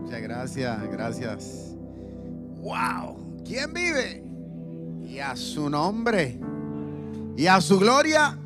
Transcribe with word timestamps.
Muchas 0.00 0.22
gracias, 0.22 0.90
gracias. 0.92 1.76
¡Wow! 2.60 3.42
¿Quién 3.44 3.74
vive? 3.74 4.22
Y 5.04 5.18
a 5.18 5.34
su 5.34 5.68
nombre. 5.68 6.38
Y 7.36 7.48
a 7.48 7.60
su 7.60 7.80
gloria, 7.80 8.38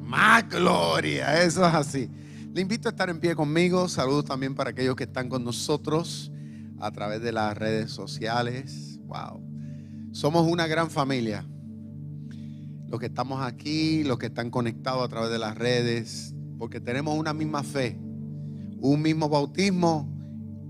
más 0.00 0.48
gloria. 0.48 1.42
Eso 1.42 1.66
es 1.68 1.74
así. 1.74 2.10
Le 2.54 2.62
invito 2.62 2.88
a 2.88 2.92
estar 2.92 3.10
en 3.10 3.20
pie 3.20 3.34
conmigo. 3.34 3.86
Saludos 3.86 4.24
también 4.24 4.54
para 4.54 4.70
aquellos 4.70 4.96
que 4.96 5.04
están 5.04 5.28
con 5.28 5.44
nosotros 5.44 6.32
a 6.78 6.90
través 6.90 7.20
de 7.20 7.32
las 7.32 7.56
redes 7.58 7.90
sociales. 7.90 8.98
¡Wow! 9.02 9.42
Somos 10.12 10.50
una 10.50 10.66
gran 10.66 10.88
familia. 10.90 11.46
Los 12.88 12.98
que 12.98 13.06
estamos 13.06 13.42
aquí, 13.42 14.04
los 14.04 14.18
que 14.18 14.26
están 14.26 14.50
conectados 14.50 15.04
a 15.04 15.08
través 15.08 15.30
de 15.30 15.38
las 15.38 15.58
redes, 15.58 16.34
porque 16.58 16.80
tenemos 16.80 17.18
una 17.18 17.34
misma 17.34 17.62
fe 17.62 17.98
un 18.80 19.02
mismo 19.02 19.28
bautismo, 19.28 20.08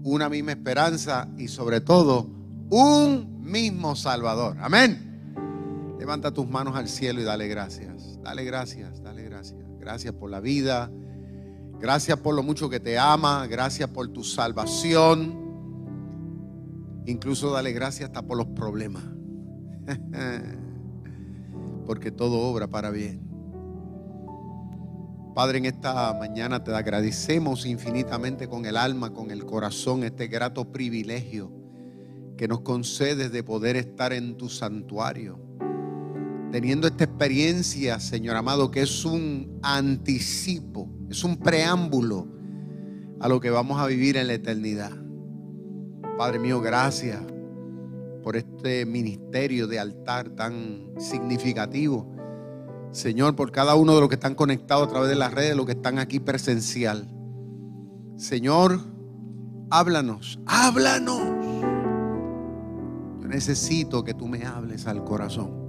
una 0.03 0.29
misma 0.29 0.53
esperanza 0.53 1.29
y 1.37 1.49
sobre 1.49 1.81
todo 1.81 2.27
un 2.71 3.43
mismo 3.43 3.97
Salvador. 3.97 4.57
Amén. 4.61 5.97
Levanta 5.99 6.33
tus 6.33 6.49
manos 6.49 6.77
al 6.77 6.89
cielo 6.89 7.21
y 7.21 7.25
dale 7.25 7.49
gracias. 7.49 8.21
Dale 8.23 8.45
gracias, 8.45 9.03
dale 9.03 9.25
gracias. 9.25 9.61
Gracias 9.79 10.15
por 10.15 10.31
la 10.31 10.41
vida. 10.41 10.91
Gracias 11.81 12.19
por 12.19 12.35
lo 12.35 12.43
mucho 12.43 12.69
que 12.69 12.81
te 12.81 12.99
ama. 12.99 13.47
Gracias 13.47 13.89
por 13.91 14.09
tu 14.09 14.25
salvación. 14.25 15.39
Incluso 17.07 17.51
dale 17.51 17.73
gracias 17.73 18.09
hasta 18.09 18.23
por 18.23 18.37
los 18.37 18.49
problemas. 18.49 19.05
Porque 21.87 22.11
todo 22.11 22.41
obra 22.41 22.69
para 22.69 22.91
bien. 22.91 23.30
Padre, 25.35 25.59
en 25.59 25.67
esta 25.67 26.13
mañana 26.15 26.65
te 26.65 26.75
agradecemos 26.75 27.65
infinitamente 27.65 28.49
con 28.49 28.67
el 28.67 28.77
alma, 28.77 29.13
con 29.13 29.31
el 29.31 29.45
corazón, 29.45 30.03
este 30.03 30.27
grato 30.27 30.73
privilegio 30.73 31.53
que 32.37 32.49
nos 32.49 32.63
concedes 32.63 33.31
de 33.31 33.45
poder 33.45 33.77
estar 33.77 34.13
en 34.13 34.37
tu 34.37 34.49
santuario. 34.49 35.39
Teniendo 36.51 36.89
esta 36.89 37.05
experiencia, 37.05 38.01
Señor 38.01 38.35
amado, 38.35 38.73
que 38.73 38.83
es 38.83 39.05
un 39.05 39.61
anticipo, 39.63 40.91
es 41.09 41.23
un 41.23 41.37
preámbulo 41.37 42.27
a 43.21 43.29
lo 43.29 43.39
que 43.39 43.51
vamos 43.51 43.79
a 43.81 43.87
vivir 43.87 44.17
en 44.17 44.27
la 44.27 44.35
eternidad. 44.35 44.91
Padre 46.19 46.41
mío, 46.41 46.61
gracias 46.61 47.21
por 48.25 48.37
este 48.37 48.85
ministerio 48.85 49.69
de 49.69 49.79
altar 49.79 50.31
tan 50.31 50.91
significativo 50.99 52.20
Señor, 52.93 53.37
por 53.37 53.53
cada 53.53 53.77
uno 53.77 53.95
de 53.95 54.01
los 54.01 54.09
que 54.09 54.17
están 54.17 54.35
conectados 54.35 54.89
a 54.89 54.91
través 54.91 55.09
de 55.09 55.17
las 55.17 55.33
redes, 55.33 55.57
los 55.57 55.67
que 55.67 55.73
están 55.73 55.99
aquí 55.99 56.19
presencial. 56.19 57.09
Señor, 58.17 58.81
háblanos, 59.71 60.41
háblanos. 60.47 61.21
Yo 63.21 63.29
necesito 63.29 64.03
que 64.03 64.15
tú 64.15 64.27
me 64.27 64.45
hables 64.45 64.87
al 64.87 65.05
corazón. 65.05 65.61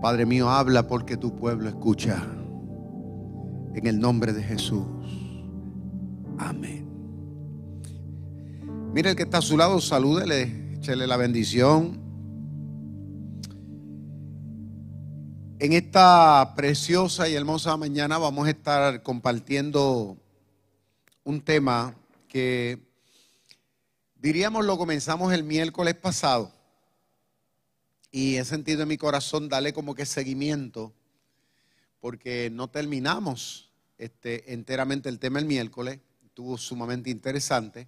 Padre 0.00 0.24
mío, 0.24 0.48
habla 0.48 0.86
porque 0.86 1.16
tu 1.18 1.36
pueblo 1.36 1.68
escucha. 1.68 2.26
En 3.74 3.86
el 3.86 4.00
nombre 4.00 4.32
de 4.32 4.42
Jesús. 4.42 4.86
Amén. 6.38 6.88
Mira 8.92 9.10
el 9.10 9.16
que 9.16 9.24
está 9.24 9.38
a 9.38 9.42
su 9.42 9.56
lado, 9.56 9.80
salúdele, 9.80 10.72
échele 10.74 11.06
la 11.06 11.16
bendición. 11.16 12.09
En 15.62 15.74
esta 15.74 16.54
preciosa 16.56 17.28
y 17.28 17.34
hermosa 17.34 17.76
mañana 17.76 18.16
vamos 18.16 18.46
a 18.46 18.50
estar 18.50 19.02
compartiendo 19.02 20.16
un 21.22 21.42
tema 21.42 21.94
que 22.28 22.78
diríamos 24.14 24.64
lo 24.64 24.78
comenzamos 24.78 25.34
el 25.34 25.44
miércoles 25.44 25.96
pasado 25.96 26.50
y 28.10 28.36
he 28.36 28.44
sentido 28.46 28.84
en 28.84 28.88
mi 28.88 28.96
corazón 28.96 29.50
darle 29.50 29.74
como 29.74 29.94
que 29.94 30.06
seguimiento 30.06 30.94
porque 32.00 32.48
no 32.50 32.68
terminamos 32.68 33.70
este, 33.98 34.54
enteramente 34.54 35.10
el 35.10 35.18
tema 35.18 35.40
el 35.40 35.44
miércoles, 35.44 36.00
estuvo 36.24 36.56
sumamente 36.56 37.10
interesante. 37.10 37.86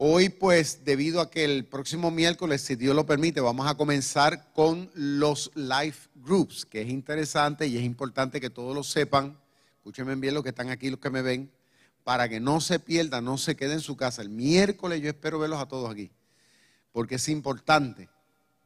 Hoy 0.00 0.28
pues 0.28 0.84
debido 0.84 1.20
a 1.20 1.28
que 1.28 1.44
el 1.44 1.64
próximo 1.64 2.12
miércoles, 2.12 2.62
si 2.62 2.76
Dios 2.76 2.94
lo 2.94 3.04
permite, 3.04 3.40
vamos 3.40 3.66
a 3.66 3.74
comenzar 3.74 4.52
con 4.52 4.88
los 4.94 5.50
life 5.56 6.08
groups, 6.14 6.64
que 6.64 6.82
es 6.82 6.88
interesante 6.88 7.66
y 7.66 7.76
es 7.76 7.82
importante 7.82 8.40
que 8.40 8.48
todos 8.48 8.76
lo 8.76 8.84
sepan. 8.84 9.36
Escúchenme 9.78 10.14
bien 10.14 10.34
los 10.34 10.44
que 10.44 10.50
están 10.50 10.70
aquí, 10.70 10.88
los 10.88 11.00
que 11.00 11.10
me 11.10 11.20
ven, 11.20 11.50
para 12.04 12.28
que 12.28 12.38
no 12.38 12.60
se 12.60 12.78
pierdan, 12.78 13.24
no 13.24 13.38
se 13.38 13.56
queden 13.56 13.72
en 13.72 13.80
su 13.80 13.96
casa. 13.96 14.22
El 14.22 14.28
miércoles 14.28 15.02
yo 15.02 15.08
espero 15.08 15.40
verlos 15.40 15.60
a 15.60 15.66
todos 15.66 15.90
aquí, 15.90 16.12
porque 16.92 17.16
es 17.16 17.28
importante, 17.28 18.08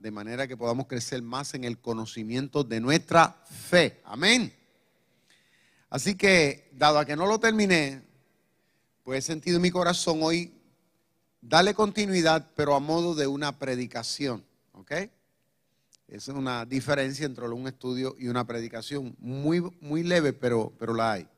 de 0.00 0.10
manera 0.10 0.47
que 0.47 0.59
podamos 0.59 0.87
crecer 0.87 1.22
más 1.22 1.54
en 1.54 1.64
el 1.64 1.78
conocimiento 1.78 2.62
de 2.62 2.78
nuestra 2.78 3.43
fe. 3.70 4.03
Amén. 4.04 4.54
Así 5.88 6.14
que, 6.14 6.69
dado 6.75 6.99
a 6.99 7.06
que 7.06 7.16
no 7.16 7.25
lo 7.25 7.41
terminé, 7.41 8.03
pues 9.03 9.25
he 9.25 9.26
sentido 9.26 9.56
en 9.56 9.62
mi 9.62 9.70
corazón 9.70 10.19
hoy 10.22 10.59
Dale 11.44 11.75
continuidad, 11.75 12.53
pero 12.54 12.76
a 12.76 12.80
modo 12.80 13.16
de 13.16 13.26
una 13.26 13.58
predicación. 13.58 14.44
¿Ok? 14.72 14.92
Es 16.06 16.28
una 16.28 16.64
diferencia 16.64 17.26
entre 17.26 17.48
un 17.48 17.66
estudio 17.66 18.14
y 18.16 18.28
una 18.28 18.47
predicación. 18.47 19.16
Muy, 19.19 19.60
muy 19.81 20.04
leve, 20.04 20.32
pero, 20.32 20.72
pero 20.78 20.94
la 20.94 21.12
hay. 21.12 21.28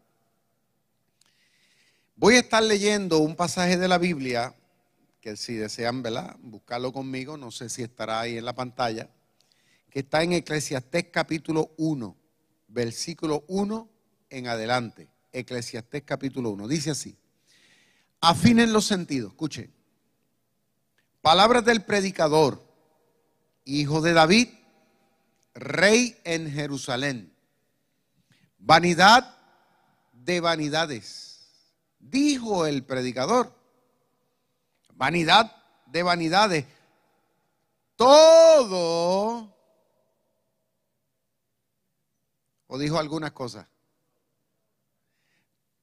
Voy 2.16 2.34
a 2.34 2.40
estar 2.40 2.62
leyendo 2.62 3.18
un 3.18 3.34
pasaje 3.34 3.78
de 3.78 3.88
la 3.88 3.98
Biblia 3.98 4.54
que 5.22 5.36
si 5.38 5.54
desean 5.54 6.02
¿verdad? 6.02 6.36
buscarlo 6.42 6.92
conmigo, 6.92 7.38
no 7.38 7.50
sé 7.50 7.70
si 7.70 7.82
estará 7.82 8.20
ahí 8.20 8.36
en 8.36 8.44
la 8.44 8.54
pantalla, 8.54 9.08
que 9.88 10.00
está 10.00 10.22
en 10.22 10.34
Eclesiastés 10.34 11.06
capítulo 11.10 11.70
1, 11.78 12.14
versículo 12.68 13.42
1 13.48 13.88
en 14.28 14.48
adelante. 14.48 15.08
Eclesiastés 15.32 16.02
capítulo 16.02 16.50
1. 16.50 16.68
Dice 16.68 16.90
así, 16.90 17.16
afinen 18.20 18.74
los 18.74 18.84
sentidos, 18.84 19.30
escuchen. 19.30 19.72
Palabras 21.24 21.64
del 21.64 21.82
predicador, 21.82 22.62
hijo 23.64 24.02
de 24.02 24.12
David, 24.12 24.48
rey 25.54 26.20
en 26.22 26.52
Jerusalén. 26.52 27.34
Vanidad 28.58 29.34
de 30.12 30.40
vanidades, 30.40 31.48
dijo 31.98 32.66
el 32.66 32.84
predicador. 32.84 33.50
Vanidad 34.92 35.50
de 35.86 36.02
vanidades. 36.02 36.66
Todo, 37.96 39.50
o 42.66 42.78
dijo 42.78 42.98
algunas 42.98 43.32
cosas. 43.32 43.66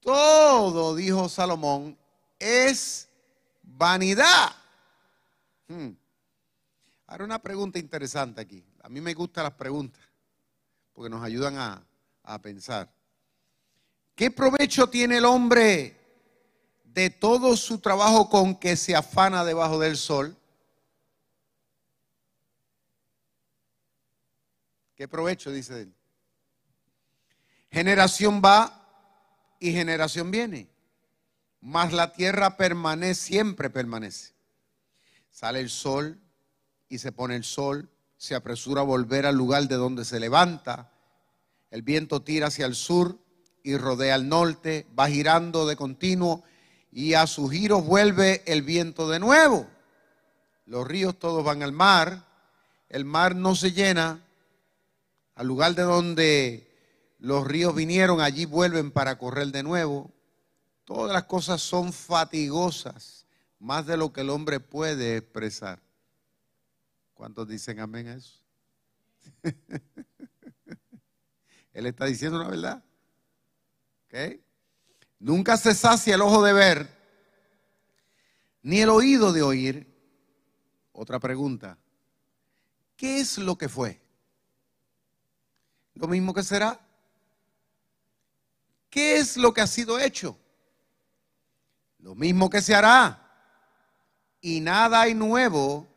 Todo, 0.01 0.93
dijo 0.93 1.27
Salomón, 1.27 1.97
es 2.37 3.09
vanidad. 3.63 4.60
Hmm. 5.71 5.95
Ahora 7.07 7.23
una 7.23 7.39
pregunta 7.39 7.79
interesante 7.79 8.41
aquí. 8.41 8.61
A 8.83 8.89
mí 8.89 8.99
me 8.99 9.13
gustan 9.13 9.45
las 9.45 9.53
preguntas 9.53 10.01
porque 10.91 11.09
nos 11.09 11.23
ayudan 11.23 11.57
a, 11.57 11.81
a 12.23 12.41
pensar. 12.41 12.91
¿Qué 14.13 14.29
provecho 14.31 14.89
tiene 14.89 15.17
el 15.17 15.25
hombre 15.25 15.97
de 16.83 17.09
todo 17.09 17.55
su 17.55 17.79
trabajo 17.79 18.29
con 18.29 18.53
que 18.55 18.75
se 18.75 18.97
afana 18.97 19.45
debajo 19.45 19.79
del 19.79 19.95
sol? 19.95 20.35
¿Qué 24.93 25.07
provecho 25.07 25.51
dice 25.51 25.83
él? 25.83 25.95
Generación 27.71 28.41
va 28.43 29.55
y 29.57 29.71
generación 29.71 30.31
viene, 30.31 30.67
mas 31.61 31.93
la 31.93 32.11
tierra 32.11 32.57
permanece, 32.57 33.21
siempre 33.21 33.69
permanece. 33.69 34.33
Sale 35.31 35.59
el 35.59 35.69
sol 35.69 36.19
y 36.87 36.99
se 36.99 37.11
pone 37.11 37.35
el 37.35 37.43
sol, 37.43 37.89
se 38.17 38.35
apresura 38.35 38.81
a 38.81 38.83
volver 38.83 39.25
al 39.25 39.35
lugar 39.35 39.67
de 39.67 39.75
donde 39.75 40.05
se 40.05 40.19
levanta, 40.19 40.91
el 41.71 41.81
viento 41.81 42.21
tira 42.21 42.47
hacia 42.47 42.65
el 42.65 42.75
sur 42.75 43.17
y 43.63 43.77
rodea 43.77 44.15
al 44.15 44.27
norte, 44.27 44.85
va 44.97 45.07
girando 45.07 45.65
de 45.65 45.77
continuo 45.77 46.43
y 46.91 47.13
a 47.13 47.25
su 47.25 47.47
giro 47.47 47.81
vuelve 47.81 48.43
el 48.45 48.61
viento 48.61 49.09
de 49.09 49.19
nuevo. 49.19 49.67
Los 50.65 50.85
ríos 50.85 51.17
todos 51.17 51.43
van 51.43 51.63
al 51.63 51.71
mar, 51.71 52.25
el 52.89 53.05
mar 53.05 53.35
no 53.35 53.55
se 53.55 53.71
llena, 53.71 54.21
al 55.35 55.47
lugar 55.47 55.75
de 55.75 55.83
donde 55.83 56.71
los 57.19 57.47
ríos 57.47 57.73
vinieron, 57.73 58.19
allí 58.19 58.45
vuelven 58.45 58.91
para 58.91 59.17
correr 59.17 59.47
de 59.47 59.63
nuevo. 59.63 60.11
Todas 60.83 61.13
las 61.13 61.23
cosas 61.23 61.61
son 61.61 61.93
fatigosas, 61.93 63.20
más 63.61 63.85
de 63.85 63.95
lo 63.95 64.11
que 64.11 64.21
el 64.21 64.31
hombre 64.31 64.59
puede 64.59 65.17
expresar. 65.17 65.79
¿Cuántos 67.13 67.47
dicen 67.47 67.79
amén 67.79 68.07
a 68.07 68.15
eso? 68.15 68.41
Él 71.73 71.85
está 71.85 72.05
diciendo 72.05 72.39
una 72.39 72.49
verdad. 72.49 72.83
Nunca 75.19 75.55
se 75.57 75.75
sacia 75.75 76.15
el 76.15 76.21
ojo 76.21 76.43
de 76.43 76.53
ver, 76.53 76.89
ni 78.63 78.81
el 78.81 78.89
oído 78.89 79.31
de 79.31 79.43
oír. 79.43 79.87
Otra 80.91 81.19
pregunta. 81.19 81.77
¿Qué 82.97 83.19
es 83.19 83.37
lo 83.37 83.57
que 83.57 83.69
fue? 83.69 84.01
Lo 85.93 86.07
mismo 86.07 86.33
que 86.33 86.41
será. 86.41 86.79
¿Qué 88.89 89.17
es 89.17 89.37
lo 89.37 89.53
que 89.53 89.61
ha 89.61 89.67
sido 89.67 89.99
hecho? 89.99 90.37
Lo 91.99 92.15
mismo 92.15 92.49
que 92.49 92.61
se 92.61 92.73
hará. 92.73 93.20
Y 94.41 94.59
nada 94.59 95.01
hay 95.01 95.13
nuevo 95.13 95.87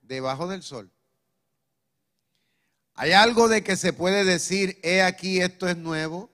debajo 0.00 0.46
del 0.46 0.62
sol. 0.62 0.90
¿Hay 2.94 3.12
algo 3.12 3.48
de 3.48 3.62
que 3.62 3.76
se 3.76 3.92
puede 3.92 4.24
decir, 4.24 4.78
he 4.82 5.02
aquí, 5.02 5.40
esto 5.40 5.68
es 5.68 5.76
nuevo? 5.76 6.30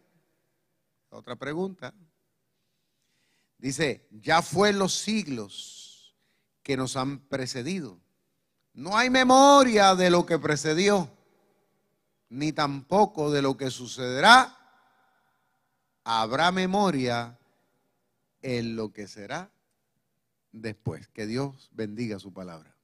Otra 1.08 1.34
pregunta. 1.34 1.94
Dice, 3.56 4.06
ya 4.10 4.42
fue 4.42 4.72
los 4.72 4.94
siglos 4.94 6.14
que 6.62 6.76
nos 6.76 6.96
han 6.96 7.18
precedido. 7.18 7.98
No 8.74 8.96
hay 8.96 9.10
memoria 9.10 9.94
de 9.94 10.10
lo 10.10 10.26
que 10.26 10.38
precedió, 10.38 11.10
ni 12.28 12.52
tampoco 12.52 13.30
de 13.30 13.42
lo 13.42 13.56
que 13.56 13.70
sucederá. 13.70 14.56
Habrá 16.04 16.52
memoria 16.52 17.38
en 18.42 18.76
lo 18.76 18.92
que 18.92 19.08
será 19.08 19.50
después. 20.52 21.08
Que 21.08 21.26
Dios 21.26 21.70
bendiga 21.72 22.18
su 22.18 22.32
palabra. 22.32 22.74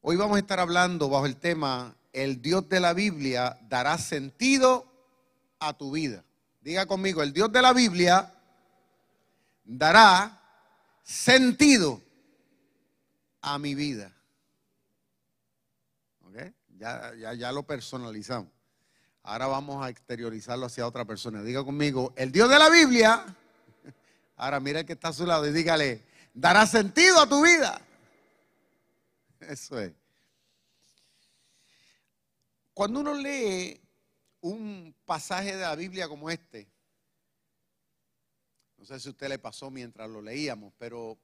Hoy 0.00 0.16
vamos 0.16 0.36
a 0.36 0.40
estar 0.40 0.60
hablando 0.60 1.08
bajo 1.08 1.24
el 1.24 1.36
tema, 1.36 1.96
el 2.12 2.42
Dios 2.42 2.68
de 2.68 2.80
la 2.80 2.92
Biblia 2.92 3.58
dará 3.68 3.96
sentido 3.96 4.86
a 5.58 5.72
tu 5.72 5.92
vida. 5.92 6.24
Diga 6.60 6.86
conmigo, 6.86 7.22
el 7.22 7.32
Dios 7.32 7.50
de 7.50 7.62
la 7.62 7.72
Biblia 7.72 8.32
dará 9.64 10.42
sentido 11.02 12.02
a 13.40 13.58
mi 13.58 13.74
vida. 13.74 14.10
Ya, 16.76 17.14
ya, 17.14 17.34
ya 17.34 17.52
lo 17.52 17.62
personalizamos. 17.62 18.50
Ahora 19.22 19.46
vamos 19.46 19.82
a 19.82 19.88
exteriorizarlo 19.88 20.66
hacia 20.66 20.86
otra 20.86 21.04
persona. 21.04 21.42
Diga 21.42 21.64
conmigo, 21.64 22.12
el 22.16 22.30
Dios 22.30 22.50
de 22.50 22.58
la 22.58 22.68
Biblia. 22.68 23.24
Ahora 24.36 24.60
mira 24.60 24.80
el 24.80 24.86
que 24.86 24.94
está 24.94 25.08
a 25.08 25.12
su 25.12 25.26
lado 25.26 25.46
y 25.46 25.52
dígale, 25.52 26.04
dará 26.32 26.66
sentido 26.66 27.20
a 27.20 27.28
tu 27.28 27.42
vida. 27.42 27.80
Eso 29.40 29.78
es. 29.78 29.92
Cuando 32.72 33.00
uno 33.00 33.14
lee 33.14 33.80
un 34.40 34.94
pasaje 35.04 35.54
de 35.54 35.62
la 35.62 35.76
Biblia 35.76 36.08
como 36.08 36.28
este, 36.28 36.68
no 38.76 38.84
sé 38.84 38.98
si 38.98 39.08
a 39.08 39.12
usted 39.12 39.28
le 39.28 39.38
pasó 39.38 39.70
mientras 39.70 40.10
lo 40.10 40.20
leíamos, 40.20 40.72
pero 40.76 41.16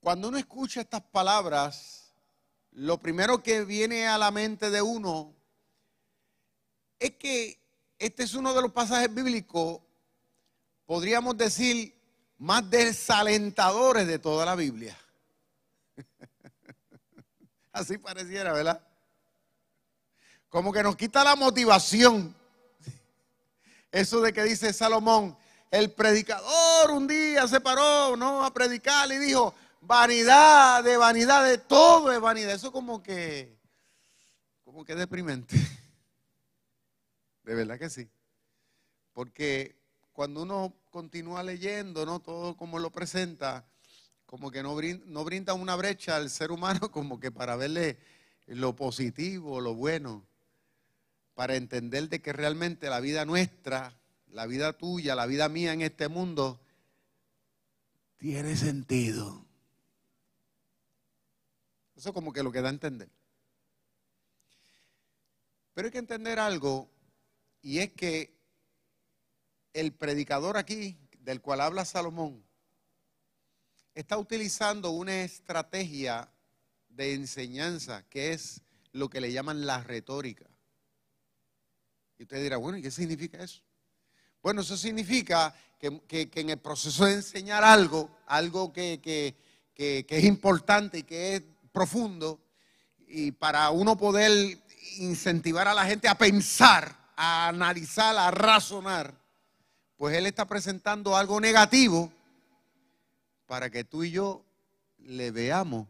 cuando 0.00 0.28
uno 0.28 0.38
escucha 0.38 0.80
estas 0.80 1.02
palabras, 1.02 2.12
lo 2.72 2.98
primero 2.98 3.42
que 3.42 3.64
viene 3.64 4.06
a 4.06 4.18
la 4.18 4.30
mente 4.30 4.70
de 4.70 4.82
uno 4.82 5.34
es 6.98 7.12
que 7.12 7.58
este 7.98 8.22
es 8.24 8.34
uno 8.34 8.52
de 8.54 8.62
los 8.62 8.72
pasajes 8.72 9.12
bíblicos, 9.12 9.80
podríamos 10.90 11.38
decir, 11.38 11.94
más 12.36 12.68
desalentadores 12.68 14.08
de 14.08 14.18
toda 14.18 14.44
la 14.44 14.56
Biblia. 14.56 14.98
Así 17.72 17.96
pareciera, 17.96 18.52
¿verdad? 18.52 18.84
Como 20.48 20.72
que 20.72 20.82
nos 20.82 20.96
quita 20.96 21.22
la 21.22 21.36
motivación. 21.36 22.34
Eso 23.92 24.20
de 24.20 24.32
que 24.32 24.42
dice 24.42 24.72
Salomón, 24.72 25.38
el 25.70 25.92
predicador 25.92 26.90
un 26.90 27.06
día 27.06 27.46
se 27.46 27.60
paró, 27.60 28.16
¿no? 28.16 28.44
A 28.44 28.52
predicar 28.52 29.12
y 29.12 29.18
dijo, 29.18 29.54
vanidad 29.80 30.82
de 30.82 30.96
vanidad, 30.96 31.44
de 31.44 31.58
todo 31.58 32.10
es 32.10 32.18
vanidad. 32.18 32.50
Eso 32.50 32.72
como 32.72 33.00
que, 33.00 33.56
como 34.64 34.84
que 34.84 34.96
deprimente. 34.96 35.54
De 37.44 37.54
verdad 37.54 37.78
que 37.78 37.90
sí. 37.90 38.10
Porque 39.12 39.79
cuando 40.20 40.42
uno 40.42 40.74
continúa 40.90 41.42
leyendo, 41.42 42.04
¿no? 42.04 42.20
Todo 42.20 42.54
como 42.54 42.78
lo 42.78 42.90
presenta, 42.90 43.64
como 44.26 44.50
que 44.50 44.62
no 44.62 44.76
brinda, 44.76 45.02
no 45.06 45.24
brinda 45.24 45.54
una 45.54 45.74
brecha 45.76 46.16
al 46.16 46.28
ser 46.28 46.50
humano 46.50 46.90
como 46.92 47.18
que 47.18 47.32
para 47.32 47.56
verle 47.56 47.96
lo 48.44 48.76
positivo, 48.76 49.62
lo 49.62 49.74
bueno, 49.74 50.26
para 51.32 51.56
entender 51.56 52.10
de 52.10 52.20
que 52.20 52.34
realmente 52.34 52.90
la 52.90 53.00
vida 53.00 53.24
nuestra, 53.24 53.98
la 54.26 54.44
vida 54.44 54.74
tuya, 54.74 55.14
la 55.14 55.24
vida 55.24 55.48
mía 55.48 55.72
en 55.72 55.80
este 55.80 56.08
mundo, 56.08 56.60
tiene 58.18 58.58
sentido. 58.58 59.46
Eso 61.96 62.12
como 62.12 62.34
que 62.34 62.42
lo 62.42 62.52
que 62.52 62.60
da 62.60 62.68
a 62.68 62.72
entender. 62.72 63.08
Pero 65.72 65.86
hay 65.86 65.92
que 65.92 65.98
entender 65.98 66.38
algo, 66.38 66.90
y 67.62 67.78
es 67.78 67.94
que 67.94 68.38
el 69.72 69.92
predicador 69.92 70.56
aquí, 70.56 70.96
del 71.20 71.40
cual 71.40 71.60
habla 71.60 71.84
Salomón, 71.84 72.44
está 73.94 74.18
utilizando 74.18 74.90
una 74.90 75.22
estrategia 75.22 76.30
de 76.88 77.14
enseñanza 77.14 78.04
que 78.08 78.32
es 78.32 78.62
lo 78.92 79.08
que 79.08 79.20
le 79.20 79.32
llaman 79.32 79.66
la 79.66 79.82
retórica. 79.82 80.46
Y 82.18 82.24
usted 82.24 82.42
dirá, 82.42 82.56
bueno, 82.56 82.78
¿y 82.78 82.82
qué 82.82 82.90
significa 82.90 83.42
eso? 83.42 83.62
Bueno, 84.42 84.62
eso 84.62 84.76
significa 84.76 85.54
que, 85.78 86.30
en 86.34 86.50
el 86.50 86.58
proceso 86.58 87.04
de 87.04 87.14
enseñar 87.14 87.64
algo, 87.64 88.10
algo 88.26 88.72
que, 88.72 89.00
que, 89.02 90.06
es 90.08 90.24
importante 90.24 90.98
y 90.98 91.02
que 91.02 91.36
es 91.36 91.42
profundo, 91.72 92.40
y 93.06 93.32
para 93.32 93.70
uno 93.70 93.96
poder 93.96 94.58
incentivar 94.98 95.68
a 95.68 95.74
la 95.74 95.84
gente 95.84 96.08
a 96.08 96.16
pensar, 96.16 97.12
a 97.16 97.48
analizar, 97.48 98.16
a 98.16 98.30
razonar, 98.30 99.19
pues 100.00 100.16
él 100.16 100.24
está 100.24 100.46
presentando 100.46 101.14
algo 101.14 101.38
negativo 101.42 102.10
para 103.44 103.68
que 103.68 103.84
tú 103.84 104.02
y 104.02 104.10
yo 104.10 104.42
le 104.96 105.30
veamos 105.30 105.88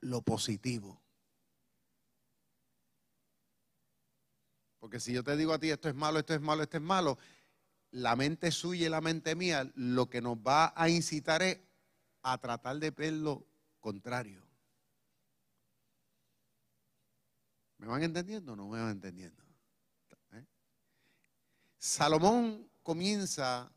lo 0.00 0.20
positivo. 0.20 1.00
Porque 4.78 5.00
si 5.00 5.14
yo 5.14 5.24
te 5.24 5.38
digo 5.38 5.54
a 5.54 5.58
ti 5.58 5.70
esto 5.70 5.88
es 5.88 5.94
malo, 5.94 6.18
esto 6.18 6.34
es 6.34 6.40
malo, 6.42 6.64
esto 6.64 6.76
es 6.76 6.82
malo, 6.82 7.16
la 7.92 8.14
mente 8.14 8.52
suya 8.52 8.88
y 8.88 8.90
la 8.90 9.00
mente 9.00 9.34
mía 9.34 9.72
lo 9.74 10.10
que 10.10 10.20
nos 10.20 10.36
va 10.36 10.74
a 10.76 10.90
incitar 10.90 11.40
es 11.40 11.58
a 12.24 12.36
tratar 12.36 12.76
de 12.76 12.90
ver 12.90 13.14
lo 13.14 13.42
contrario. 13.80 14.46
¿Me 17.78 17.86
van 17.86 18.02
entendiendo 18.02 18.52
o 18.52 18.56
no 18.56 18.68
me 18.68 18.82
van 18.82 18.90
entendiendo? 18.90 19.42
¿Eh? 20.32 20.44
Salomón 21.78 22.75
comienza 22.86 23.70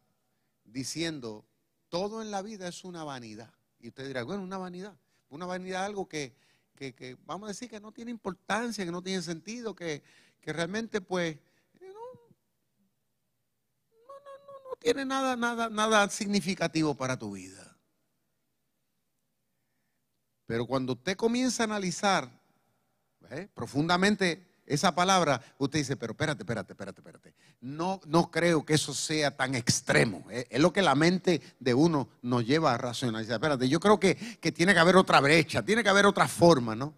diciendo, 0.63 1.43
todo 1.89 2.21
en 2.21 2.29
la 2.29 2.43
vida 2.43 2.67
es 2.67 2.83
una 2.83 3.03
vanidad. 3.03 3.51
Y 3.79 3.87
usted 3.87 4.05
dirá, 4.05 4.21
bueno, 4.21 4.43
una 4.43 4.59
vanidad. 4.59 4.95
Una 5.29 5.47
vanidad 5.47 5.83
algo 5.83 6.07
que, 6.07 6.35
vamos 7.25 7.47
a 7.47 7.53
decir 7.53 7.71
que 7.71 7.79
no 7.79 7.91
tiene 7.91 8.11
importancia, 8.11 8.85
que 8.85 8.91
no 8.91 9.01
tiene 9.01 9.23
sentido, 9.23 9.75
que, 9.75 10.03
realmente 10.43 11.01
pues 11.01 11.39
no, 11.81 11.87
no, 11.87 11.93
no, 14.69 14.75
tiene 14.79 15.05
nada, 15.05 15.35
nada, 15.35 15.69
nada 15.69 16.07
significativo 16.09 16.93
para 16.93 17.17
tu 17.17 17.31
vida. 17.31 17.75
Pero 20.45 20.67
cuando 20.67 20.93
usted 20.93 21.17
comienza 21.17 21.63
a 21.63 21.65
analizar 21.65 22.29
profundamente 23.55 24.48
esa 24.69 24.93
palabra, 24.93 25.41
usted 25.57 25.79
dice, 25.79 25.97
pero 25.97 26.13
espérate, 26.13 26.43
espérate, 26.43 26.73
espérate, 26.73 27.01
espérate. 27.01 27.33
No, 27.59 27.99
no 28.05 28.29
creo 28.29 28.63
que 28.63 28.75
eso 28.75 28.93
sea 28.93 29.35
tan 29.35 29.55
extremo. 29.55 30.23
Es, 30.29 30.59
lo 30.59 30.71
que 30.71 30.83
la 30.83 30.93
mente 30.93 31.41
de 31.59 31.73
uno 31.73 32.07
nos 32.21 32.45
lleva 32.45 32.75
a 32.75 32.77
racionalizar. 32.77 33.37
Espérate, 33.37 33.67
yo 33.67 33.79
creo 33.79 33.99
que, 33.99 34.15
que 34.15 34.51
tiene 34.51 34.73
que 34.75 34.79
haber 34.79 34.95
otra 34.95 35.19
brecha, 35.21 35.65
tiene 35.65 35.81
que 35.81 35.89
haber 35.89 36.05
otra 36.05 36.27
forma, 36.27 36.75
¿no? 36.75 36.93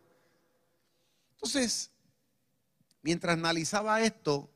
Entonces, 1.35 1.91
mientras 3.01 3.37
analizaba 3.37 4.01
esto, 4.01 4.49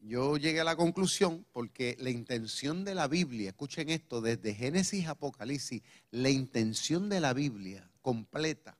yo 0.00 0.36
llegué 0.36 0.60
a 0.60 0.64
la 0.64 0.74
conclusión, 0.74 1.46
porque 1.52 1.96
la 2.00 2.10
intención 2.10 2.84
de 2.84 2.96
la 2.96 3.06
Biblia, 3.06 3.50
escuchen 3.50 3.90
esto, 3.90 4.20
desde 4.20 4.54
Génesis 4.54 5.06
a 5.06 5.12
Apocalipsis, 5.12 5.82
la 6.10 6.30
intención 6.30 7.08
de 7.08 7.20
la 7.20 7.32
Biblia 7.32 7.88
completa, 8.02 8.76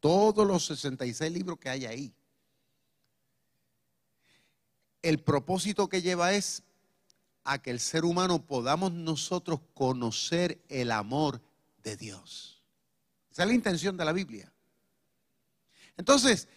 todos 0.00 0.44
los 0.44 0.66
66 0.66 1.32
libros 1.32 1.58
que 1.58 1.68
hay 1.68 1.86
ahí, 1.86 2.14
el 5.02 5.20
propósito 5.20 5.88
que 5.88 6.02
lleva 6.02 6.32
es 6.32 6.62
a 7.44 7.58
que 7.58 7.70
el 7.70 7.80
ser 7.80 8.04
humano 8.04 8.44
podamos 8.44 8.92
nosotros 8.92 9.60
conocer 9.74 10.60
el 10.68 10.90
amor 10.90 11.40
de 11.82 11.96
Dios. 11.96 12.62
Esa 13.30 13.42
es 13.42 13.48
la 13.48 13.54
intención 13.54 13.96
de 13.96 14.04
la 14.04 14.12
Biblia. 14.12 14.52
Entonces, 15.96 16.48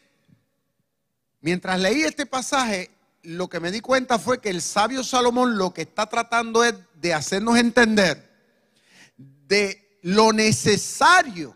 mientras 1.40 1.80
leí 1.80 2.02
este 2.02 2.26
pasaje, 2.26 2.92
lo 3.24 3.48
que 3.48 3.60
me 3.60 3.72
di 3.72 3.82
cuenta 3.82 4.20
fue 4.20 4.42
que 4.42 4.50
el 4.50 4.62
sabio 4.62 5.04
Salomón 5.04 5.58
lo 5.58 5.74
que 5.74 5.84
está 5.84 6.08
tratando 6.08 6.64
es 6.64 6.76
de 6.96 7.14
hacernos 7.14 7.58
entender 7.58 8.30
de 9.18 10.00
lo 10.02 10.34
necesario 10.34 11.56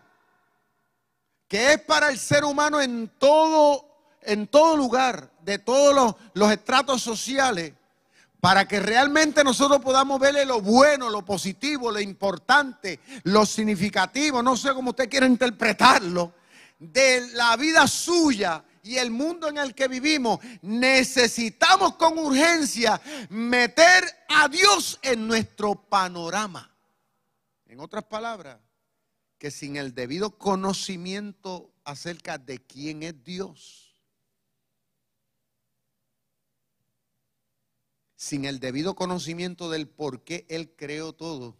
que 1.48 1.72
es 1.72 1.80
para 1.80 2.08
el 2.08 2.18
ser 2.18 2.44
humano 2.44 2.80
en 2.80 3.10
todo, 3.18 4.18
en 4.22 4.46
todo 4.46 4.76
lugar, 4.76 5.30
de 5.46 5.60
todos 5.60 6.16
los, 6.34 6.52
estratos 6.52 7.00
sociales, 7.00 7.72
para 8.40 8.66
que 8.66 8.80
realmente 8.80 9.44
nosotros 9.44 9.80
podamos 9.80 10.18
verle 10.18 10.44
lo 10.44 10.60
bueno, 10.60 11.08
lo 11.08 11.24
positivo, 11.24 11.92
lo 11.92 12.00
importante, 12.00 12.98
lo 13.22 13.46
significativo, 13.46 14.42
no 14.42 14.56
sé 14.56 14.74
cómo 14.74 14.90
usted 14.90 15.08
quiere 15.08 15.26
interpretarlo, 15.26 16.34
de 16.80 17.28
la 17.34 17.56
vida 17.56 17.86
suya 17.86 18.64
y 18.82 18.96
el 18.96 19.12
mundo 19.12 19.48
en 19.48 19.58
el 19.58 19.72
que 19.72 19.86
vivimos, 19.86 20.40
necesitamos 20.62 21.94
con 21.94 22.18
urgencia 22.18 23.00
meter 23.30 24.04
a 24.28 24.48
Dios 24.48 24.98
en 25.00 25.28
nuestro 25.28 25.76
panorama. 25.76 26.74
En 27.66 27.78
otras 27.78 28.04
palabras, 28.04 28.58
que 29.38 29.52
sin 29.52 29.76
el 29.76 29.94
debido 29.94 30.38
conocimiento 30.38 31.72
acerca 31.84 32.36
de 32.36 32.58
quién 32.58 33.04
es 33.04 33.22
Dios, 33.22 33.85
sin 38.16 38.46
el 38.46 38.60
debido 38.60 38.96
conocimiento 38.96 39.70
del 39.70 39.88
por 39.88 40.24
qué 40.24 40.46
Él 40.48 40.74
creó 40.74 41.12
todo, 41.12 41.56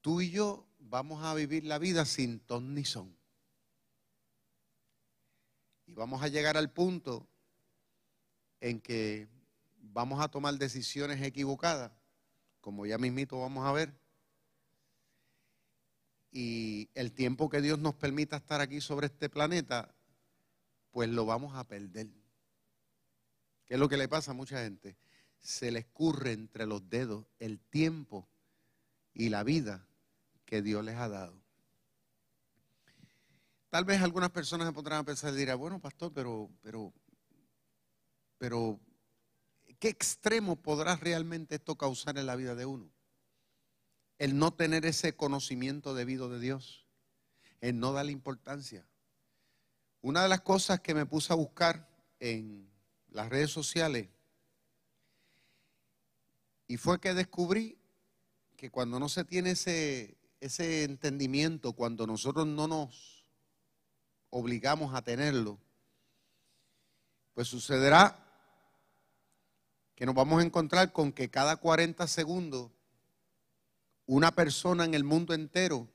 tú 0.00 0.22
y 0.22 0.30
yo 0.30 0.66
vamos 0.78 1.22
a 1.22 1.34
vivir 1.34 1.64
la 1.64 1.78
vida 1.78 2.04
sin 2.06 2.40
ton 2.40 2.74
ni 2.74 2.84
son. 2.84 3.14
Y 5.86 5.94
vamos 5.94 6.22
a 6.22 6.28
llegar 6.28 6.56
al 6.56 6.72
punto 6.72 7.28
en 8.60 8.80
que 8.80 9.28
vamos 9.76 10.20
a 10.20 10.28
tomar 10.28 10.54
decisiones 10.54 11.22
equivocadas, 11.22 11.92
como 12.60 12.86
ya 12.86 12.98
mismito 12.98 13.40
vamos 13.40 13.66
a 13.66 13.72
ver. 13.72 13.94
Y 16.32 16.88
el 16.94 17.12
tiempo 17.12 17.50
que 17.50 17.60
Dios 17.60 17.78
nos 17.78 17.94
permita 17.94 18.36
estar 18.36 18.60
aquí 18.60 18.80
sobre 18.80 19.08
este 19.08 19.28
planeta, 19.28 19.94
pues 20.92 21.08
lo 21.08 21.26
vamos 21.26 21.54
a 21.56 21.66
perder. 21.66 22.08
¿Qué 23.66 23.74
es 23.74 23.80
lo 23.80 23.88
que 23.88 23.96
le 23.96 24.08
pasa 24.08 24.30
a 24.30 24.34
mucha 24.34 24.62
gente? 24.62 24.96
Se 25.40 25.70
le 25.70 25.80
escurre 25.80 26.32
entre 26.32 26.66
los 26.66 26.88
dedos 26.88 27.26
el 27.38 27.58
tiempo 27.58 28.28
y 29.14 29.28
la 29.28 29.42
vida 29.42 29.86
que 30.44 30.62
Dios 30.62 30.84
les 30.84 30.96
ha 30.96 31.08
dado. 31.08 31.40
Tal 33.70 33.84
vez 33.84 34.02
algunas 34.02 34.30
personas 34.30 34.74
a 34.74 35.04
pensar 35.04 35.32
y 35.32 35.36
dirán, 35.36 35.58
bueno, 35.58 35.78
pastor, 35.78 36.12
pero, 36.12 36.50
pero, 36.60 36.92
pero, 38.36 38.80
¿qué 39.78 39.88
extremo 39.88 40.56
podrá 40.56 40.96
realmente 40.96 41.54
esto 41.54 41.76
causar 41.76 42.18
en 42.18 42.26
la 42.26 42.34
vida 42.34 42.56
de 42.56 42.66
uno? 42.66 42.90
El 44.18 44.36
no 44.36 44.52
tener 44.52 44.84
ese 44.86 45.14
conocimiento 45.14 45.94
debido 45.94 46.28
de 46.28 46.40
Dios, 46.40 46.84
el 47.60 47.78
no 47.78 47.92
darle 47.92 48.10
importancia. 48.10 48.84
Una 50.02 50.24
de 50.24 50.28
las 50.28 50.40
cosas 50.40 50.80
que 50.80 50.94
me 50.94 51.06
puse 51.06 51.32
a 51.32 51.36
buscar 51.36 51.88
en 52.18 52.68
las 53.10 53.28
redes 53.28 53.50
sociales 53.50 54.08
y 56.70 56.76
fue 56.76 57.00
que 57.00 57.14
descubrí 57.14 57.76
que 58.56 58.70
cuando 58.70 59.00
no 59.00 59.08
se 59.08 59.24
tiene 59.24 59.50
ese, 59.50 60.16
ese 60.38 60.84
entendimiento, 60.84 61.72
cuando 61.72 62.06
nosotros 62.06 62.46
no 62.46 62.68
nos 62.68 63.24
obligamos 64.30 64.94
a 64.94 65.02
tenerlo, 65.02 65.58
pues 67.34 67.48
sucederá 67.48 68.24
que 69.96 70.06
nos 70.06 70.14
vamos 70.14 70.40
a 70.40 70.46
encontrar 70.46 70.92
con 70.92 71.12
que 71.12 71.28
cada 71.28 71.56
40 71.56 72.06
segundos 72.06 72.70
una 74.06 74.30
persona 74.30 74.84
en 74.84 74.94
el 74.94 75.02
mundo 75.02 75.34
entero 75.34 75.88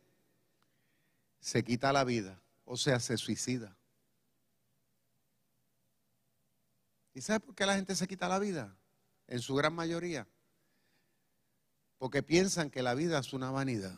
se 1.40 1.64
quita 1.64 1.94
la 1.94 2.04
vida, 2.04 2.42
o 2.66 2.76
sea, 2.76 3.00
se 3.00 3.16
suicida. 3.16 3.78
¿Y 7.14 7.22
sabe 7.22 7.40
por 7.40 7.56
qué 7.56 7.66
la 7.66 7.76
gente 7.76 7.96
se 7.96 8.10
quita 8.10 8.28
la 8.28 8.40
vida? 8.40 8.76
En 9.28 9.40
su 9.40 9.56
gran 9.56 9.74
mayoría. 9.74 10.28
Porque 11.98 12.24
piensan 12.24 12.70
que 12.70 12.84
la 12.84 12.94
vida 12.94 13.20
es 13.20 13.34
una 13.34 13.52
vanidad, 13.52 13.98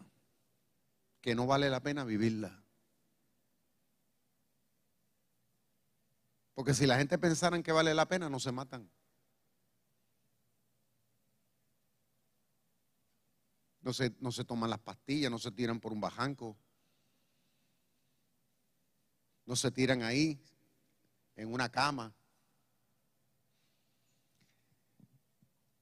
que 1.21 1.35
no 1.35 1.47
vale 1.47 1.69
la 1.69 1.81
pena 1.81 2.03
vivirla. 2.03 2.63
Porque 6.53 6.73
si 6.73 6.87
la 6.87 6.97
gente 6.97 7.17
pensara 7.17 7.61
que 7.61 7.71
vale 7.71 7.93
la 7.93 8.07
pena, 8.07 8.29
no 8.29 8.39
se 8.39 8.51
matan. 8.51 8.89
No 13.81 13.93
se, 13.93 14.15
no 14.19 14.31
se 14.31 14.43
toman 14.43 14.69
las 14.69 14.79
pastillas, 14.79 15.31
no 15.31 15.39
se 15.39 15.51
tiran 15.51 15.79
por 15.79 15.93
un 15.93 16.01
bajanco. 16.01 16.57
No 19.45 19.55
se 19.55 19.71
tiran 19.71 20.01
ahí, 20.01 20.41
en 21.35 21.53
una 21.53 21.69
cama. 21.69 22.13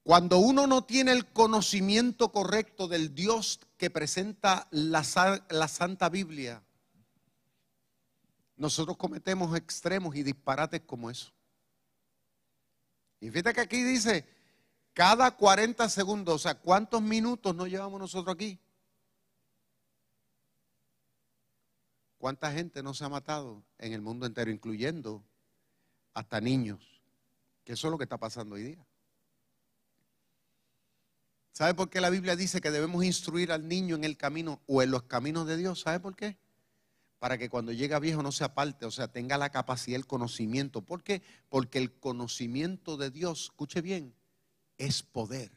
Cuando 0.05 0.37
uno 0.37 0.67
no 0.67 0.83
tiene 0.83 1.13
el 1.13 1.25
conocimiento 1.25 2.31
correcto 2.31 2.87
del 2.87 3.15
Dios 3.15 3.59
que 3.75 3.89
presenta 3.89 4.67
la, 4.69 5.03
la 5.49 5.67
Santa 5.67 6.09
Biblia, 6.09 6.61
nosotros 8.55 8.97
cometemos 8.97 9.57
extremos 9.57 10.15
y 10.15 10.21
disparates 10.21 10.81
como 10.81 11.09
eso. 11.09 11.33
Y 13.19 13.31
fíjate 13.31 13.55
que 13.55 13.61
aquí 13.61 13.81
dice, 13.81 14.27
cada 14.93 15.31
40 15.31 15.89
segundos, 15.89 16.35
o 16.35 16.37
sea, 16.37 16.53
¿cuántos 16.53 17.01
minutos 17.01 17.55
nos 17.55 17.67
llevamos 17.67 17.99
nosotros 17.99 18.35
aquí? 18.35 18.59
¿Cuánta 22.19 22.51
gente 22.51 22.83
no 22.83 22.93
se 22.93 23.03
ha 23.05 23.09
matado 23.09 23.63
en 23.79 23.91
el 23.91 24.03
mundo 24.03 24.27
entero, 24.27 24.51
incluyendo 24.51 25.23
hasta 26.13 26.39
niños? 26.39 27.01
Que 27.63 27.73
eso 27.73 27.87
es 27.87 27.91
lo 27.91 27.97
que 27.97 28.03
está 28.03 28.19
pasando 28.19 28.53
hoy 28.53 28.61
día. 28.61 28.85
¿Sabe 31.55 31.73
por 31.73 31.89
qué 31.89 32.01
la 32.01 32.09
Biblia 32.09 32.35
dice 32.35 32.59
que 32.61 32.69
debemos 32.69 33.03
instruir 33.03 33.51
al 33.51 33.67
niño 33.67 33.95
en 33.95 34.03
el 34.03 34.17
camino 34.17 34.61
o 34.67 34.83
en 34.83 34.91
los 34.91 35.03
caminos 35.03 35.47
de 35.47 35.57
Dios? 35.57 35.79
¿Sabe 35.79 35.99
por 35.99 36.15
qué? 36.15 36.37
para 37.25 37.39
que 37.39 37.49
cuando 37.49 37.71
llegue 37.71 37.99
viejo 37.99 38.21
no 38.21 38.31
se 38.31 38.43
aparte, 38.43 38.85
o 38.85 38.91
sea, 38.91 39.07
tenga 39.07 39.35
la 39.39 39.49
capacidad, 39.49 39.95
el 39.95 40.05
conocimiento. 40.05 40.83
¿Por 40.83 41.01
qué? 41.01 41.23
Porque 41.49 41.79
el 41.79 41.91
conocimiento 41.91 42.97
de 42.97 43.09
Dios, 43.09 43.45
escuche 43.45 43.81
bien, 43.81 44.13
es 44.77 45.01
poder. 45.01 45.51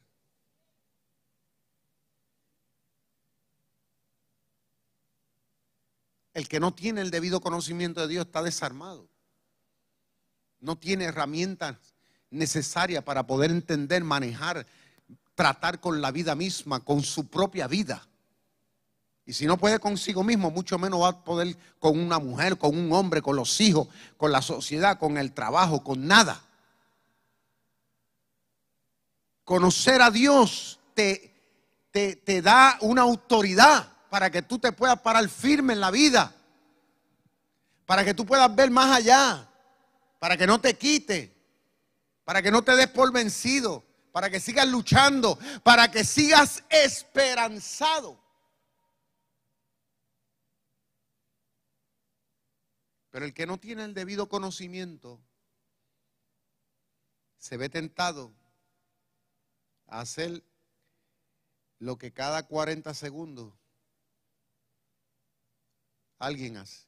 El 6.32 6.48
que 6.48 6.58
no 6.58 6.72
tiene 6.72 7.02
el 7.02 7.10
debido 7.10 7.42
conocimiento 7.42 8.00
de 8.00 8.08
Dios 8.08 8.24
está 8.24 8.42
desarmado. 8.42 9.10
No 10.60 10.78
tiene 10.78 11.04
herramientas 11.04 11.76
necesarias 12.30 13.04
para 13.04 13.26
poder 13.26 13.50
entender, 13.50 14.04
manejar, 14.04 14.66
tratar 15.38 15.78
con 15.78 16.02
la 16.02 16.10
vida 16.10 16.34
misma, 16.34 16.80
con 16.80 17.00
su 17.00 17.28
propia 17.28 17.68
vida. 17.68 18.04
Y 19.24 19.32
si 19.34 19.46
no 19.46 19.56
puede 19.56 19.78
consigo 19.78 20.24
mismo, 20.24 20.50
mucho 20.50 20.80
menos 20.80 21.00
va 21.00 21.10
a 21.10 21.22
poder 21.22 21.56
con 21.78 21.96
una 21.96 22.18
mujer, 22.18 22.58
con 22.58 22.76
un 22.76 22.92
hombre, 22.92 23.22
con 23.22 23.36
los 23.36 23.60
hijos, 23.60 23.86
con 24.16 24.32
la 24.32 24.42
sociedad, 24.42 24.98
con 24.98 25.16
el 25.16 25.30
trabajo, 25.32 25.84
con 25.84 26.08
nada. 26.08 26.42
Conocer 29.44 30.02
a 30.02 30.10
Dios 30.10 30.80
te, 30.94 31.32
te, 31.92 32.16
te 32.16 32.42
da 32.42 32.76
una 32.80 33.02
autoridad 33.02 33.92
para 34.10 34.32
que 34.32 34.42
tú 34.42 34.58
te 34.58 34.72
puedas 34.72 34.98
parar 35.02 35.28
firme 35.28 35.72
en 35.72 35.80
la 35.80 35.92
vida, 35.92 36.34
para 37.86 38.04
que 38.04 38.12
tú 38.12 38.26
puedas 38.26 38.52
ver 38.56 38.72
más 38.72 38.90
allá. 38.90 39.48
para 40.18 40.36
que 40.36 40.48
no 40.48 40.60
te 40.60 40.76
quite, 40.76 41.32
para 42.24 42.42
que 42.42 42.50
no 42.50 42.62
te 42.62 42.74
des 42.74 42.88
por 42.88 43.12
vencido, 43.12 43.84
para 44.12 44.30
que 44.30 44.40
sigas 44.40 44.68
luchando, 44.68 45.38
para 45.62 45.90
que 45.90 46.04
sigas 46.04 46.64
esperanzado. 46.68 48.18
Pero 53.10 53.24
el 53.24 53.34
que 53.34 53.46
no 53.46 53.58
tiene 53.58 53.84
el 53.84 53.94
debido 53.94 54.28
conocimiento 54.28 55.20
se 57.38 57.56
ve 57.56 57.68
tentado 57.68 58.32
a 59.86 60.00
hacer 60.00 60.44
lo 61.78 61.96
que 61.96 62.12
cada 62.12 62.42
40 62.42 62.92
segundos 62.94 63.54
alguien 66.18 66.56
hace. 66.56 66.86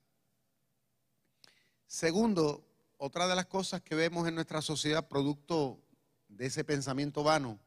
Segundo, 1.87 2.67
otra 2.99 3.27
de 3.27 3.35
las 3.35 3.47
cosas 3.47 3.81
que 3.81 3.95
vemos 3.95 4.29
en 4.29 4.35
nuestra 4.35 4.61
sociedad 4.61 5.09
producto 5.09 5.81
de 6.31 6.47
ese 6.47 6.65
pensamiento 6.65 7.23
vano 7.23 7.59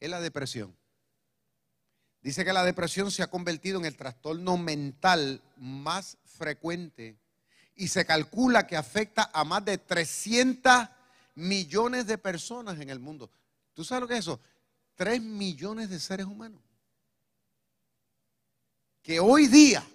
es 0.00 0.10
la 0.10 0.20
depresión. 0.20 0.74
Dice 2.22 2.44
que 2.44 2.52
la 2.52 2.64
depresión 2.64 3.10
se 3.10 3.22
ha 3.22 3.30
convertido 3.30 3.78
en 3.78 3.84
el 3.84 3.96
trastorno 3.96 4.56
mental 4.56 5.42
más 5.56 6.16
frecuente 6.24 7.18
y 7.74 7.88
se 7.88 8.06
calcula 8.06 8.66
que 8.66 8.76
afecta 8.76 9.30
a 9.34 9.44
más 9.44 9.64
de 9.64 9.78
300 9.78 10.88
millones 11.34 12.06
de 12.06 12.16
personas 12.16 12.80
en 12.80 12.88
el 12.88 12.98
mundo. 12.98 13.30
¿Tú 13.74 13.84
sabes 13.84 14.02
lo 14.02 14.08
que 14.08 14.14
es 14.14 14.20
eso? 14.20 14.40
3 14.94 15.20
millones 15.20 15.90
de 15.90 16.00
seres 16.00 16.26
humanos. 16.26 16.62
Que 19.02 19.20
hoy 19.20 19.48
día, 19.48 19.86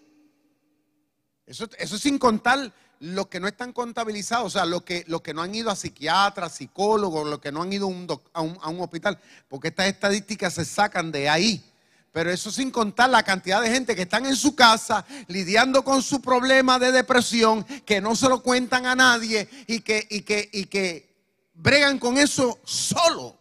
eso, 1.48 1.68
eso 1.80 1.98
sin 1.98 2.20
contar 2.20 2.72
los 3.00 3.28
que 3.28 3.40
no 3.40 3.48
están 3.48 3.72
contabilizados, 3.72 4.48
o 4.48 4.50
sea, 4.50 4.66
los 4.66 4.84
que, 4.84 5.06
los 5.08 5.22
que 5.22 5.34
no 5.34 5.42
han 5.42 5.56
ido 5.56 5.72
a 5.72 5.76
psiquiatras, 5.76 6.56
psicólogos, 6.56 7.28
los 7.28 7.40
que 7.40 7.52
no 7.52 7.62
han 7.62 7.72
ido 7.72 7.86
a, 7.86 8.42
un, 8.42 8.58
a 8.62 8.70
un 8.70 8.82
hospital, 8.82 9.18
porque 9.48 9.70
estas 9.70 9.88
estadísticas 9.88 10.54
se 10.54 10.66
sacan 10.66 11.12
de 11.12 11.30
ahí. 11.30 11.64
Pero 12.12 12.32
eso 12.32 12.52
sin 12.52 12.72
contar 12.72 13.10
la 13.10 13.24
cantidad 13.24 13.62
de 13.62 13.70
gente 13.70 13.96
que 13.96 14.02
están 14.02 14.26
en 14.26 14.36
su 14.36 14.56
casa 14.56 15.06
lidiando 15.28 15.84
con 15.84 16.02
su 16.02 16.22
problema 16.22 16.80
de 16.80 16.92
depresión, 16.92 17.64
que 17.64 18.02
no 18.02 18.16
se 18.16 18.28
lo 18.28 18.42
cuentan 18.42 18.86
a 18.86 18.96
nadie 18.96 19.48
y 19.68 19.82
que, 19.82 20.06
y 20.10 20.22
que, 20.22 20.50
y 20.52 20.66
que 20.66 21.10
bregan 21.54 22.00
con 22.00 22.18
eso 22.18 22.60
solo. 22.66 23.38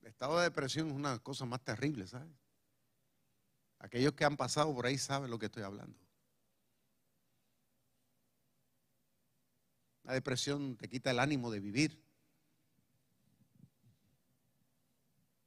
El 0.00 0.08
estado 0.08 0.38
de 0.38 0.44
depresión 0.44 0.88
es 0.88 0.94
una 0.94 1.18
cosa 1.18 1.44
más 1.44 1.60
terrible, 1.62 2.06
¿sabes? 2.06 2.30
Aquellos 3.80 4.12
que 4.12 4.24
han 4.24 4.36
pasado 4.36 4.72
por 4.74 4.86
ahí 4.86 4.98
saben 4.98 5.30
lo 5.30 5.38
que 5.38 5.46
estoy 5.46 5.62
hablando. 5.62 5.98
La 10.04 10.12
depresión 10.12 10.76
te 10.76 10.88
quita 10.88 11.10
el 11.10 11.18
ánimo 11.18 11.50
de 11.50 11.60
vivir. 11.60 12.02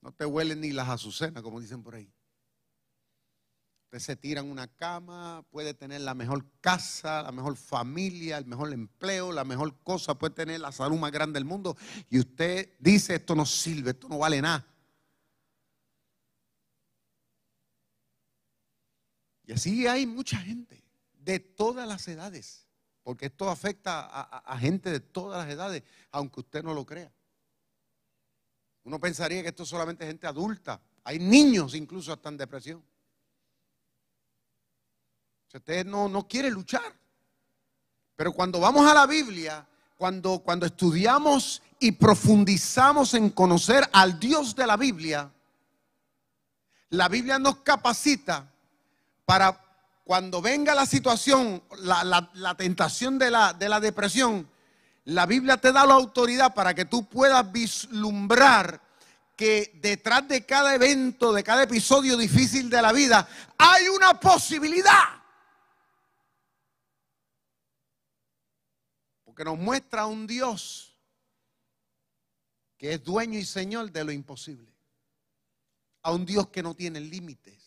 No 0.02 0.12
te 0.12 0.26
huelen 0.26 0.62
ni 0.62 0.72
las 0.72 0.90
azucenas, 0.90 1.44
como 1.44 1.62
dicen 1.62 1.84
por 1.84 1.96
ahí. 1.96 2.12
Usted 3.86 4.00
se 4.00 4.16
tira 4.16 4.42
en 4.42 4.50
una 4.50 4.68
cama, 4.68 5.46
puede 5.52 5.76
tener 5.76 6.02
la 6.02 6.16
mejor 6.16 6.44
casa, 6.60 7.22
la 7.22 7.32
mejor 7.32 7.56
familia, 7.56 8.40
el 8.40 8.46
mejor 8.46 8.74
empleo, 8.74 9.32
la 9.32 9.44
mejor 9.44 9.78
cosa, 9.84 10.16
puede 10.16 10.34
tener 10.34 10.60
la 10.60 10.72
salud 10.72 10.98
más 10.98 11.12
grande 11.12 11.38
del 11.38 11.46
mundo. 11.46 11.78
Y 12.10 12.20
usted 12.20 12.74
dice, 12.80 13.16
esto 13.16 13.36
no 13.36 13.46
sirve, 13.46 13.92
esto 13.92 14.10
no 14.10 14.18
vale 14.18 14.42
nada. 14.42 14.73
Y 19.46 19.54
así 19.54 19.88
hay 19.88 20.06
mucha 20.06 20.38
gente 20.38 20.84
de 21.20 21.40
todas 21.40 21.88
las 21.88 22.08
edades, 22.08 22.68
porque 23.02 23.28
esto 23.28 23.50
afecta 23.50 24.08
a, 24.10 24.58
gente 24.58 24.90
de 24.90 25.00
todas 25.00 25.46
las 25.46 25.54
edades, 25.54 25.84
aunque 26.12 26.42
usted 26.42 26.64
no 26.64 26.74
lo 26.74 26.86
crea. 26.86 27.12
Uno 28.84 29.00
pensaría 29.00 29.42
que 29.42 29.50
esto 29.50 29.64
es 29.64 29.70
solamente 29.70 30.06
gente 30.06 30.28
adulta. 30.28 30.82
Hay 31.04 31.20
niños 31.20 31.76
incluso 31.76 32.12
hasta 32.12 32.30
en 32.30 32.38
depresión. 32.38 32.84
Si 35.48 35.58
usted 35.58 35.86
no, 35.86 36.10
no 36.10 36.28
quiere 36.28 36.50
luchar. 36.50 36.94
Pero 38.16 38.34
cuando 38.34 38.60
vamos 38.60 38.86
a 38.90 38.94
la 38.94 39.06
Biblia, 39.06 39.68
cuando, 39.98 40.40
cuando 40.40 40.66
estudiamos 40.66 41.62
y 41.80 41.94
profundizamos 41.94 43.14
en 43.14 43.30
conocer 43.30 43.88
al 43.94 44.20
Dios 44.20 44.56
de 44.56 44.68
la 44.68 44.78
Biblia, 44.78 45.32
la 46.90 47.08
Biblia 47.10 47.40
nos 47.40 47.58
capacita 47.58 48.53
para 49.26 49.60
cuando 50.04 50.42
venga 50.42 50.76
la 50.76 50.86
situación, 50.86 51.64
la, 51.80 52.56
tentación 52.58 53.18
de 53.18 53.32
la, 53.32 53.54
de 53.54 53.70
la 53.70 53.80
depresión, 53.80 54.50
la 55.06 55.26
Biblia 55.26 55.58
te 55.58 55.72
da 55.72 55.86
la 55.86 55.94
autoridad 55.94 56.54
para 56.54 56.74
que 56.74 56.86
tú 56.86 57.08
puedas 57.08 57.50
vislumbrar 57.52 58.82
que 59.36 59.72
detrás 59.82 60.28
de 60.28 60.46
cada 60.46 60.76
evento, 60.76 61.34
de 61.34 61.44
cada 61.44 61.64
episodio 61.64 62.18
difícil 62.18 62.70
de 62.70 62.82
la 62.82 62.92
vida, 62.92 63.28
hay 63.58 63.88
una 63.88 64.20
posibilidad. 64.20 65.22
Porque 69.24 69.46
nos 69.46 69.58
muestra 69.58 70.06
un 70.06 70.28
Dios 70.28 70.98
que 72.78 72.94
es 72.94 73.04
dueño 73.04 73.40
y 73.40 73.46
señor 73.46 73.92
de 73.92 74.04
lo 74.04 74.12
imposible. 74.12 74.72
A 76.04 76.12
un 76.12 76.26
Dios 76.26 76.50
que 76.50 76.62
no 76.62 76.76
tiene 76.76 77.00
límites 77.00 77.63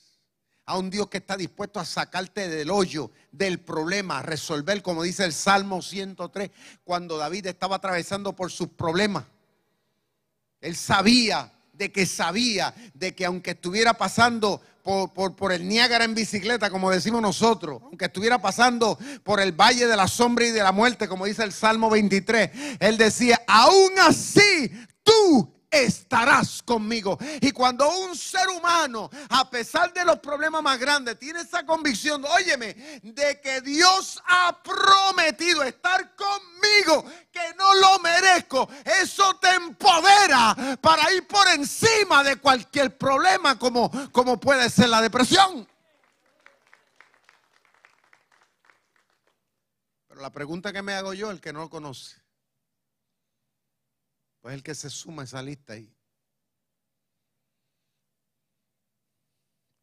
a 0.66 0.76
un 0.76 0.90
Dios 0.90 1.08
que 1.08 1.18
está 1.18 1.36
dispuesto 1.36 1.78
a 1.78 1.84
sacarte 1.84 2.48
del 2.48 2.70
hoyo, 2.70 3.12
del 3.30 3.60
problema, 3.60 4.18
a 4.18 4.22
resolver, 4.22 4.82
como 4.82 5.04
dice 5.04 5.24
el 5.24 5.32
Salmo 5.32 5.80
103, 5.80 6.50
cuando 6.82 7.16
David 7.16 7.46
estaba 7.46 7.76
atravesando 7.76 8.34
por 8.34 8.50
sus 8.50 8.68
problemas. 8.68 9.24
Él 10.60 10.74
sabía 10.74 11.52
de 11.72 11.92
que 11.92 12.04
sabía 12.04 12.74
de 12.94 13.14
que 13.14 13.24
aunque 13.24 13.52
estuviera 13.52 13.94
pasando 13.94 14.60
por, 14.82 15.36
por, 15.36 15.52
el 15.52 15.66
Niágara 15.68 16.04
en 16.04 16.14
bicicleta, 16.14 16.70
como 16.70 16.90
decimos 16.90 17.20
nosotros, 17.20 17.82
aunque 17.84 18.06
estuviera 18.06 18.40
pasando 18.40 18.98
por 19.24 19.40
el 19.40 19.52
valle 19.52 19.86
de 19.86 19.96
la 19.96 20.08
sombra 20.08 20.46
y 20.46 20.50
de 20.50 20.62
la 20.62 20.72
muerte, 20.72 21.08
como 21.08 21.26
dice 21.26 21.42
el 21.42 21.52
Salmo 21.52 21.90
23, 21.90 22.50
él 22.80 22.96
decía, 22.96 23.40
aún 23.46 23.98
así 23.98 24.72
tú 25.02 25.55
estarás 25.70 26.62
conmigo. 26.62 27.18
Y 27.40 27.52
cuando 27.52 27.88
un 27.88 28.16
ser 28.16 28.48
humano, 28.48 29.10
a 29.28 29.48
pesar 29.50 29.92
de 29.92 30.04
los 30.04 30.18
problemas 30.18 30.62
más 30.62 30.78
grandes, 30.78 31.18
tiene 31.18 31.40
esa 31.40 31.64
convicción, 31.64 32.24
óyeme, 32.24 32.74
de 33.02 33.40
que 33.40 33.60
Dios 33.60 34.22
ha 34.26 34.62
prometido 34.62 35.62
estar 35.62 36.14
conmigo, 36.14 37.04
que 37.30 37.54
no 37.56 37.74
lo 37.74 37.98
merezco, 38.00 38.68
eso 38.84 39.36
te 39.38 39.50
empodera 39.50 40.78
para 40.80 41.12
ir 41.12 41.26
por 41.26 41.46
encima 41.48 42.22
de 42.22 42.36
cualquier 42.36 42.96
problema 42.96 43.58
como, 43.58 43.90
como 44.12 44.38
puede 44.38 44.70
ser 44.70 44.88
la 44.88 45.00
depresión. 45.00 45.68
Pero 50.08 50.20
la 50.20 50.30
pregunta 50.30 50.72
que 50.72 50.82
me 50.82 50.94
hago 50.94 51.12
yo, 51.12 51.30
el 51.30 51.40
que 51.40 51.52
no 51.52 51.60
lo 51.60 51.70
conoce, 51.70 52.25
es 54.48 54.54
el 54.54 54.62
que 54.62 54.74
se 54.74 54.90
suma 54.90 55.22
a 55.22 55.24
esa 55.24 55.42
lista 55.42 55.74
ahí. 55.74 55.92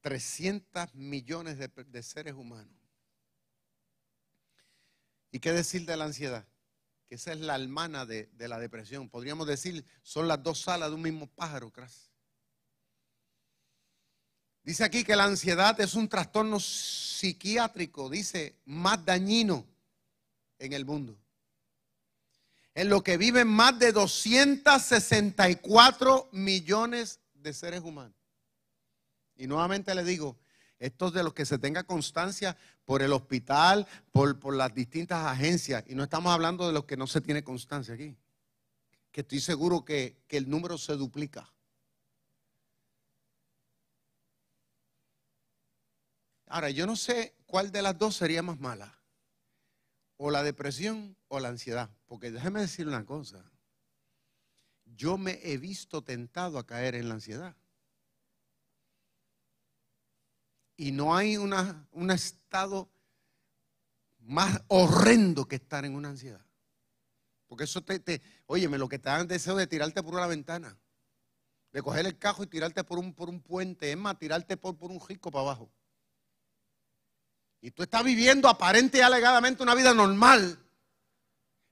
300 0.01 0.93
millones 0.95 1.57
de, 1.57 2.03
seres 2.03 2.33
humanos. 2.33 2.75
¿Y 5.31 5.39
qué 5.39 5.53
decir 5.53 5.85
de 5.85 5.95
la 5.95 6.05
ansiedad? 6.05 6.45
Que 7.07 7.15
esa 7.15 7.31
es 7.31 7.39
la 7.39 7.55
hermana 7.55 8.05
de, 8.05 8.29
de 8.33 8.47
la 8.47 8.59
depresión. 8.59 9.09
Podríamos 9.09 9.47
decir, 9.47 9.85
son 10.01 10.27
las 10.27 10.43
dos 10.43 10.67
alas 10.67 10.89
de 10.89 10.95
un 10.95 11.01
mismo 11.01 11.27
pájaro, 11.27 11.71
cras. 11.71 12.11
Dice 14.63 14.83
aquí 14.83 15.03
que 15.03 15.15
la 15.15 15.25
ansiedad 15.25 15.79
es 15.79 15.93
un 15.93 16.07
trastorno 16.07 16.59
psiquiátrico, 16.59 18.09
dice, 18.09 18.59
más 18.65 19.03
dañino 19.03 19.65
en 20.59 20.73
el 20.73 20.85
mundo 20.85 21.22
en 22.75 22.89
lo 22.89 23.03
que 23.03 23.17
viven 23.17 23.47
más 23.47 23.79
de 23.79 23.91
264 23.91 26.29
millones 26.31 27.19
de 27.33 27.53
seres 27.53 27.81
humanos. 27.81 28.17
Y 29.35 29.45
nuevamente 29.47 29.93
le 29.93 30.03
digo, 30.03 30.39
estos 30.79 31.13
de 31.13 31.23
los 31.23 31.33
que 31.33 31.45
se 31.45 31.59
tenga 31.59 31.83
constancia 31.83 32.57
por 32.85 33.01
el 33.01 33.11
hospital, 33.13 33.87
por, 34.11 34.55
las 34.55 34.73
distintas 34.73 35.25
agencias, 35.25 35.83
y 35.87 35.95
no 35.95 36.03
estamos 36.03 36.33
hablando 36.33 36.67
de 36.67 36.73
los 36.73 36.85
que 36.85 36.97
no 36.97 37.07
se 37.07 37.21
tiene 37.21 37.43
constancia 37.43 37.93
aquí, 37.93 38.17
que 39.11 39.21
estoy 39.21 39.39
seguro 39.39 39.85
que 39.85 40.17
el 40.29 40.49
número 40.49 40.77
se 40.77 40.93
duplica. 40.93 41.49
Ahora, 46.47 46.69
yo 46.69 46.85
no 46.85 46.95
sé 46.95 47.35
cuál 47.45 47.71
de 47.71 47.81
las 47.81 47.97
dos 47.97 48.15
sería 48.15 48.43
más 48.43 48.59
mala 48.59 49.02
o 50.25 50.31
la 50.31 50.41
depresión 50.41 51.17
o 51.27 51.41
la 51.41 51.49
ansiedad. 51.49 51.89
Porque 52.05 52.31
déjeme 52.31 52.61
decir 52.61 52.87
una 52.87 53.05
cosa. 53.05 53.43
Yo 54.85 55.17
me 55.17 55.37
he 55.43 55.57
visto 55.57 56.01
tentado 56.01 56.57
a 56.57 56.65
caer 56.65 56.95
en 56.95 57.09
la 57.09 57.15
ansiedad. 57.15 57.57
Y 60.77 60.93
no 60.93 61.13
hay 61.13 61.35
una, 61.35 61.89
un 61.91 62.09
estado 62.09 62.89
más 64.19 64.63
horrendo 64.69 65.45
que 65.45 65.57
estar 65.57 65.83
en 65.83 65.93
una 65.93 66.07
ansiedad. 66.07 66.45
Porque 67.47 67.65
eso 67.65 67.83
te, 67.83 67.99
te 67.99 68.21
lo 68.47 68.87
que 68.87 68.99
te 68.99 69.09
dan 69.09 69.27
deseo 69.27 69.57
de 69.57 69.67
tirarte 69.67 70.01
por 70.01 70.13
una 70.13 70.27
ventana, 70.27 70.79
de 71.73 71.81
coger 71.81 72.05
el 72.05 72.17
cajo 72.17 72.43
y 72.43 72.47
tirarte 72.47 72.85
por 72.85 72.97
un, 72.97 73.13
por 73.13 73.27
un 73.27 73.41
puente, 73.41 73.91
es 73.91 73.97
más, 73.97 74.17
tirarte 74.17 74.55
por, 74.55 74.77
por 74.77 74.89
un 74.89 75.05
risco 75.05 75.29
para 75.31 75.41
abajo. 75.41 75.69
Y 77.63 77.71
tú 77.71 77.81
estás 77.81 78.03
viviendo 78.03 78.49
aparente 78.49 78.97
y 78.97 79.01
alegadamente 79.01 79.63
una 79.63 79.73
vida 79.73 79.93
normal. 79.93 80.59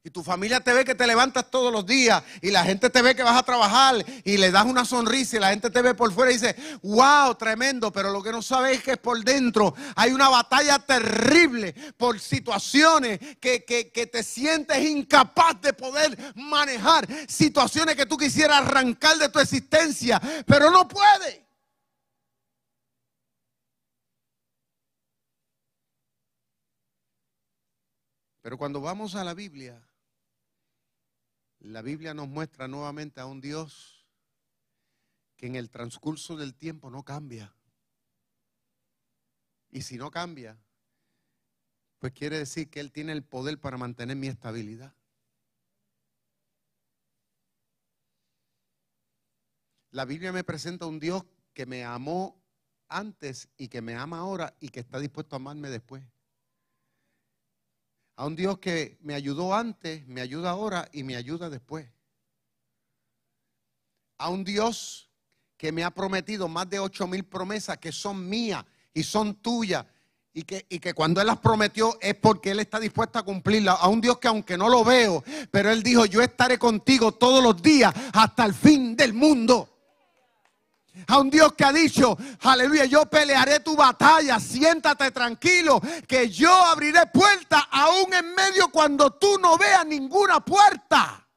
Y 0.06 0.10
tu 0.10 0.24
familia 0.24 0.62
te 0.62 0.72
ve 0.72 0.86
que 0.86 0.96
te 0.96 1.06
levantas 1.06 1.52
todos 1.52 1.70
los 1.70 1.86
días 1.86 2.24
y 2.42 2.50
la 2.50 2.64
gente 2.64 2.90
te 2.90 3.02
ve 3.02 3.14
que 3.14 3.24
vas 3.24 3.38
a 3.38 3.44
trabajar 3.44 4.04
y 4.24 4.38
le 4.38 4.52
das 4.52 4.66
una 4.66 4.86
sonrisa 4.86 5.36
y 5.36 5.40
la 5.42 5.50
gente 5.50 5.70
te 5.70 5.82
ve 5.82 5.94
por 5.94 6.14
fuera 6.14 6.32
y 6.32 6.36
dice, 6.36 6.56
wow, 6.82 7.36
tremendo, 7.36 7.92
pero 7.92 8.10
lo 8.10 8.24
que 8.24 8.32
no 8.32 8.42
sabes 8.42 8.78
es 8.78 8.84
que 8.86 8.96
por 8.96 9.22
dentro 9.22 9.76
hay 9.98 10.14
una 10.14 10.30
batalla 10.30 10.80
terrible 10.80 11.76
por 11.98 12.22
situaciones 12.22 13.20
que, 13.42 13.66
que 13.66 14.08
te 14.08 14.24
sientes 14.24 14.82
incapaz 14.82 15.60
de 15.62 15.74
poder 15.74 16.18
manejar, 16.36 17.06
situaciones 17.28 17.98
que 17.98 18.06
tú 18.06 18.16
quisieras 18.16 18.62
arrancar 18.62 19.18
de 19.18 19.28
tu 19.28 19.40
existencia, 19.40 20.22
pero 20.48 20.72
no 20.72 20.88
puedes. 20.88 21.51
Pero 28.42 28.58
cuando 28.58 28.82
vamos 28.82 29.16
a 29.16 29.24
la 29.24 29.34
Biblia, 29.34 29.82
la 31.60 31.82
Biblia 31.82 32.14
nos 32.14 32.28
muestra 32.28 32.68
nuevamente 32.68 33.22
a 33.22 33.26
un 33.26 33.40
Dios 33.40 34.08
que 35.38 35.48
en 35.48 35.56
el 35.56 35.70
transcurso 35.70 36.36
del 36.36 36.56
tiempo 36.56 36.90
no 36.90 37.04
cambia. 37.04 37.54
Y 39.70 39.84
si 39.84 39.98
no 39.98 40.12
cambia, 40.12 40.58
pues 42.00 42.14
quiere 42.14 42.40
decir 42.40 42.70
que 42.70 42.80
Él 42.80 42.92
tiene 42.92 43.12
el 43.12 43.24
poder 43.24 43.60
para 43.60 43.78
mantener 43.78 44.18
mi 44.18 44.28
estabilidad. 44.28 44.94
La 49.92 50.06
Biblia 50.06 50.32
me 50.32 50.44
presenta 50.44 50.86
a 50.86 50.88
un 50.88 51.00
Dios 51.00 51.24
que 51.54 51.66
me 51.66 51.84
amó 51.86 52.42
antes 52.88 53.50
y 53.58 53.68
que 53.68 53.82
me 53.82 53.96
ama 53.96 54.20
ahora 54.20 54.56
y 54.60 54.70
que 54.70 54.80
está 54.80 55.00
dispuesto 55.00 55.36
a 55.36 55.38
amarme 55.38 55.70
después. 55.70 56.04
A 58.22 58.26
un 58.28 58.36
Dios 58.36 58.60
que 58.60 59.00
me 59.02 59.16
ayudó 59.16 59.56
antes, 59.56 60.06
me 60.06 60.22
ayuda 60.22 60.52
ahora 60.52 60.88
y 60.94 61.02
me 61.02 61.16
ayuda 61.16 61.50
después. 61.50 61.88
A 64.20 64.30
un 64.30 64.44
Dios 64.44 65.10
que 65.58 65.72
me 65.72 65.84
ha 65.84 65.90
prometido 65.90 66.48
más 66.48 66.70
de 66.70 66.78
ocho 66.78 67.08
mil 67.08 67.24
promesas 67.24 67.80
que 67.80 67.92
son 67.92 68.30
mías 68.30 68.64
y 68.94 69.02
son 69.02 69.42
tuyas. 69.42 69.88
Y 70.36 70.44
que, 70.44 70.68
y 70.70 70.78
que 70.78 70.94
cuando 70.94 71.20
Él 71.20 71.26
las 71.26 71.40
prometió 71.40 71.98
es 72.00 72.14
porque 72.14 72.52
Él 72.52 72.60
está 72.60 72.80
dispuesto 72.80 73.18
a 73.18 73.24
cumplirlas. 73.24 73.78
A 73.80 73.88
un 73.88 74.00
Dios 74.00 74.20
que 74.20 74.28
aunque 74.28 74.56
no 74.56 74.70
lo 74.70 74.84
veo, 74.84 75.24
pero 75.50 75.72
Él 75.72 75.82
dijo, 75.82 76.06
yo 76.06 76.22
estaré 76.22 76.60
contigo 76.60 77.14
todos 77.14 77.44
los 77.44 77.60
días 77.60 77.92
hasta 78.14 78.46
el 78.46 78.54
fin 78.54 78.96
del 78.96 79.16
mundo. 79.16 79.81
A 81.08 81.20
un 81.20 81.30
Dios 81.30 81.54
que 81.54 81.64
ha 81.64 81.72
dicho, 81.72 82.18
aleluya, 82.42 82.86
yo 82.86 83.06
pelearé 83.06 83.60
tu 83.62 83.76
batalla, 83.76 84.40
siéntate 84.40 85.12
tranquilo, 85.12 85.80
que 86.08 86.30
yo 86.30 86.52
abriré 86.66 87.06
puertas 87.08 87.64
aún 87.72 88.14
en 88.14 88.36
medio 88.36 88.70
cuando 88.70 89.12
tú 89.12 89.38
no 89.40 89.58
veas 89.58 89.86
ninguna 89.86 90.44
puerta. 90.44 91.28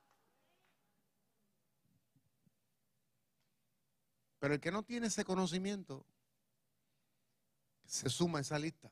Pero 4.39 4.55
el 4.55 4.61
que 4.61 4.73
no 4.73 4.83
tiene 4.83 5.07
ese 5.07 5.25
conocimiento 5.25 6.05
se 7.87 8.11
suma 8.11 8.39
a 8.39 8.43
esa 8.43 8.59
lista. 8.59 8.91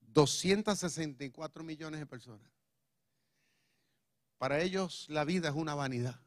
264 0.00 1.64
millones 1.64 2.00
de 2.00 2.06
personas. 2.06 2.48
Para 4.38 4.60
ellos 4.60 5.06
la 5.08 5.24
vida 5.24 5.48
es 5.48 5.54
una 5.54 5.74
vanidad 5.74 6.20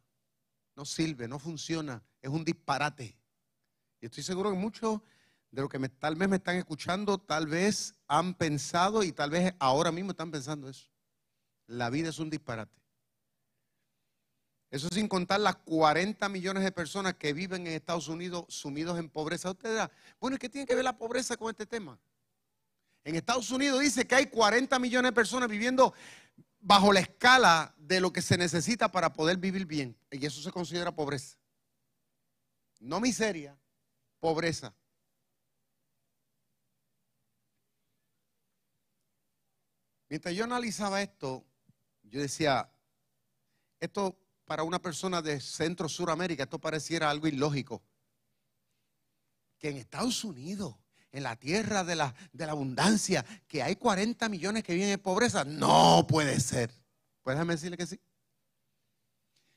no 0.79 0.85
sirve, 0.85 1.27
no 1.27 1.39
funciona, 1.39 2.01
es 2.21 2.29
un 2.29 2.43
disparate. 2.43 3.15
Y 4.01 4.05
estoy 4.05 4.23
seguro 4.23 4.51
que 4.51 4.57
muchos 4.57 5.01
de 5.51 5.61
los 5.61 5.69
que 5.69 5.79
tal 5.89 6.15
vez 6.15 6.29
me 6.29 6.37
están 6.37 6.55
escuchando, 6.57 7.17
tal 7.17 7.47
vez 7.47 7.95
han 8.07 8.33
pensado 8.35 9.03
y 9.03 9.11
tal 9.11 9.31
vez 9.31 9.53
ahora 9.59 9.91
mismo 9.91 10.11
están 10.11 10.31
pensando 10.31 10.69
eso. 10.69 10.89
La 11.67 11.89
vida 11.89 12.09
es 12.09 12.19
un 12.19 12.29
disparate. 12.29 12.79
Eso 14.71 14.87
sin 14.89 15.07
contar 15.07 15.39
las 15.39 15.55
40 15.57 16.29
millones 16.29 16.63
de 16.63 16.71
personas 16.71 17.15
que 17.15 17.33
viven 17.33 17.65
en 17.65 17.73
Estados 17.73 18.07
Unidos 18.07 18.45
sumidos 18.49 18.99
en 18.99 19.09
pobreza. 19.09 19.49
Usted 19.49 19.71
dirá, 19.71 19.91
bueno, 20.19 20.37
¿qué 20.37 20.47
tiene 20.47 20.67
que 20.67 20.75
ver 20.75 20.83
la 20.83 20.97
pobreza 20.97 21.35
con 21.37 21.49
este 21.49 21.65
tema? 21.65 21.99
En 23.03 23.15
Estados 23.15 23.49
Unidos 23.49 23.79
dice 23.79 24.05
que 24.05 24.13
hay 24.13 24.27
40 24.27 24.77
millones 24.77 25.09
de 25.09 25.15
personas 25.15 25.49
viviendo 25.49 25.93
bajo 26.59 26.93
la 26.93 26.99
escala 26.99 27.73
de 27.77 27.99
lo 27.99 28.13
que 28.13 28.21
se 28.21 28.37
necesita 28.37 28.91
para 28.91 29.11
poder 29.11 29.37
vivir 29.37 29.65
bien. 29.65 29.97
Y 30.11 30.23
eso 30.23 30.39
se 30.41 30.51
considera 30.51 30.91
pobreza. 30.91 31.38
No 32.79 32.99
miseria, 32.99 33.57
pobreza. 34.19 34.73
Mientras 40.07 40.33
yo 40.33 40.43
analizaba 40.43 41.01
esto, 41.01 41.45
yo 42.03 42.19
decía, 42.19 42.71
esto 43.79 44.17
para 44.45 44.63
una 44.63 44.81
persona 44.81 45.21
de 45.21 45.39
Centro 45.39 45.87
Suramérica, 45.87 46.43
esto 46.43 46.59
pareciera 46.59 47.09
algo 47.09 47.27
ilógico. 47.27 47.83
Que 49.59 49.69
en 49.69 49.77
Estados 49.77 50.23
Unidos 50.23 50.75
en 51.11 51.23
la 51.23 51.35
tierra 51.35 51.83
de 51.83 51.95
la, 51.95 52.13
de 52.33 52.45
la 52.45 52.51
abundancia, 52.51 53.25
que 53.47 53.63
hay 53.63 53.75
40 53.75 54.29
millones 54.29 54.63
que 54.63 54.73
viven 54.73 54.89
en 54.89 54.99
pobreza. 54.99 55.43
No 55.43 56.05
puede 56.07 56.39
ser. 56.39 56.71
Pues 57.23 57.47
decirle 57.47 57.77
que 57.77 57.87
sí. 57.87 57.99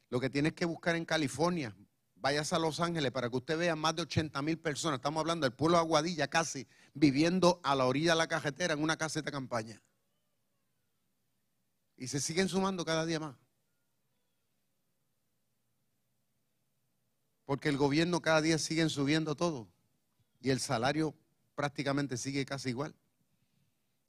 Lo 0.09 0.21
que 0.21 0.31
tienes 0.31 0.53
que 0.53 0.65
buscar 0.65 0.97
en 0.97 1.05
California, 1.05 1.75
vayas 2.23 2.53
a 2.53 2.59
Los 2.61 2.79
Ángeles 2.79 3.11
para 3.11 3.29
que 3.29 3.37
usted 3.37 3.59
vea 3.59 3.75
más 3.75 3.97
de 3.97 4.03
80 4.03 4.41
mil 4.43 4.57
personas. 4.57 4.99
Estamos 4.99 5.21
hablando 5.21 5.45
del 5.45 5.53
pueblo 5.53 5.77
de 5.77 5.81
Aguadilla 5.83 6.29
casi, 6.29 6.69
viviendo 6.95 7.61
a 7.65 7.75
la 7.75 7.85
orilla 7.85 8.13
de 8.13 8.19
la 8.19 8.29
cajetera 8.29 8.75
en 8.75 8.83
una 8.83 8.97
caseta 8.97 9.27
de 9.27 9.33
campaña. 9.33 9.83
Y 11.97 12.07
se 12.07 12.21
siguen 12.21 12.49
sumando 12.49 12.85
cada 12.85 13.05
día 13.05 13.19
más. 13.19 13.37
Porque 17.45 17.69
el 17.69 17.77
gobierno 17.77 18.23
cada 18.23 18.41
día 18.41 18.57
sigue 18.57 18.89
subiendo 18.89 19.35
todo. 19.35 19.69
Y 20.41 20.51
el 20.51 20.61
salario 20.61 21.17
prácticamente 21.57 22.17
sigue 22.17 22.47
casi 22.47 22.69
igual. 22.69 22.95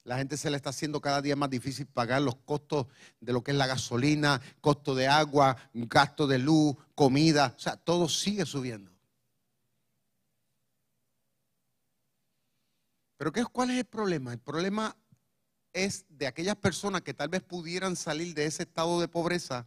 La 0.04 0.18
gente 0.18 0.36
se 0.36 0.50
le 0.50 0.56
está 0.56 0.70
haciendo 0.70 1.00
cada 1.00 1.22
día 1.22 1.34
más 1.34 1.48
difícil 1.48 1.86
pagar 1.86 2.20
los 2.20 2.36
costos 2.36 2.86
de 3.20 3.32
lo 3.32 3.42
que 3.42 3.52
es 3.52 3.56
la 3.56 3.66
gasolina, 3.66 4.40
costo 4.60 4.94
de 4.94 5.08
agua, 5.08 5.56
gasto 5.72 6.26
de 6.26 6.38
luz, 6.38 6.76
comida. 6.94 7.54
O 7.56 7.58
sea, 7.58 7.76
todo 7.76 8.08
sigue 8.08 8.44
subiendo. 8.44 8.92
Pero 13.16 13.32
¿qué, 13.32 13.44
¿cuál 13.46 13.70
es 13.70 13.78
el 13.78 13.86
problema? 13.86 14.34
El 14.34 14.40
problema 14.40 14.94
es 15.72 16.04
de 16.10 16.26
aquellas 16.26 16.56
personas 16.56 17.00
que 17.00 17.14
tal 17.14 17.30
vez 17.30 17.42
pudieran 17.42 17.96
salir 17.96 18.34
de 18.34 18.44
ese 18.44 18.64
estado 18.64 19.00
de 19.00 19.08
pobreza, 19.08 19.66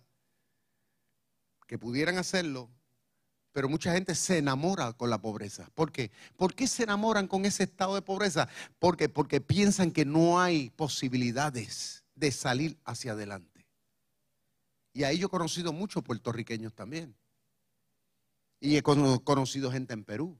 que 1.65 1.80
pudieran 1.80 2.19
hacerlo, 2.19 2.69
pero 3.58 3.70
mucha 3.70 3.91
gente 3.91 4.13
se 4.13 4.38
enamora 4.38 4.93
con 4.93 5.10
la 5.10 5.20
pobreza. 5.20 5.67
¿Por 5.74 5.91
qué? 5.91 6.12
¿Por 6.36 6.54
qué 6.54 6.67
se 6.67 6.84
enamoran 6.84 7.28
con 7.28 7.43
ese 7.43 7.63
estado 7.63 7.96
de 7.96 8.04
pobreza? 8.04 8.48
Porque, 8.78 9.10
piensan 9.10 9.89
que 9.89 10.06
no 10.06 10.39
hay 10.39 10.70
posibilidades 10.70 12.04
de 12.13 12.32
salir 12.32 12.78
hacia 12.86 13.13
adelante. 13.13 13.65
Y 14.93 15.06
ahí 15.06 15.17
yo 15.17 15.26
he 15.26 15.32
conocido 15.32 15.74
muchos 15.74 16.04
puertorriqueños 16.04 16.76
también. 16.76 17.15
Y 18.60 18.78
he 18.78 18.84
conocido 18.84 19.72
gente 19.72 19.96
en 19.96 20.04
Perú 20.04 20.38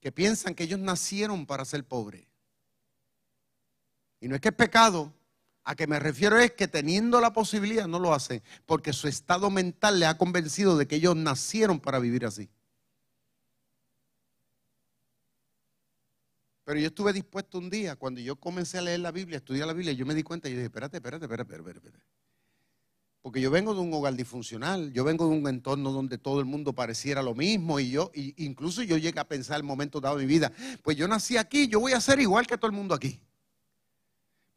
que 0.00 0.10
piensan 0.10 0.54
que 0.54 0.64
ellos 0.64 0.80
nacieron 0.80 1.44
para 1.44 1.66
ser 1.66 1.84
pobres. 1.84 2.26
Y 4.20 4.28
no 4.28 4.36
es 4.36 4.40
que 4.40 4.48
es 4.48 4.54
pecado, 4.54 5.12
a 5.64 5.74
que 5.74 5.86
me 5.86 5.98
refiero 5.98 6.38
es 6.38 6.52
que 6.52 6.68
teniendo 6.68 7.20
la 7.20 7.32
posibilidad 7.32 7.86
no 7.86 7.98
lo 7.98 8.12
hacen, 8.12 8.42
porque 8.66 8.92
su 8.92 9.08
estado 9.08 9.50
mental 9.50 9.98
le 9.98 10.06
ha 10.06 10.18
convencido 10.18 10.76
de 10.76 10.86
que 10.86 10.96
ellos 10.96 11.16
nacieron 11.16 11.80
para 11.80 11.98
vivir 11.98 12.26
así. 12.26 12.50
Pero 16.64 16.80
yo 16.80 16.86
estuve 16.86 17.12
dispuesto 17.12 17.58
un 17.58 17.68
día, 17.68 17.96
cuando 17.96 18.20
yo 18.20 18.36
comencé 18.36 18.78
a 18.78 18.82
leer 18.82 19.00
la 19.00 19.10
Biblia, 19.10 19.36
a 19.36 19.38
estudiar 19.38 19.66
la 19.66 19.74
Biblia, 19.74 19.92
yo 19.92 20.06
me 20.06 20.14
di 20.14 20.22
cuenta 20.22 20.48
y 20.48 20.52
dije, 20.52 20.64
espérate, 20.64 20.98
espérate, 20.98 21.24
espérate, 21.24 21.54
espérate, 21.54 21.78
espérate. 21.78 22.04
Porque 23.20 23.40
yo 23.40 23.50
vengo 23.50 23.74
de 23.74 23.80
un 23.80 23.92
hogar 23.92 24.14
disfuncional, 24.14 24.92
yo 24.92 25.02
vengo 25.02 25.26
de 25.26 25.34
un 25.34 25.48
entorno 25.48 25.92
donde 25.92 26.18
todo 26.18 26.40
el 26.40 26.46
mundo 26.46 26.74
pareciera 26.74 27.22
lo 27.22 27.34
mismo 27.34 27.80
y 27.80 27.90
yo, 27.90 28.10
incluso 28.14 28.82
yo 28.82 28.98
llegué 28.98 29.18
a 29.18 29.26
pensar 29.26 29.56
el 29.56 29.62
momento 29.62 29.98
dado 29.98 30.16
de 30.16 30.26
mi 30.26 30.28
vida, 30.28 30.52
pues 30.82 30.96
yo 30.98 31.08
nací 31.08 31.38
aquí, 31.38 31.68
yo 31.68 31.80
voy 31.80 31.92
a 31.92 32.02
ser 32.02 32.20
igual 32.20 32.46
que 32.46 32.58
todo 32.58 32.66
el 32.66 32.76
mundo 32.76 32.94
aquí. 32.94 33.18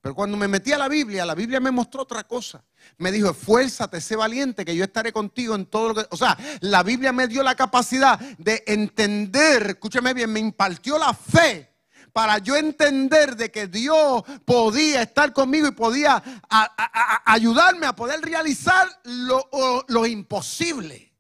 Pero 0.08 0.16
cuando 0.16 0.38
me 0.38 0.48
metí 0.48 0.72
a 0.72 0.78
la 0.78 0.88
Biblia, 0.88 1.26
la 1.26 1.36
Biblia 1.36 1.60
me 1.60 1.70
mostró 1.70 2.04
otra 2.04 2.24
cosa. 2.24 2.64
Me 2.98 3.12
dijo, 3.12 3.30
esfuérzate, 3.30 4.00
sé 4.00 4.16
valiente, 4.16 4.64
que 4.64 4.74
yo 4.74 4.86
estaré 4.86 5.12
contigo 5.12 5.54
en 5.54 5.66
todo 5.66 5.90
lo 5.90 5.96
que... 5.96 6.08
O 6.12 6.16
sea, 6.16 6.38
la 6.62 6.82
Biblia 6.82 7.12
me 7.12 7.28
dio 7.28 7.44
la 7.44 7.56
capacidad 7.56 8.18
de 8.18 8.64
entender, 8.68 9.72
escúchame 9.72 10.14
bien, 10.14 10.32
me 10.32 10.40
impartió 10.40 10.98
la 10.98 11.14
fe 11.14 11.76
para 12.14 12.38
yo 12.38 12.56
entender 12.56 13.36
de 13.36 13.52
que 13.52 13.68
Dios 13.68 14.24
podía 14.46 15.02
estar 15.02 15.34
conmigo 15.34 15.68
y 15.68 15.72
podía 15.72 16.24
ayudarme 17.26 17.86
a 17.86 17.94
poder 17.94 18.22
realizar 18.22 18.88
lo, 19.04 19.50
lo 19.90 20.06
imposible. 20.06 21.12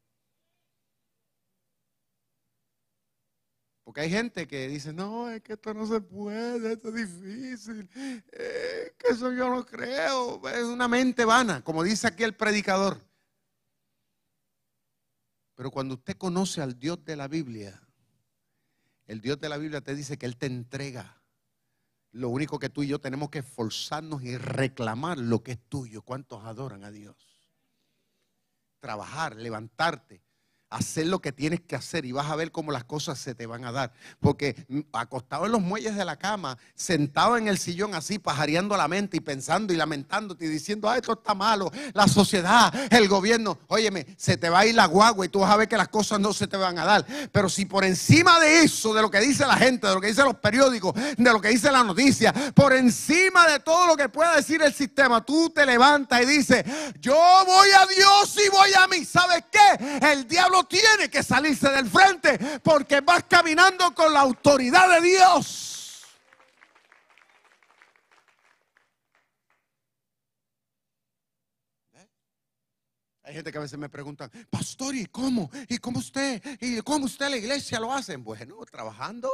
Hay 4.00 4.12
gente 4.12 4.48
que 4.48 4.68
dice, 4.68 4.94
no, 4.94 5.28
es 5.30 5.42
que 5.42 5.54
esto 5.54 5.74
no 5.74 5.88
se 5.88 6.00
puede, 6.00 6.74
esto 6.74 6.96
es 6.96 7.20
difícil, 7.20 7.90
que 7.90 9.08
eso 9.10 9.32
yo 9.32 9.50
no 9.50 9.66
creo, 9.66 10.48
es 10.50 10.64
una 10.66 10.88
mente 10.88 11.26
vana, 11.26 11.64
como 11.64 11.82
dice 11.82 12.06
aquí 12.06 12.24
el 12.24 12.36
predicador. 12.36 13.02
Pero 15.56 15.72
cuando 15.72 15.96
usted 15.96 16.16
conoce 16.16 16.62
al 16.62 16.78
Dios 16.78 17.04
de 17.04 17.16
la 17.16 17.28
Biblia, 17.28 17.82
el 19.08 19.20
Dios 19.20 19.40
de 19.40 19.50
la 19.50 19.58
Biblia 19.58 19.82
te 19.82 19.96
dice 19.96 20.16
que 20.16 20.28
Él 20.28 20.38
te 20.38 20.46
entrega. 20.46 21.20
Lo 22.12 22.30
único 22.30 22.60
que 22.60 22.70
tú 22.70 22.84
y 22.84 22.88
yo 22.88 23.00
tenemos 23.00 23.32
que 23.32 23.40
esforzarnos 23.40 24.22
y 24.22 24.38
reclamar 24.38 25.18
lo 25.18 25.42
que 25.42 25.54
es 25.54 25.60
tuyo. 25.70 26.04
¿Cuántos 26.04 26.46
adoran 26.46 26.84
a 26.84 26.92
Dios? 26.92 27.16
Trabajar, 28.80 29.36
levantarte, 29.38 30.22
hacer 30.70 31.08
lo 31.08 31.20
que 31.20 31.32
tienes 31.32 31.62
que 31.62 31.76
hacer 31.76 32.06
y 32.06 32.12
vas 32.12 32.30
a 32.30 32.36
ver 32.36 32.52
cómo 32.52 32.72
las 32.72 32.84
cosas 32.84 33.18
se 33.18 33.36
te 33.36 33.46
van 33.46 33.66
a 33.66 33.72
dar. 33.72 33.92
Porque 34.20 34.56
mm, 34.68 34.80
acostado 34.94 35.46
en 35.46 35.52
los 35.52 35.62
muelles 35.62 35.96
de 35.96 36.06
la 36.06 36.18
cama, 36.18 36.58
sentado 36.76 37.38
en 37.38 37.48
el 37.48 37.58
sillón 37.58 37.96
así, 37.96 38.20
pajareando 38.20 38.76
la 38.76 38.88
mente 38.88 39.18
y 39.18 39.20
pensando 39.20 39.74
y 39.74 39.78
lamentándote 39.78 40.46
y 40.46 40.50
diciendo, 40.50 40.90
ah, 40.90 40.98
esto 40.98 41.14
está 41.14 41.34
malo, 41.34 41.72
la 41.94 42.08
sociedad, 42.08 42.74
el 42.92 43.08
gobierno, 43.08 43.60
óyeme, 43.68 44.06
se 44.18 44.38
te 44.38 44.50
va 44.50 44.60
a 44.60 44.66
ir 44.66 44.76
la 44.76 44.86
guagua 44.86 45.26
y 45.26 45.30
tú 45.30 45.40
vas 45.40 45.52
a 45.52 45.58
ver 45.58 45.68
que 45.68 45.78
las 45.78 45.88
cosas 45.88 46.20
no 46.20 46.34
se 46.34 46.48
te 46.48 46.58
van 46.58 46.78
a 46.78 46.86
dar. 46.86 47.06
Pero 47.32 47.50
si 47.50 47.66
por 47.66 47.86
encima 47.86 48.40
de 48.40 48.64
eso, 48.64 48.94
de 48.94 49.02
lo 49.02 49.10
que 49.10 49.20
dice 49.20 49.46
la 49.46 49.58
gente, 49.58 49.88
de 49.88 49.94
lo 49.94 50.02
que 50.02 50.08
dicen 50.08 50.26
los 50.26 50.36
periódicos, 50.36 50.94
de 50.96 51.32
lo 51.32 51.40
que 51.40 51.50
dice 51.50 51.72
la 51.72 51.84
noticia, 51.84 52.34
por 52.54 52.74
encima 52.74 53.48
de 53.48 53.60
todo 53.60 53.88
lo 53.88 53.96
que 53.96 54.10
pueda 54.10 54.36
decir 54.36 54.62
el 54.62 54.74
sistema, 54.74 55.24
tú 55.24 55.50
te 55.50 55.66
levantas 55.66 56.22
y 56.22 56.26
dices, 56.26 56.64
yo 57.00 57.16
voy 57.46 57.70
a 57.70 57.86
Dios 57.86 58.38
y 58.46 58.50
voy 58.50 58.74
a 58.74 58.88
mí. 58.88 59.06
¿Sabes 59.06 59.44
qué? 59.52 60.00
El 60.12 60.28
diablo 60.28 60.57
tiene 60.66 61.10
que 61.10 61.24
salirse 61.24 61.70
del 61.70 61.90
frente 61.90 62.60
porque 62.64 63.02
vas 63.02 63.24
caminando 63.24 63.94
con 63.94 64.14
la 64.14 64.22
autoridad 64.22 64.90
de 64.90 65.02
Dios. 65.02 66.06
¿Eh? 71.94 72.08
Hay 73.24 73.34
gente 73.34 73.52
que 73.52 73.58
a 73.58 73.62
veces 73.62 73.78
me 73.78 73.90
preguntan, 73.90 74.32
pastor, 74.50 74.96
¿y 74.96 75.06
cómo? 75.06 75.50
¿Y 75.68 75.78
cómo 75.78 76.00
usted? 76.00 76.42
¿Y 76.62 76.82
cómo 76.82 77.06
usted 77.06 77.30
la 77.30 77.38
iglesia 77.38 77.80
lo 77.80 77.94
hacen? 77.94 78.24
Bueno, 78.24 78.58
trabajando, 78.66 79.32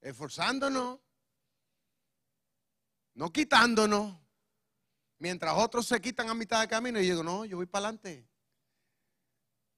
esforzándonos, 0.00 1.00
no 3.14 3.32
quitándonos. 3.32 4.20
Mientras 5.18 5.54
otros 5.56 5.86
se 5.86 6.00
quitan 6.00 6.28
a 6.28 6.34
mitad 6.34 6.60
de 6.60 6.68
camino 6.68 6.98
y 6.98 7.06
yo 7.06 7.12
digo, 7.12 7.22
no, 7.22 7.44
yo 7.44 7.56
voy 7.56 7.66
para 7.66 7.86
adelante. 7.86 8.31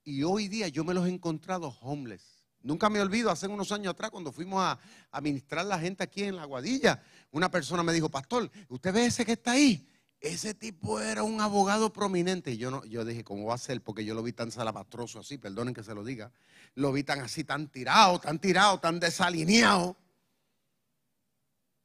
y 0.03 0.23
hoy 0.23 0.47
día 0.47 0.67
yo 0.67 0.83
me 0.83 0.93
los 0.93 1.07
he 1.07 1.09
encontrado 1.09 1.75
homeless. 1.81 2.33
Nunca 2.61 2.89
me 2.89 3.01
olvido, 3.01 3.29
hace 3.29 3.47
unos 3.47 3.71
años 3.73 3.91
atrás, 3.91 4.09
cuando 4.09 4.31
fuimos 4.31 4.63
a 4.63 4.79
administrar 5.11 5.65
la 5.65 5.77
gente 5.77 6.03
aquí 6.03 6.23
en 6.23 6.37
la 6.37 6.45
Guadilla, 6.45 7.03
una 7.31 7.51
persona 7.51 7.83
me 7.83 7.91
dijo, 7.91 8.07
pastor, 8.07 8.49
¿usted 8.69 8.93
ve 8.93 9.05
ese 9.05 9.25
que 9.25 9.33
está 9.33 9.51
ahí? 9.51 9.85
Ese 10.21 10.53
tipo 10.53 11.01
era 11.01 11.23
un 11.23 11.41
abogado 11.41 11.91
prominente. 11.91 12.51
Y 12.51 12.57
yo, 12.57 12.71
no, 12.71 12.85
yo 12.85 13.03
dije, 13.03 13.25
¿cómo 13.25 13.47
va 13.47 13.55
a 13.55 13.57
ser? 13.57 13.81
Porque 13.81 14.05
yo 14.05 14.13
lo 14.13 14.23
vi 14.23 14.31
tan 14.31 14.49
salapastroso 14.49 15.19
así, 15.19 15.37
perdonen 15.37 15.73
que 15.73 15.83
se 15.83 15.93
lo 15.93 16.05
diga. 16.05 16.31
Lo 16.75 16.93
vi 16.93 17.03
tan 17.03 17.19
así, 17.19 17.43
tan 17.43 17.67
tirado, 17.67 18.19
tan 18.21 18.39
tirado, 18.39 18.79
tan 18.79 19.01
desalineado, 19.01 19.97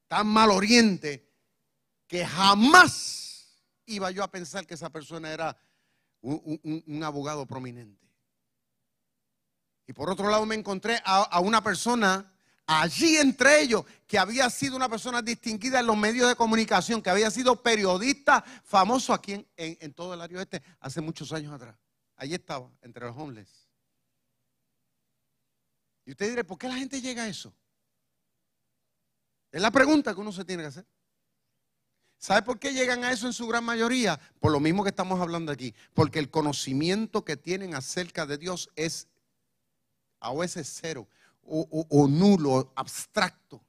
tan 0.07 0.29
mal 0.29 0.53
oriente, 0.53 1.29
que 2.07 2.25
jamás 2.25 3.29
iba 3.89 4.11
yo 4.11 4.23
a 4.23 4.31
pensar 4.31 4.67
que 4.67 4.75
esa 4.75 4.91
persona 4.91 5.33
era 5.33 5.57
un, 6.21 7.03
abogado 7.03 7.47
prominente. 7.47 8.07
Y 9.87 9.93
por 9.93 10.11
otro 10.11 10.31
lado 10.31 10.45
me 10.47 10.55
encontré 10.55 11.01
a, 11.05 11.41
una 11.41 11.63
persona 11.63 12.33
allí 12.67 13.17
entre 13.17 13.63
ellos 13.63 13.85
que 14.07 14.19
había 14.19 14.51
sido 14.51 14.77
una 14.77 14.89
persona 14.89 15.23
distinguida 15.23 15.81
en 15.81 15.87
los 15.87 15.97
medios 15.97 16.29
de 16.29 16.37
comunicación, 16.37 17.01
que 17.01 17.11
había 17.11 17.31
sido 17.31 17.63
periodista 17.63 18.43
famoso 18.43 19.15
aquí 19.15 19.33
en, 19.33 19.47
en, 19.57 19.95
todo 19.95 20.15
el 20.15 20.21
área 20.21 20.43
este 20.43 20.63
hace 20.81 21.01
muchos 21.01 21.33
años 21.33 21.53
atrás. 21.53 21.77
Allí 22.17 22.35
estaba, 22.35 22.71
entre 22.83 23.07
los 23.07 23.17
homeless. 23.17 23.69
Y 26.05 26.11
usted 26.11 26.31
dirá, 26.31 26.45
¿por 26.45 26.59
qué 26.59 26.69
la 26.69 26.77
gente 26.77 27.01
llega 27.01 27.23
a 27.23 27.29
eso? 27.29 27.55
Es 29.51 29.63
la 29.63 29.71
pregunta 29.71 30.15
que 30.15 30.21
uno 30.21 30.33
se 30.33 30.45
tiene 30.45 30.63
que 30.63 30.69
hacer. 30.69 30.87
¿Sabe 32.19 32.43
por 32.43 32.59
qué 32.59 32.73
llegan 32.73 33.05
a 33.05 33.13
eso 33.13 33.27
en 33.27 33.33
su 33.33 33.47
gran 33.47 33.65
mayoría? 33.65 34.19
Por 34.41 34.51
lo 34.51 34.59
mismo 34.59 34.83
que 34.83 34.91
estamos 34.91 35.21
hablando 35.21 35.53
aquí. 35.53 35.75
Porque 35.95 36.19
el 36.19 36.31
conocimiento 36.31 37.25
que 37.25 37.37
tienen 37.37 37.75
acerca 37.75 38.27
de 38.27 38.39
Dios 38.39 38.71
es 38.75 39.07
a 40.21 40.35
veces 40.35 40.79
cero 40.81 41.09
o, 41.51 42.09
nulo, 42.09 42.73
abstracto. 42.75 43.63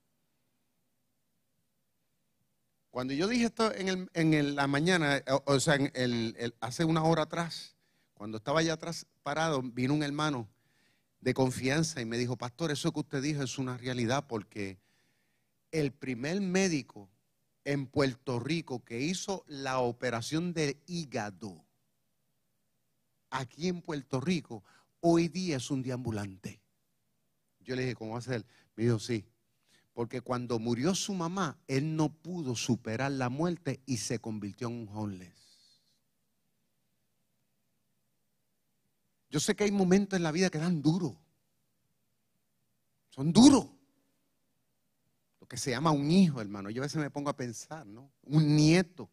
Cuando 2.92 3.14
yo 3.14 3.28
dije 3.28 3.46
esto 3.46 3.72
en, 3.74 4.56
la 4.56 4.68
mañana, 4.68 5.24
o, 5.46 5.60
sea, 5.60 5.78
hace 6.60 6.84
una 6.84 7.04
hora 7.04 7.24
atrás, 7.24 7.76
cuando 8.16 8.38
estaba 8.38 8.60
allá 8.60 8.74
atrás 8.74 9.06
parado, 9.24 9.62
vino 9.62 9.94
un 9.94 10.04
hermano 10.04 10.50
de 11.22 11.34
confianza 11.34 12.02
y 12.02 12.06
me 12.06 12.18
dijo, 12.18 12.36
pastor, 12.36 12.72
eso 12.72 12.92
que 12.92 13.00
usted 13.00 13.22
dijo 13.22 13.44
es 13.44 13.58
una 13.58 13.78
realidad 13.78 14.26
porque 14.28 14.78
el 15.72 15.94
primer 15.94 16.42
médico 16.42 17.10
en 17.63 17.88
Puerto 17.88 18.39
Rico 18.39 18.84
que 18.84 19.02
hizo 19.02 19.43
la 19.48 19.80
operación 19.80 20.54
del 20.54 20.78
hígado, 20.88 21.65
aquí 23.30 23.67
en 23.67 23.82
Puerto 23.82 24.19
Rico, 24.19 24.63
hoy 25.02 25.28
día 25.28 25.58
es 25.58 25.69
un 25.72 25.82
deambulante. 25.82 26.62
Yo 27.60 27.76
le 27.76 27.84
dije, 27.84 27.95
¿cómo 27.95 28.13
va 28.13 28.19
a 28.19 28.22
ser? 28.22 28.45
Me 28.76 28.84
dijo, 28.84 29.00
sí. 29.00 29.26
Porque 29.93 30.22
cuando 30.22 30.60
murió 30.60 30.95
su 30.95 31.13
mamá, 31.13 31.60
él 31.67 31.95
no 31.95 32.10
pudo 32.10 32.56
superar 32.56 33.12
la 33.12 33.30
muerte 33.30 33.82
y 33.86 33.98
se 33.98 34.19
convirtió 34.19 34.67
en 34.67 34.74
un 34.74 34.89
homeless. 34.91 35.39
Yo 39.30 39.39
sé 39.39 39.56
que 39.56 39.65
hay 39.65 39.72
momentos 39.72 40.17
en 40.17 40.24
la 40.24 40.32
vida 40.32 40.50
que 40.50 40.58
dan 40.58 40.82
duro. 40.82 41.19
Son 43.10 43.32
duros 43.32 43.67
que 45.50 45.58
se 45.58 45.72
llama 45.72 45.92
un 45.92 46.10
hijo, 46.10 46.40
hermano. 46.40 46.70
Yo 46.70 46.82
a 46.82 46.86
veces 46.86 47.02
me 47.02 47.10
pongo 47.10 47.30
a 47.30 47.36
pensar, 47.36 47.86
¿no? 47.86 48.10
Un 48.24 48.56
nieto. 48.56 49.10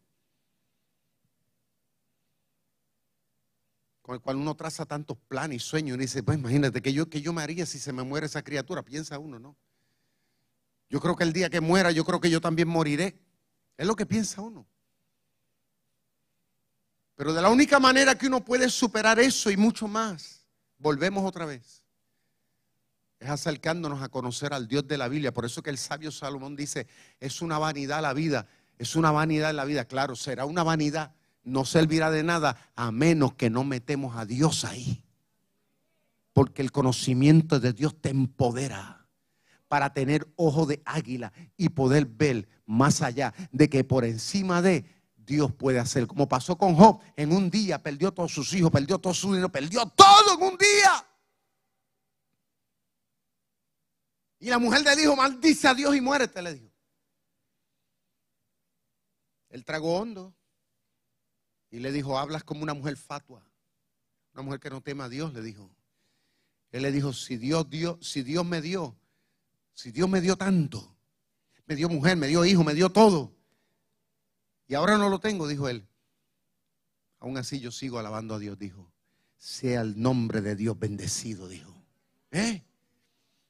con 4.07 4.15
el 4.15 4.21
cual 4.21 4.37
uno 4.37 4.55
traza 4.55 4.85
tantos 4.85 5.17
planes 5.27 5.57
y 5.57 5.59
sueños. 5.59 5.97
Y 5.97 5.99
dice, 5.99 6.23
pues 6.23 6.37
imagínate, 6.37 6.81
que 6.81 6.93
yo, 6.93 7.09
que 7.09 7.21
yo 7.21 7.33
me 7.33 7.41
haría 7.41 7.65
si 7.65 7.77
se 7.77 7.91
me 7.91 8.03
muere 8.03 8.27
esa 8.27 8.41
criatura? 8.41 8.81
Piensa 8.81 9.19
uno, 9.19 9.37
¿no? 9.37 9.57
Yo 10.89 11.01
creo 11.01 11.17
que 11.17 11.25
el 11.25 11.33
día 11.33 11.49
que 11.49 11.59
muera, 11.59 11.91
yo 11.91 12.05
creo 12.05 12.21
que 12.21 12.29
yo 12.29 12.39
también 12.39 12.69
moriré. 12.69 13.19
Es 13.75 13.85
lo 13.85 13.97
que 13.97 14.05
piensa 14.05 14.39
uno. 14.39 14.65
Pero 17.17 17.33
de 17.33 17.41
la 17.41 17.49
única 17.49 17.79
manera 17.79 18.17
que 18.17 18.27
uno 18.27 18.45
puede 18.45 18.69
superar 18.69 19.19
eso 19.19 19.51
y 19.51 19.57
mucho 19.57 19.89
más, 19.89 20.47
volvemos 20.77 21.25
otra 21.25 21.45
vez, 21.45 21.83
es 23.19 23.29
acercándonos 23.29 24.01
a 24.01 24.09
conocer 24.09 24.53
al 24.53 24.67
Dios 24.67 24.87
de 24.87 24.97
la 24.97 25.07
Biblia. 25.07 25.33
Por 25.33 25.45
eso 25.45 25.63
que 25.63 25.69
el 25.69 25.77
sabio 25.77 26.11
Salomón 26.11 26.55
dice, 26.55 26.87
es 27.19 27.41
una 27.41 27.57
vanidad 27.57 28.01
la 28.01 28.13
vida, 28.13 28.47
es 28.77 28.95
una 28.95 29.11
vanidad 29.11 29.53
la 29.53 29.65
vida. 29.65 29.85
Claro, 29.85 30.15
será 30.15 30.45
una 30.45 30.63
vanidad, 30.63 31.13
no 31.43 31.65
servirá 31.65 32.11
de 32.11 32.23
nada 32.23 32.57
a 32.75 32.91
menos 32.91 33.33
que 33.33 33.49
no 33.49 33.63
metemos 33.63 34.15
a 34.15 34.25
Dios 34.25 34.65
ahí. 34.65 35.03
Porque 36.33 36.61
el 36.61 36.71
conocimiento 36.71 37.59
de 37.59 37.73
Dios 37.73 37.99
te 37.99 38.09
empodera 38.09 39.07
para 39.67 39.93
tener 39.93 40.27
ojo 40.35 40.65
de 40.65 40.81
águila 40.85 41.33
y 41.57 41.69
poder 41.69 42.05
ver 42.05 42.47
más 42.65 43.01
allá 43.01 43.33
de 43.51 43.69
que 43.69 43.83
por 43.83 44.05
encima 44.05 44.61
de 44.61 44.85
Dios 45.15 45.51
puede 45.51 45.79
hacer. 45.79 46.05
Como 46.05 46.29
pasó 46.29 46.57
con 46.57 46.75
Job, 46.75 46.99
en 47.15 47.33
un 47.33 47.49
día 47.49 47.81
perdió 47.81 48.13
todos 48.13 48.31
sus 48.31 48.53
hijos, 48.53 48.71
perdió 48.71 48.99
todo 48.99 49.13
su 49.13 49.29
dinero, 49.29 49.51
perdió 49.51 49.85
todo 49.87 50.35
en 50.35 50.43
un 50.43 50.57
día. 50.57 51.05
Y 54.39 54.49
la 54.49 54.59
mujer 54.59 54.81
le 54.83 54.95
dijo, 54.95 55.15
maldice 55.15 55.67
a 55.67 55.73
Dios 55.73 55.95
y 55.95 56.01
muérete, 56.01 56.41
le 56.41 56.53
dijo. 56.53 56.71
Él 59.49 59.63
tragó 59.65 59.97
hondo 59.97 60.35
y 61.69 61.79
le 61.79 61.91
dijo, 61.91 62.17
hablas 62.17 62.43
como 62.43 62.63
una 62.63 62.73
mujer 62.73 62.97
fatua, 62.97 63.43
una 64.33 64.43
mujer 64.43 64.59
que 64.59 64.69
no 64.69 64.81
tema 64.81 65.05
a 65.05 65.09
Dios, 65.09 65.33
le 65.33 65.41
dijo. 65.41 65.69
Él 66.71 66.83
le 66.83 66.91
dijo, 66.91 67.13
si 67.13 67.37
Dios 67.37 67.69
dio, 67.69 67.97
si 68.01 68.23
Dios 68.23 68.45
me 68.45 68.61
dio, 68.61 68.95
si 69.73 69.91
Dios 69.91 70.09
me 70.09 70.21
dio 70.21 70.35
tanto, 70.35 70.95
me 71.65 71.75
dio 71.75 71.89
mujer, 71.89 72.17
me 72.17 72.27
dio 72.27 72.45
hijo, 72.45 72.63
me 72.63 72.73
dio 72.73 72.91
todo, 72.91 73.37
y 74.67 74.75
ahora 74.75 74.97
no 74.97 75.09
lo 75.09 75.19
tengo, 75.19 75.47
dijo 75.47 75.69
él. 75.69 75.87
Aún 77.19 77.37
así 77.37 77.59
yo 77.59 77.71
sigo 77.71 77.99
alabando 77.99 78.35
a 78.35 78.39
Dios, 78.39 78.59
dijo. 78.59 78.91
Sea 79.37 79.81
el 79.81 79.99
nombre 79.99 80.41
de 80.41 80.55
Dios 80.55 80.77
bendecido, 80.77 81.47
dijo. 81.47 81.73
¿Eh? 82.31 82.66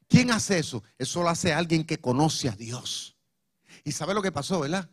¿Quién 0.08 0.30
hace 0.30 0.58
eso? 0.58 0.82
Eso 0.98 1.22
lo 1.22 1.28
hace 1.28 1.52
alguien 1.52 1.84
que 1.84 1.98
conoce 1.98 2.48
a 2.48 2.52
Dios. 2.52 3.16
Y 3.84 3.92
sabe 3.92 4.14
lo 4.14 4.22
que 4.22 4.32
pasó, 4.32 4.60
¿verdad? 4.60 4.88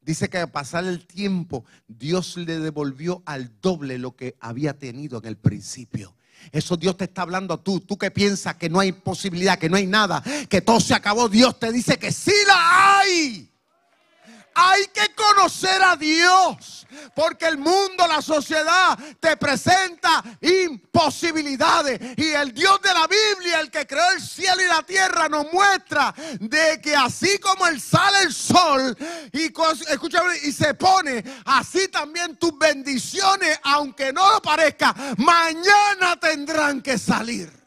Dice 0.00 0.28
que 0.28 0.38
al 0.38 0.50
pasar 0.50 0.84
el 0.84 1.06
tiempo, 1.06 1.64
Dios 1.88 2.36
le 2.36 2.58
devolvió 2.58 3.22
al 3.26 3.60
doble 3.60 3.98
lo 3.98 4.14
que 4.14 4.36
había 4.40 4.78
tenido 4.78 5.18
en 5.18 5.26
el 5.26 5.36
principio. 5.36 6.16
Eso 6.52 6.76
Dios 6.76 6.96
te 6.96 7.04
está 7.04 7.22
hablando 7.22 7.54
a 7.54 7.62
tú. 7.62 7.80
Tú 7.80 7.96
que 7.96 8.10
piensas 8.10 8.56
que 8.56 8.68
no 8.68 8.78
hay 8.78 8.92
posibilidad, 8.92 9.58
que 9.58 9.68
no 9.68 9.76
hay 9.76 9.86
nada, 9.86 10.22
que 10.48 10.60
todo 10.60 10.80
se 10.80 10.94
acabó. 10.94 11.28
Dios 11.28 11.58
te 11.58 11.72
dice 11.72 11.98
que 11.98 12.12
sí 12.12 12.32
la 12.46 13.00
hay. 13.00 13.50
Hay 14.58 14.86
que 14.86 15.14
conocer 15.14 15.82
a 15.82 15.96
Dios, 15.96 16.86
porque 17.14 17.44
el 17.46 17.58
mundo, 17.58 18.06
la 18.06 18.22
sociedad 18.22 18.98
te 19.20 19.36
presenta 19.36 20.24
imposibilidades. 20.40 22.00
Y 22.16 22.32
el 22.32 22.54
Dios 22.54 22.80
de 22.80 22.94
la 22.94 23.06
Biblia, 23.06 23.60
el 23.60 23.70
que 23.70 23.86
creó 23.86 24.12
el 24.12 24.22
cielo 24.22 24.62
y 24.62 24.66
la 24.66 24.82
tierra, 24.82 25.28
nos 25.28 25.52
muestra 25.52 26.14
de 26.40 26.80
que 26.80 26.96
así 26.96 27.38
como 27.38 27.66
el 27.66 27.82
sale 27.82 28.22
el 28.22 28.32
sol 28.32 28.96
y, 29.30 29.52
y 30.48 30.52
se 30.52 30.72
pone, 30.72 31.22
así 31.44 31.88
también 31.88 32.36
tus 32.36 32.56
bendiciones, 32.56 33.60
aunque 33.62 34.10
no 34.10 34.32
lo 34.32 34.40
parezca, 34.40 34.94
mañana 35.18 36.18
tendrán 36.18 36.80
que 36.80 36.96
salir. 36.96 37.65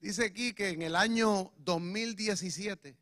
Dice 0.00 0.26
aquí 0.26 0.52
que 0.54 0.70
en 0.70 0.82
el 0.82 0.94
año 0.94 1.52
2017 1.58 2.96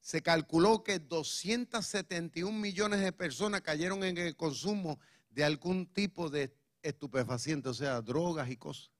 se 0.00 0.20
calculó 0.20 0.82
que 0.82 0.98
271 0.98 2.58
millones 2.58 3.00
de 3.00 3.12
personas 3.12 3.60
cayeron 3.60 4.02
en 4.02 4.18
el 4.18 4.34
consumo 4.34 4.98
de 5.30 5.44
algún 5.44 5.86
tipo 5.86 6.28
de 6.28 6.52
estupefaciente, 6.82 7.68
o 7.68 7.74
sea, 7.74 8.02
drogas 8.02 8.50
y 8.50 8.56
cosas. 8.56 8.90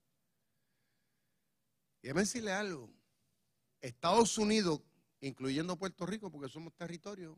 Y 2.00 2.06
déjame 2.06 2.20
decirle 2.20 2.52
algo. 2.52 2.88
Estados 3.80 4.38
Unidos, 4.38 4.80
incluyendo 5.20 5.76
Puerto 5.76 6.06
Rico, 6.06 6.30
porque 6.30 6.48
somos 6.48 6.72
territorio, 6.74 7.36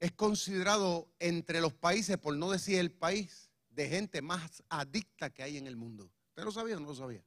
es 0.00 0.12
considerado 0.12 1.10
entre 1.18 1.62
los 1.62 1.72
países, 1.72 2.18
por 2.18 2.36
no 2.36 2.50
decir 2.50 2.78
el 2.78 2.92
país, 2.92 3.47
de 3.78 3.88
gente 3.88 4.20
más 4.20 4.64
adicta 4.68 5.30
que 5.30 5.40
hay 5.40 5.56
en 5.56 5.68
el 5.68 5.76
mundo. 5.76 6.10
¿Usted 6.30 6.42
lo 6.42 6.50
sabía 6.50 6.76
o 6.76 6.80
no 6.80 6.88
lo 6.88 6.96
sabía? 6.96 7.24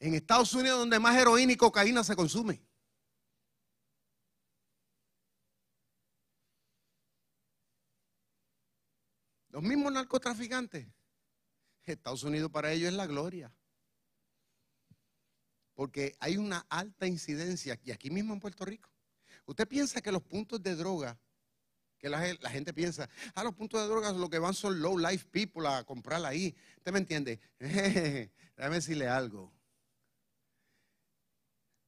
En 0.00 0.12
Estados 0.12 0.52
Unidos 0.52 0.80
donde 0.80 0.98
más 0.98 1.16
heroína 1.16 1.54
y 1.54 1.56
cocaína 1.56 2.04
se 2.04 2.14
consume. 2.14 2.62
Los 9.48 9.62
mismos 9.62 9.94
narcotraficantes. 9.94 10.86
Estados 11.84 12.22
Unidos 12.22 12.50
para 12.50 12.70
ellos 12.70 12.90
es 12.90 12.94
la 12.94 13.06
gloria. 13.06 13.50
Porque 15.72 16.14
hay 16.20 16.36
una 16.36 16.66
alta 16.68 17.06
incidencia, 17.06 17.80
y 17.82 17.92
aquí 17.92 18.10
mismo 18.10 18.34
en 18.34 18.40
Puerto 18.40 18.66
Rico. 18.66 18.90
¿Usted 19.46 19.66
piensa 19.66 20.02
que 20.02 20.12
los 20.12 20.22
puntos 20.22 20.62
de 20.62 20.76
droga 20.76 21.18
que 21.98 22.08
la, 22.08 22.20
gente 22.50 22.72
piensa, 22.72 23.04
a 23.04 23.40
ah, 23.40 23.44
los 23.44 23.54
puntos 23.54 23.80
de 23.80 23.88
drogas 23.88 24.14
lo 24.16 24.30
que 24.30 24.38
van 24.38 24.54
son 24.54 24.80
low 24.80 24.96
life 24.96 25.26
people 25.30 25.66
a 25.66 25.84
comprarla 25.84 26.28
ahí. 26.28 26.54
¿Usted 26.76 26.92
me 26.92 26.98
entiende? 27.00 27.40
Déjame 27.58 28.76
decirle 28.76 29.08
algo. 29.08 29.52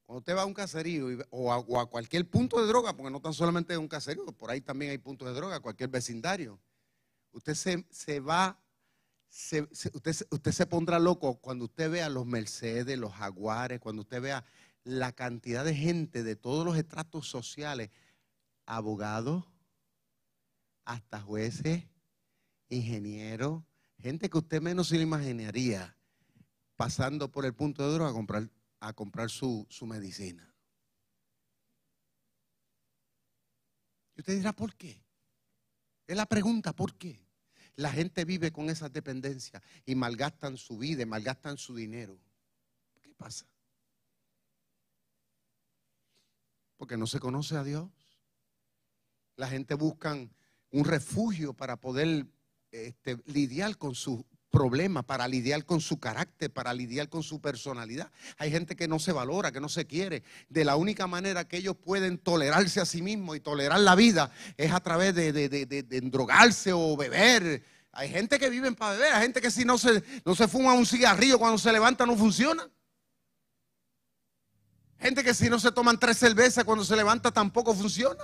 Cuando 0.04 0.18
usted 0.18 0.36
va 0.36 0.42
a 0.42 0.46
un 0.46 0.54
caserío 0.54 1.06
o, 1.30 1.52
a, 1.52 1.88
cualquier 1.88 2.28
punto 2.28 2.60
de 2.60 2.66
droga, 2.66 2.96
porque 2.96 3.12
no 3.12 3.20
tan 3.20 3.32
solamente 3.32 3.76
un 3.78 3.86
caserío, 3.86 4.26
por 4.32 4.50
ahí 4.50 4.60
también 4.60 4.90
hay 4.90 4.98
puntos 4.98 5.28
de 5.28 5.34
droga, 5.34 5.60
cualquier 5.60 5.88
vecindario, 5.88 6.58
usted 7.30 7.54
se, 7.54 8.18
va, 8.18 8.60
usted, 9.28 10.26
usted 10.30 10.50
se 10.50 10.66
pondrá 10.66 10.98
loco 10.98 11.36
cuando 11.36 11.66
usted 11.66 11.88
vea 11.88 12.08
los 12.08 12.26
Mercedes, 12.26 12.98
los 12.98 13.12
Jaguares, 13.12 13.78
cuando 13.78 14.02
usted 14.02 14.20
vea 14.20 14.44
la 14.82 15.12
cantidad 15.12 15.64
de 15.64 15.76
gente 15.76 16.24
de 16.24 16.34
todos 16.34 16.66
los 16.66 16.76
estratos 16.76 17.28
sociales, 17.28 17.90
abogados, 18.66 19.44
hasta 20.90 21.20
jueces, 21.20 21.84
ingenieros, 22.68 23.62
gente 23.98 24.28
que 24.28 24.38
usted 24.38 24.60
menos 24.60 24.88
se 24.88 24.96
le 24.96 25.02
imaginaría 25.02 25.96
pasando 26.74 27.30
por 27.30 27.44
el 27.46 27.54
punto 27.54 27.86
de 27.86 27.94
droga 27.94 28.10
a 28.10 28.12
comprar, 28.12 28.50
a 28.80 28.92
comprar 28.92 29.30
su, 29.30 29.68
su 29.70 29.86
medicina. 29.86 30.52
Y 34.16 34.20
usted 34.20 34.36
dirá, 34.36 34.52
¿por 34.52 34.74
qué? 34.74 35.00
Es 36.08 36.16
la 36.16 36.26
pregunta, 36.26 36.74
¿por 36.74 36.96
qué? 36.96 37.24
La 37.76 37.92
gente 37.92 38.24
vive 38.24 38.50
con 38.50 38.68
esa 38.68 38.88
dependencia 38.88 39.62
y 39.86 39.94
malgastan 39.94 40.56
su 40.56 40.76
vida, 40.76 41.06
malgastan 41.06 41.56
su 41.56 41.76
dinero. 41.76 42.18
¿Qué 43.00 43.14
pasa? 43.14 43.46
Porque 46.76 46.96
no 46.96 47.06
se 47.06 47.20
conoce 47.20 47.56
a 47.56 47.62
Dios. 47.62 47.88
La 49.36 49.46
gente 49.46 49.74
busca 49.74 50.16
un 50.70 50.84
refugio 50.84 51.52
para 51.52 51.76
poder 51.76 52.26
este, 52.70 53.18
lidiar 53.26 53.76
con 53.76 53.94
sus 53.94 54.22
problemas, 54.50 55.04
para 55.04 55.28
lidiar 55.28 55.64
con 55.64 55.80
su 55.80 55.98
carácter, 55.98 56.52
para 56.52 56.74
lidiar 56.74 57.08
con 57.08 57.22
su 57.22 57.40
personalidad. 57.40 58.10
Hay 58.36 58.50
gente 58.50 58.76
que 58.76 58.88
no 58.88 58.98
se 58.98 59.12
valora, 59.12 59.52
que 59.52 59.60
no 59.60 59.68
se 59.68 59.86
quiere. 59.86 60.22
De 60.48 60.64
la 60.64 60.76
única 60.76 61.06
manera 61.06 61.46
que 61.46 61.58
ellos 61.58 61.76
pueden 61.76 62.18
tolerarse 62.18 62.80
a 62.80 62.84
sí 62.84 63.00
mismos 63.00 63.36
y 63.36 63.40
tolerar 63.40 63.80
la 63.80 63.94
vida 63.94 64.30
es 64.56 64.72
a 64.72 64.80
través 64.80 65.14
de, 65.14 65.32
de, 65.32 65.86
endrogarse 65.96 66.72
o 66.72 66.96
beber. 66.96 67.62
Hay 67.92 68.08
gente 68.08 68.38
que 68.38 68.50
vive 68.50 68.70
para 68.72 68.92
beber, 68.92 69.14
hay 69.14 69.22
gente 69.22 69.40
que 69.40 69.50
si 69.50 69.64
no 69.64 69.78
se, 69.78 70.02
no 70.24 70.34
se 70.34 70.48
fuma 70.48 70.74
un 70.74 70.86
cigarrillo 70.86 71.38
cuando 71.38 71.58
se 71.58 71.72
levanta 71.72 72.04
no 72.06 72.16
funciona. 72.16 72.68
Gente 74.98 75.24
que 75.24 75.32
si 75.32 75.48
no 75.48 75.58
se 75.58 75.72
toman 75.72 75.98
tres 75.98 76.18
cervezas 76.18 76.64
cuando 76.64 76.84
se 76.84 76.94
levanta 76.94 77.30
tampoco 77.30 77.74
funciona. 77.74 78.22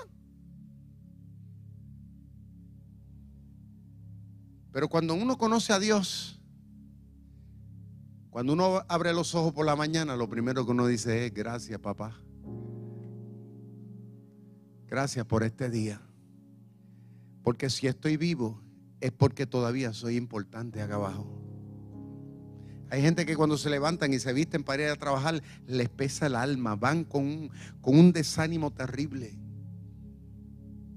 Pero 4.76 4.90
cuando 4.90 5.14
uno 5.14 5.38
conoce 5.38 5.72
a 5.72 5.78
Dios, 5.78 6.38
cuando 8.28 8.52
uno 8.52 8.82
abre 8.88 9.14
los 9.14 9.34
ojos 9.34 9.54
por 9.54 9.64
la 9.64 9.74
mañana, 9.74 10.16
lo 10.16 10.28
primero 10.28 10.66
que 10.66 10.72
uno 10.72 10.86
dice 10.86 11.24
es, 11.24 11.32
gracias 11.32 11.80
papá. 11.80 12.20
Gracias 14.86 15.24
por 15.24 15.44
este 15.44 15.70
día. 15.70 16.02
Porque 17.42 17.70
si 17.70 17.86
estoy 17.86 18.18
vivo 18.18 18.60
es 19.00 19.12
porque 19.12 19.46
todavía 19.46 19.94
soy 19.94 20.16
importante 20.16 20.82
acá 20.82 20.96
abajo. 20.96 21.40
Hay 22.90 23.00
gente 23.00 23.24
que 23.24 23.34
cuando 23.34 23.56
se 23.56 23.70
levantan 23.70 24.12
y 24.12 24.18
se 24.18 24.34
visten 24.34 24.62
para 24.62 24.82
ir 24.82 24.88
a 24.90 24.96
trabajar, 24.96 25.42
les 25.66 25.88
pesa 25.88 26.26
el 26.26 26.34
alma, 26.34 26.76
van 26.76 27.04
con 27.04 27.24
un, 27.24 27.50
con 27.80 27.98
un 27.98 28.12
desánimo 28.12 28.70
terrible. 28.74 29.38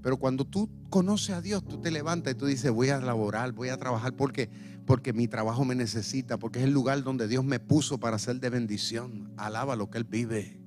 Pero 0.02 0.18
cuando 0.18 0.44
tú 0.44 0.68
conoces 0.90 1.30
a 1.30 1.40
Dios, 1.40 1.64
tú 1.64 1.80
te 1.80 1.90
levantas 1.90 2.34
y 2.34 2.36
tú 2.36 2.46
dices, 2.46 2.70
voy 2.70 2.90
a 2.90 3.00
laborar, 3.00 3.52
voy 3.52 3.70
a 3.70 3.78
trabajar 3.78 4.14
porque 4.14 4.50
porque 4.90 5.12
mi 5.12 5.28
trabajo 5.28 5.64
me 5.64 5.76
necesita, 5.76 6.36
porque 6.36 6.58
es 6.58 6.64
el 6.64 6.72
lugar 6.72 7.04
donde 7.04 7.28
Dios 7.28 7.44
me 7.44 7.60
puso 7.60 7.98
para 7.98 8.18
ser 8.18 8.40
de 8.40 8.50
bendición. 8.50 9.32
Alaba 9.36 9.76
lo 9.76 9.88
que 9.88 9.98
Él 9.98 10.04
vive. 10.04 10.60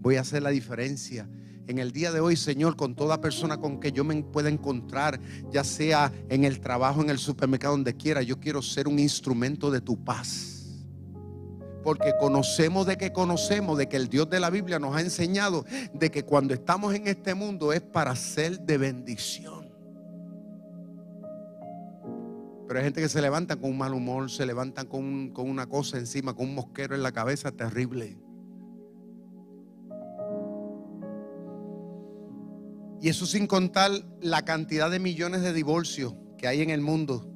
Voy 0.00 0.16
a 0.16 0.22
hacer 0.22 0.42
la 0.42 0.50
diferencia. 0.50 1.28
En 1.68 1.78
el 1.78 1.92
día 1.92 2.10
de 2.10 2.18
hoy, 2.18 2.34
Señor, 2.34 2.74
con 2.74 2.96
toda 2.96 3.20
persona 3.20 3.58
con 3.58 3.78
que 3.78 3.92
yo 3.92 4.02
me 4.02 4.20
pueda 4.24 4.48
encontrar, 4.48 5.20
ya 5.52 5.62
sea 5.62 6.12
en 6.28 6.42
el 6.42 6.58
trabajo, 6.58 7.00
en 7.00 7.10
el 7.10 7.18
supermercado, 7.18 7.74
donde 7.74 7.94
quiera, 7.94 8.22
yo 8.22 8.40
quiero 8.40 8.60
ser 8.60 8.88
un 8.88 8.98
instrumento 8.98 9.70
de 9.70 9.80
tu 9.80 10.02
paz. 10.02 10.53
Porque 11.84 12.14
conocemos 12.18 12.86
de 12.86 12.96
que 12.96 13.12
conocemos, 13.12 13.76
de 13.76 13.88
que 13.88 13.96
el 13.96 14.08
Dios 14.08 14.28
de 14.30 14.40
la 14.40 14.50
Biblia 14.50 14.78
nos 14.78 14.96
ha 14.96 15.02
enseñado 15.02 15.64
de 15.92 16.10
que 16.10 16.24
cuando 16.24 16.54
estamos 16.54 16.94
en 16.94 17.06
este 17.06 17.34
mundo 17.34 17.72
es 17.72 17.82
para 17.82 18.16
ser 18.16 18.58
de 18.60 18.78
bendición. 18.78 19.68
Pero 22.66 22.78
hay 22.78 22.86
gente 22.86 23.02
que 23.02 23.08
se 23.10 23.20
levanta 23.20 23.56
con 23.56 23.70
un 23.70 23.78
mal 23.78 23.92
humor, 23.92 24.30
se 24.30 24.46
levantan 24.46 24.86
con, 24.86 25.28
con 25.30 25.48
una 25.48 25.66
cosa 25.66 25.98
encima, 25.98 26.34
con 26.34 26.48
un 26.48 26.54
mosquero 26.54 26.94
en 26.94 27.02
la 27.02 27.12
cabeza 27.12 27.52
terrible. 27.52 28.16
Y 33.02 33.10
eso 33.10 33.26
sin 33.26 33.46
contar 33.46 33.90
la 34.22 34.46
cantidad 34.46 34.90
de 34.90 34.98
millones 34.98 35.42
de 35.42 35.52
divorcios 35.52 36.14
que 36.38 36.48
hay 36.48 36.62
en 36.62 36.70
el 36.70 36.80
mundo. 36.80 37.33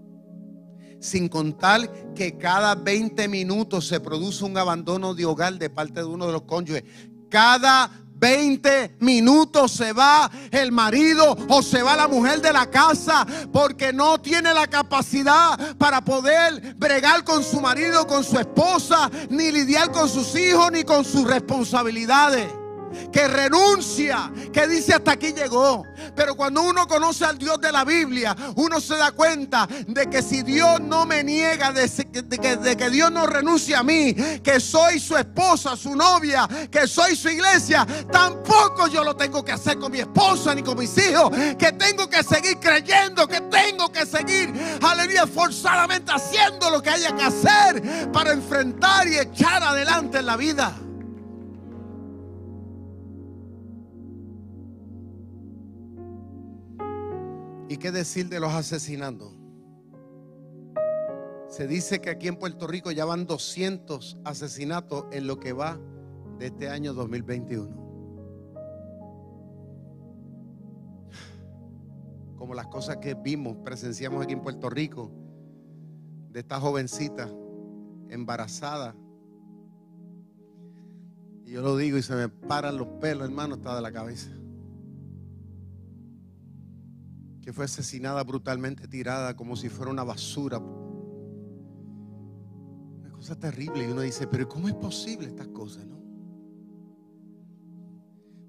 Sin 1.00 1.28
contar 1.28 2.14
que 2.14 2.36
cada 2.36 2.74
20 2.74 3.28
minutos 3.28 3.86
se 3.86 4.00
produce 4.00 4.44
un 4.44 4.56
abandono 4.58 5.14
de 5.14 5.24
hogar 5.24 5.58
de 5.58 5.70
parte 5.70 6.00
de 6.00 6.06
uno 6.06 6.26
de 6.26 6.32
los 6.32 6.42
cónyuges. 6.42 6.84
Cada 7.30 7.90
20 8.18 8.96
minutos 9.00 9.72
se 9.72 9.92
va 9.92 10.30
el 10.50 10.72
marido 10.72 11.36
o 11.48 11.62
se 11.62 11.82
va 11.82 11.96
la 11.96 12.08
mujer 12.08 12.40
de 12.40 12.52
la 12.52 12.68
casa 12.68 13.26
porque 13.52 13.92
no 13.92 14.20
tiene 14.20 14.52
la 14.52 14.66
capacidad 14.66 15.76
para 15.76 16.04
poder 16.04 16.74
bregar 16.76 17.22
con 17.22 17.44
su 17.44 17.60
marido, 17.60 18.06
con 18.06 18.24
su 18.24 18.38
esposa, 18.38 19.10
ni 19.30 19.52
lidiar 19.52 19.92
con 19.92 20.08
sus 20.08 20.34
hijos, 20.34 20.72
ni 20.72 20.82
con 20.82 21.04
sus 21.04 21.24
responsabilidades 21.24 22.48
que 23.12 23.28
renuncia, 23.28 24.30
que 24.52 24.66
dice 24.66 24.94
hasta 24.94 25.12
aquí 25.12 25.32
llegó. 25.32 25.84
Pero 26.14 26.34
cuando 26.36 26.62
uno 26.62 26.86
conoce 26.86 27.24
al 27.24 27.38
Dios 27.38 27.60
de 27.60 27.72
la 27.72 27.84
Biblia, 27.84 28.36
uno 28.56 28.80
se 28.80 28.96
da 28.96 29.12
cuenta 29.12 29.68
de 29.86 30.08
que 30.08 30.22
si 30.22 30.42
Dios 30.42 30.80
no 30.80 31.06
me 31.06 31.22
niega, 31.22 31.72
de, 31.72 31.88
que, 32.76 32.90
Dios 32.90 33.10
no 33.10 33.26
renuncia 33.26 33.80
a 33.80 33.82
mí, 33.82 34.14
que 34.42 34.60
soy 34.60 34.98
su 34.98 35.16
esposa, 35.16 35.76
su 35.76 35.94
novia, 35.94 36.48
que 36.70 36.86
soy 36.86 37.16
su 37.16 37.28
iglesia, 37.28 37.86
tampoco 38.10 38.86
yo 38.88 39.04
lo 39.04 39.16
tengo 39.16 39.44
que 39.44 39.52
hacer 39.52 39.78
con 39.78 39.92
mi 39.92 40.00
esposa 40.00 40.54
ni 40.54 40.62
con 40.62 40.78
mis 40.78 40.96
hijos, 40.98 41.30
que 41.58 41.72
tengo 41.72 42.08
que 42.08 42.22
seguir 42.22 42.58
creyendo, 42.58 43.26
que 43.26 43.40
tengo 43.42 43.90
que 43.92 44.06
seguir, 44.06 44.52
aleluya, 44.82 45.26
forzadamente 45.26 46.12
haciendo 46.12 46.70
lo 46.70 46.82
que 46.82 46.90
haya 46.90 47.14
que 47.14 47.24
hacer 47.24 48.10
para 48.12 48.32
enfrentar 48.32 49.06
y 49.08 49.18
echar 49.18 49.62
adelante 49.62 50.18
en 50.18 50.26
la 50.26 50.36
vida. 50.36 50.74
¿Y 57.68 57.76
qué 57.76 57.92
decir 57.92 58.30
de 58.30 58.40
los 58.40 58.52
asesinatos? 58.52 59.30
Se 61.48 61.66
dice 61.66 62.00
que 62.00 62.08
aquí 62.08 62.26
en 62.26 62.36
Puerto 62.36 62.66
Rico 62.66 62.90
ya 62.90 63.04
van 63.04 63.26
200 63.26 64.18
asesinatos 64.24 65.04
en 65.12 65.26
lo 65.26 65.38
que 65.38 65.52
va 65.52 65.78
de 66.38 66.46
este 66.46 66.70
año 66.70 66.94
2021. 66.94 67.68
Como 72.38 72.54
las 72.54 72.68
cosas 72.68 72.98
que 72.98 73.12
vimos, 73.14 73.58
presenciamos 73.64 74.22
aquí 74.22 74.32
en 74.32 74.40
Puerto 74.40 74.70
Rico, 74.70 75.10
de 76.30 76.40
esta 76.40 76.58
jovencita 76.60 77.28
embarazada. 78.08 78.94
Y 81.44 81.52
yo 81.52 81.60
lo 81.60 81.76
digo 81.76 81.98
y 81.98 82.02
se 82.02 82.14
me 82.14 82.28
paran 82.30 82.78
los 82.78 82.88
pelos, 83.00 83.28
hermano, 83.28 83.56
está 83.56 83.74
de 83.76 83.82
la 83.82 83.92
cabeza 83.92 84.37
que 87.48 87.52
fue 87.54 87.64
asesinada 87.64 88.22
brutalmente, 88.24 88.86
tirada 88.86 89.34
como 89.34 89.56
si 89.56 89.70
fuera 89.70 89.90
una 89.90 90.04
basura. 90.04 90.58
Una 90.58 93.10
cosa 93.10 93.40
terrible. 93.40 93.88
Y 93.88 93.90
uno 93.90 94.02
dice, 94.02 94.26
pero 94.26 94.46
¿cómo 94.46 94.68
es 94.68 94.74
posible 94.74 95.28
estas 95.28 95.48
cosas, 95.48 95.86
no? 95.86 95.98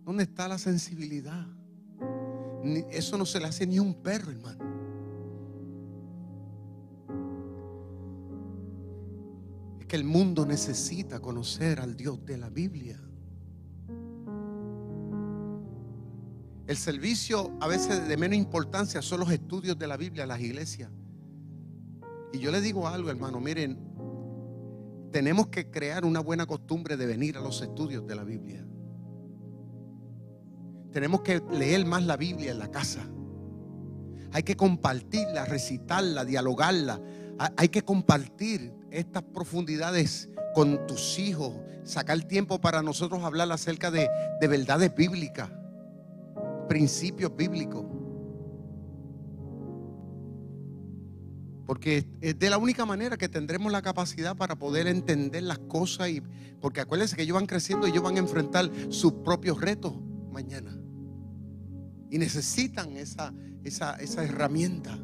¿Dónde 0.03 0.23
está 0.23 0.49
la 0.49 0.57
sensibilidad? 0.57 1.47
eso 2.91 3.17
no 3.17 3.25
se 3.25 3.39
le 3.39 3.45
hace 3.45 3.65
ni 3.65 3.77
a 3.77 3.81
un 3.81 3.93
perro, 3.93 4.31
hermano. 4.31 4.65
Es 9.79 9.85
que 9.85 9.95
el 9.95 10.03
mundo 10.03 10.45
necesita 10.45 11.21
conocer 11.21 11.79
al 11.79 11.95
Dios 11.95 12.25
de 12.25 12.37
la 12.37 12.49
Biblia. 12.49 12.99
El 16.69 16.77
servicio 16.77 17.57
a 17.61 17.67
veces 17.67 18.07
de 18.07 18.15
menos 18.15 18.37
importancia 18.37 19.01
son 19.01 19.21
los 19.21 19.31
estudios 19.31 19.75
de 19.79 19.87
la 19.87 19.97
Biblia, 19.97 20.27
las 20.27 20.39
iglesias. 20.39 20.91
Y 22.31 22.37
yo 22.37 22.51
le 22.51 22.61
digo 22.61 22.87
algo, 22.87 23.09
hermano, 23.09 23.39
miren, 23.39 23.75
tenemos 25.11 25.47
que 25.47 25.71
crear 25.71 26.05
una 26.05 26.19
buena 26.19 26.45
costumbre 26.45 26.95
de 26.95 27.07
venir 27.07 27.37
a 27.37 27.41
los 27.41 27.63
estudios 27.63 28.05
de 28.05 28.15
la 28.15 28.23
Biblia. 28.23 28.63
Tenemos 30.91 31.21
que 31.21 31.41
leer 31.51 31.87
más 31.87 32.03
la 32.03 32.17
Biblia 32.17 32.51
en 32.51 32.59
la 32.59 32.69
casa. 32.69 33.01
Hay 34.31 34.43
que 34.43 34.55
compartirla, 34.55 35.45
recitarla, 35.45 36.23
dialogarla. 36.23 37.01
Hay 37.57 37.69
que 37.69 37.81
compartir 37.81 38.75
estas 38.91 39.23
profundidades 39.23 40.29
con 40.53 40.85
tus 40.85 41.17
hijos. 41.17 41.51
Sacar 41.83 42.21
tiempo 42.25 42.61
para 42.61 42.83
nosotros 42.83 43.23
hablar 43.23 43.51
acerca 43.51 43.89
de, 43.89 44.07
de 44.39 44.47
verdades 44.47 44.93
bíblicas 44.93 45.49
principios 46.69 47.35
bíblicos. 47.35 47.83
Porque 51.65 52.07
es 52.21 52.39
de 52.39 52.49
la 52.49 52.57
única 52.57 52.85
manera 52.85 53.17
que 53.17 53.27
tendremos 53.27 53.71
la 53.71 53.81
capacidad 53.81 54.37
para 54.37 54.57
poder 54.57 54.87
entender 54.87 55.43
las 55.43 55.59
cosas. 55.59 56.09
Y, 56.09 56.23
porque 56.61 56.79
acuérdense 56.79 57.15
que 57.15 57.23
ellos 57.23 57.35
van 57.35 57.45
creciendo 57.45 57.85
y 57.85 57.91
ellos 57.91 58.03
van 58.03 58.15
a 58.15 58.19
enfrentar 58.19 58.71
sus 58.89 59.13
propios 59.13 59.59
retos 59.59 59.93
mañana. 60.31 60.79
Y 62.09 62.17
necesitan 62.17 62.95
esa, 62.95 63.33
esa, 63.63 63.95
esa 63.95 64.23
herramienta. 64.23 64.97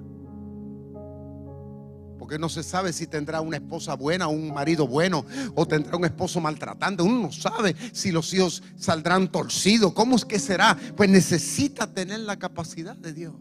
Porque 2.17 2.39
no 2.39 2.49
se 2.49 2.63
sabe 2.63 2.93
si 2.93 3.07
tendrá 3.07 3.41
una 3.41 3.57
esposa 3.57 3.95
buena 3.95 4.27
o 4.27 4.31
un 4.31 4.53
marido 4.53 4.87
bueno 4.87 5.25
o 5.55 5.67
tendrá 5.67 5.97
un 5.97 6.05
esposo 6.05 6.39
maltratante. 6.39 7.03
Uno 7.03 7.19
no 7.19 7.31
sabe 7.31 7.75
si 7.91 8.11
los 8.11 8.33
hijos 8.33 8.63
saldrán 8.77 9.31
torcidos. 9.31 9.93
¿Cómo 9.93 10.15
es 10.15 10.25
que 10.25 10.39
será? 10.39 10.77
Pues 10.95 11.09
necesita 11.09 11.93
tener 11.93 12.21
la 12.21 12.37
capacidad 12.37 12.95
de 12.95 13.13
Dios 13.13 13.33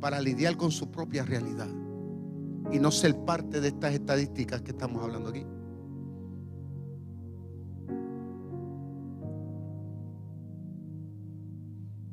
para 0.00 0.20
lidiar 0.20 0.56
con 0.56 0.70
su 0.70 0.90
propia 0.90 1.24
realidad 1.24 1.68
y 2.70 2.78
no 2.78 2.90
ser 2.90 3.16
parte 3.24 3.60
de 3.60 3.68
estas 3.68 3.94
estadísticas 3.94 4.62
que 4.62 4.70
estamos 4.70 5.02
hablando 5.02 5.30
aquí. 5.30 5.44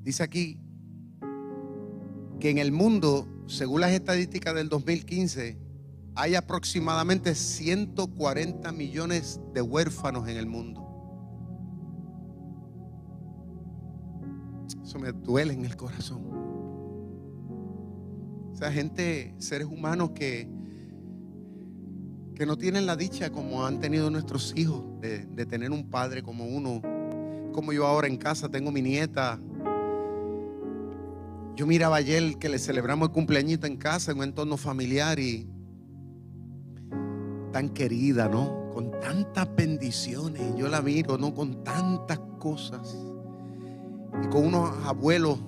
Dice 0.04 0.22
aquí 0.24 0.63
que 2.44 2.50
en 2.50 2.58
el 2.58 2.74
mundo 2.74 3.26
según 3.48 3.80
las 3.80 3.92
estadísticas 3.92 4.54
del 4.54 4.68
2015, 4.68 5.58
hay 6.14 6.36
aproximadamente 6.36 7.36
140 7.36 8.70
millones 8.74 9.40
de 9.54 9.62
huérfanos 9.62 10.28
en 10.28 10.36
el 10.36 10.46
mundo. 10.46 10.82
Eso 14.84 15.00
me 15.00 15.14
duele 15.14 15.54
en 15.54 15.64
el 15.64 15.78
corazón. 15.78 16.22
O 18.52 18.56
sea, 18.58 18.74
gente, 18.74 19.34
seres 19.38 19.68
humanos 19.68 20.12
que, 20.12 20.50
que 22.36 22.46
no 22.46 22.58
tienen 22.58 22.86
la 22.86 22.98
dicha 22.98 23.30
como 23.32 23.66
han 23.66 23.80
tenido 23.80 24.10
nuestros 24.10 24.54
hijos 24.58 24.84
de, 25.00 25.26
de 25.28 25.46
tener 25.46 25.72
un 25.72 25.90
padre 25.90 26.22
como 26.22 26.46
uno. 26.46 26.82
Como 27.54 27.72
yo 27.72 27.88
ahora 27.88 28.10
en 28.10 28.18
casa 28.18 28.50
tengo 28.50 28.70
mi 28.70 28.82
nieta 28.82 29.40
yo 31.56 31.68
miraba 31.68 31.98
ayer 31.98 32.38
que 32.38 32.50
le 32.50 32.60
celebramos 32.60 33.10
el 33.10 33.14
cumpleañito 33.14 33.68
en 33.68 33.78
casa, 33.78 34.12
en 34.12 34.18
un 34.18 34.24
entorno 34.24 34.58
familiar 34.58 35.20
y 35.20 35.48
tan 37.52 37.70
querida, 37.70 38.28
¿no? 38.28 38.70
Con 38.74 38.92
tantas 39.00 39.54
bendiciones. 39.56 40.56
Yo 40.56 40.68
la 40.68 40.82
miro, 40.82 41.18
¿no? 41.18 41.34
Con 41.34 41.64
tantas 41.64 42.20
cosas. 42.40 42.98
Y 44.24 44.28
con 44.28 44.48
unos 44.48 44.72
abuelos 44.86 45.40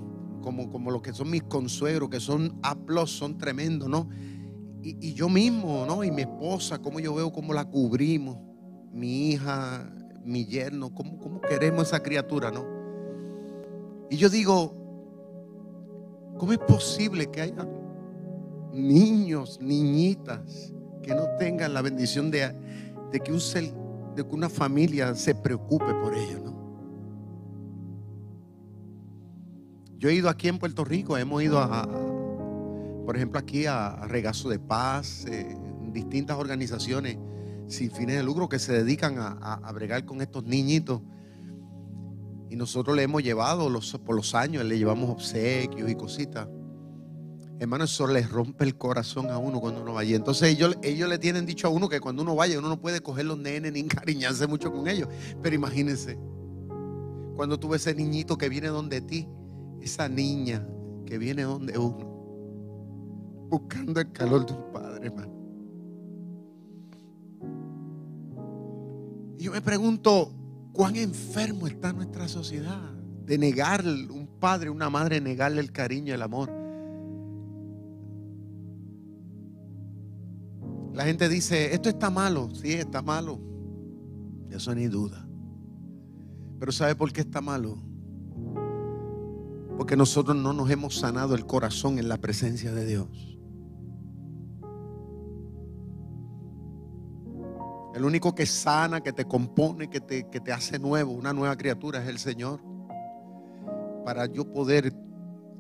como, 0.41 0.72
como 0.72 0.91
los 0.91 1.01
que 1.01 1.14
son 1.14 1.32
mis 1.32 1.43
consuegros, 1.43 2.10
que 2.10 2.20
son 2.20 2.60
aplos, 2.62 3.12
son 3.12 3.38
tremendos, 3.38 3.89
¿no? 3.89 4.08
y, 4.86 5.14
yo 5.14 5.30
mismo, 5.30 5.86
¿no? 5.88 6.03
Y 6.03 6.12
mi 6.12 6.22
esposa, 6.22 6.78
cómo 6.80 6.99
yo 6.99 7.16
veo 7.16 7.32
cómo 7.32 7.53
la 7.53 7.66
cubrimos, 7.66 8.38
mi 8.91 9.32
hija, 9.32 9.91
mi 10.24 10.45
yerno, 10.45 10.93
cómo, 10.93 11.18
cómo 11.18 11.41
queremos 11.41 11.88
esa 11.88 12.03
criatura, 12.03 12.51
¿no? 12.51 12.66
Y 14.10 14.18
yo 14.18 14.30
digo, 14.30 14.84
¿cómo 16.38 16.53
es 16.53 16.59
posible 16.59 17.27
que 17.27 17.41
haya 17.41 17.67
niños, 18.73 19.59
niñitas 19.61 20.73
que 21.01 21.13
no 21.13 21.27
tengan 21.38 21.73
la 21.73 21.81
bendición 21.81 22.31
de, 22.31 22.53
que 23.11 24.23
una 24.31 24.49
familia 24.49 25.13
se 25.15 25.36
preocupe 25.36 25.93
por 26.01 26.15
ellos, 26.15 26.41
¿no? 26.41 26.55
Yo 29.97 30.09
he 30.09 30.13
ido 30.13 30.29
aquí 30.29 30.47
en 30.47 30.59
Puerto 30.59 30.83
Rico, 30.83 31.17
hemos 31.17 31.41
ido 31.41 31.59
a, 31.59 31.88
por 33.05 33.15
ejemplo, 33.15 33.39
aquí 33.39 33.65
a, 33.65 34.05
Regazo 34.07 34.49
de 34.49 34.59
Paz, 34.59 35.25
eh, 35.25 35.57
distintas 35.93 36.38
organizaciones 36.38 37.17
sin 37.67 37.91
fines 37.91 38.17
de 38.17 38.23
lucro 38.23 38.49
que 38.49 38.59
se 38.59 38.73
dedican 38.73 39.15
a, 39.17 39.71
bregar 39.73 40.05
con 40.05 40.21
estos 40.21 40.43
niñitos. 40.43 41.01
Y 42.50 42.56
nosotros 42.56 42.96
le 42.96 43.04
hemos 43.04 43.24
llevado 43.24 43.70
por 44.04 44.16
los 44.16 44.36
años, 44.36 44.64
le 44.66 44.78
llevamos 44.78 45.10
obsequios 45.10 45.89
y 45.89 45.96
cositas. 45.96 46.48
Hermano, 47.58 47.86
eso 47.86 48.06
les 48.08 48.30
rompe 48.30 48.66
el 48.66 48.76
corazón 48.76 49.30
a 49.30 49.38
uno 49.38 49.62
cuando 49.62 49.82
uno 49.82 49.93
vaya. 49.93 50.16
Entonces 50.16 50.50
ellos, 50.50 50.78
ellos 50.84 51.08
le 51.08 51.18
tienen 51.18 51.46
dicho 51.46 51.68
a 51.68 51.70
uno 51.70 51.88
que 51.88 52.02
cuando 52.02 52.22
uno 52.22 52.36
vaya, 52.36 52.60
uno 52.60 52.68
no 52.68 52.82
puede 52.82 53.02
coger 53.02 53.26
los 53.26 53.38
nenes 53.38 53.72
ni 53.72 53.80
encariñarse 53.82 54.46
mucho 54.48 54.72
con 54.72 54.88
ellos. 54.88 55.08
Pero 55.41 55.56
imagínense, 55.56 56.20
cuando 57.36 57.58
tú 57.58 57.70
ves 57.70 57.88
ese 57.88 57.96
niñito 57.96 58.38
que 58.38 58.50
viene 58.50 58.68
donde 58.68 59.02
ti, 59.02 59.28
esa 59.82 60.10
niña 60.10 60.68
que 61.06 61.18
viene 61.18 61.43
donde 61.43 61.78
uno, 61.78 62.16
buscando 63.50 64.02
el 64.02 64.12
calor 64.12 64.46
de 64.46 64.54
un 64.54 64.72
padre, 64.72 65.08
hermano. 65.08 65.34
Y 69.38 69.43
yo 69.43 69.52
me 69.52 69.62
pregunto, 69.62 70.32
¿cuán 70.76 70.97
enfermo 70.97 71.67
está 71.67 71.93
nuestra 71.93 72.28
sociedad 72.28 72.91
de 73.26 73.38
negar 73.38 73.84
un 73.86 74.28
padre, 74.39 74.69
una 74.69 74.89
madre, 74.89 75.21
negarle 75.21 75.61
el 75.61 75.71
cariño, 75.71 76.13
el 76.13 76.21
amor? 76.21 76.51
La 80.93 81.05
gente 81.05 81.28
dice, 81.28 81.73
esto 81.73 81.89
está 81.89 82.09
malo, 82.09 82.49
sí, 82.53 82.73
está 82.73 83.01
malo. 83.01 83.39
Eso 84.49 84.73
ni 84.76 84.88
duda. 84.88 85.28
Pero 86.59 86.71
¿sabe 86.71 86.95
por 86.95 87.11
qué 87.11 87.21
está 87.21 87.41
malo? 87.41 87.78
Porque 89.78 89.97
nosotros 89.97 90.38
no 90.38 90.53
nos 90.53 90.69
hemos 90.69 90.97
sanado 90.97 91.36
el 91.36 91.45
corazón 91.45 91.99
en 91.99 92.07
la 92.07 92.17
presencia 92.17 92.73
de 92.73 92.86
Dios. 92.86 93.34
El 97.96 98.04
único 98.04 98.36
que 98.36 98.46
sana, 98.46 99.00
que 99.00 99.14
te 99.14 99.24
compone, 99.24 99.89
que 99.89 100.02
te, 100.02 100.30
que 100.30 100.41
te 100.41 100.52
hace 100.52 100.78
nuevo, 100.78 101.14
una 101.14 101.32
nueva 101.32 101.56
criatura 101.56 102.04
es 102.04 102.10
el 102.10 102.20
Señor. 102.20 102.60
Para 104.04 104.26
yo 104.26 104.52
poder 104.52 104.93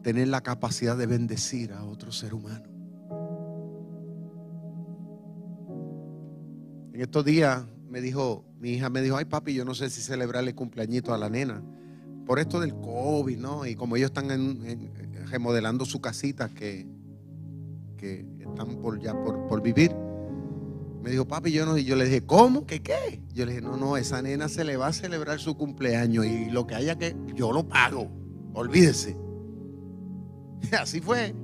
tener 0.03 0.27
la 0.27 0.41
capacidad 0.41 0.97
de 0.97 1.07
bendecir 1.07 1.71
a 1.71 1.85
otro 1.85 2.11
ser 2.11 2.33
humano. 2.33 2.65
En 6.93 7.01
estos 7.01 7.23
días 7.23 7.65
me 7.89 8.01
dijo, 8.01 8.45
mi 8.59 8.71
hija 8.71 8.89
me 8.89 9.01
dijo, 9.01 9.15
ay 9.15 9.25
papi, 9.25 9.53
yo 9.53 9.63
no 9.63 9.73
sé 9.73 9.89
si 9.89 10.01
celebrarle 10.01 10.53
cumpleañito 10.53 11.13
a 11.13 11.17
la 11.17 11.29
nena. 11.29 11.63
Por 12.25 12.39
esto 12.39 12.59
del 12.59 12.75
COVID, 12.75 13.37
¿no? 13.37 13.65
Y 13.65 13.75
como 13.75 13.95
ellos 13.95 14.11
están 14.13 14.59
remodelando 15.29 15.85
su 15.85 16.01
casita 16.01 16.49
que, 16.49 16.85
que 17.97 18.25
están 18.39 18.75
por 18.81 18.99
ya 18.99 19.13
por, 19.13 19.61
vivir. 19.61 19.95
Me 21.05 21.11
dijo, 21.11 21.27
papi, 21.27 21.51
yo 21.51 21.67
no. 21.67 21.77
Y 21.77 21.83
yo 21.83 21.95
le 21.95 22.05
dije, 22.05 22.25
¿cómo? 22.25 22.65
¿Qué 22.65 22.81
qué? 22.81 23.21
Yo 23.31 23.45
le 23.45 23.51
dije, 23.51 23.61
no, 23.61 23.77
no, 23.77 23.95
esa 23.95 24.23
nena 24.23 24.49
se 24.49 24.63
le 24.63 24.75
va 24.75 24.87
a 24.87 24.91
celebrar 24.91 25.39
su 25.39 25.55
cumpleaños 25.55 26.25
y 26.25 26.49
lo 26.49 26.65
que 26.65 26.73
haya 26.73 26.97
que, 26.97 27.15
yo 27.35 27.51
lo 27.51 27.67
pago. 27.67 28.09
Olvídese. 28.55 29.15
Así 30.79 31.01
fue. 31.01 31.35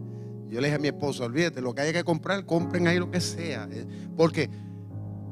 Yo 0.49 0.59
le 0.61 0.67
dije 0.67 0.77
a 0.77 0.79
mi 0.79 0.87
esposo, 0.87 1.25
olvídate, 1.25 1.61
lo 1.61 1.75
que 1.75 1.83
haya 1.83 1.93
que 1.93 2.03
comprar, 2.03 2.43
compren 2.43 2.87
ahí 2.87 2.97
lo 2.97 3.11
que 3.11 3.21
sea. 3.21 3.69
Eh, 3.71 3.85
porque 4.17 4.49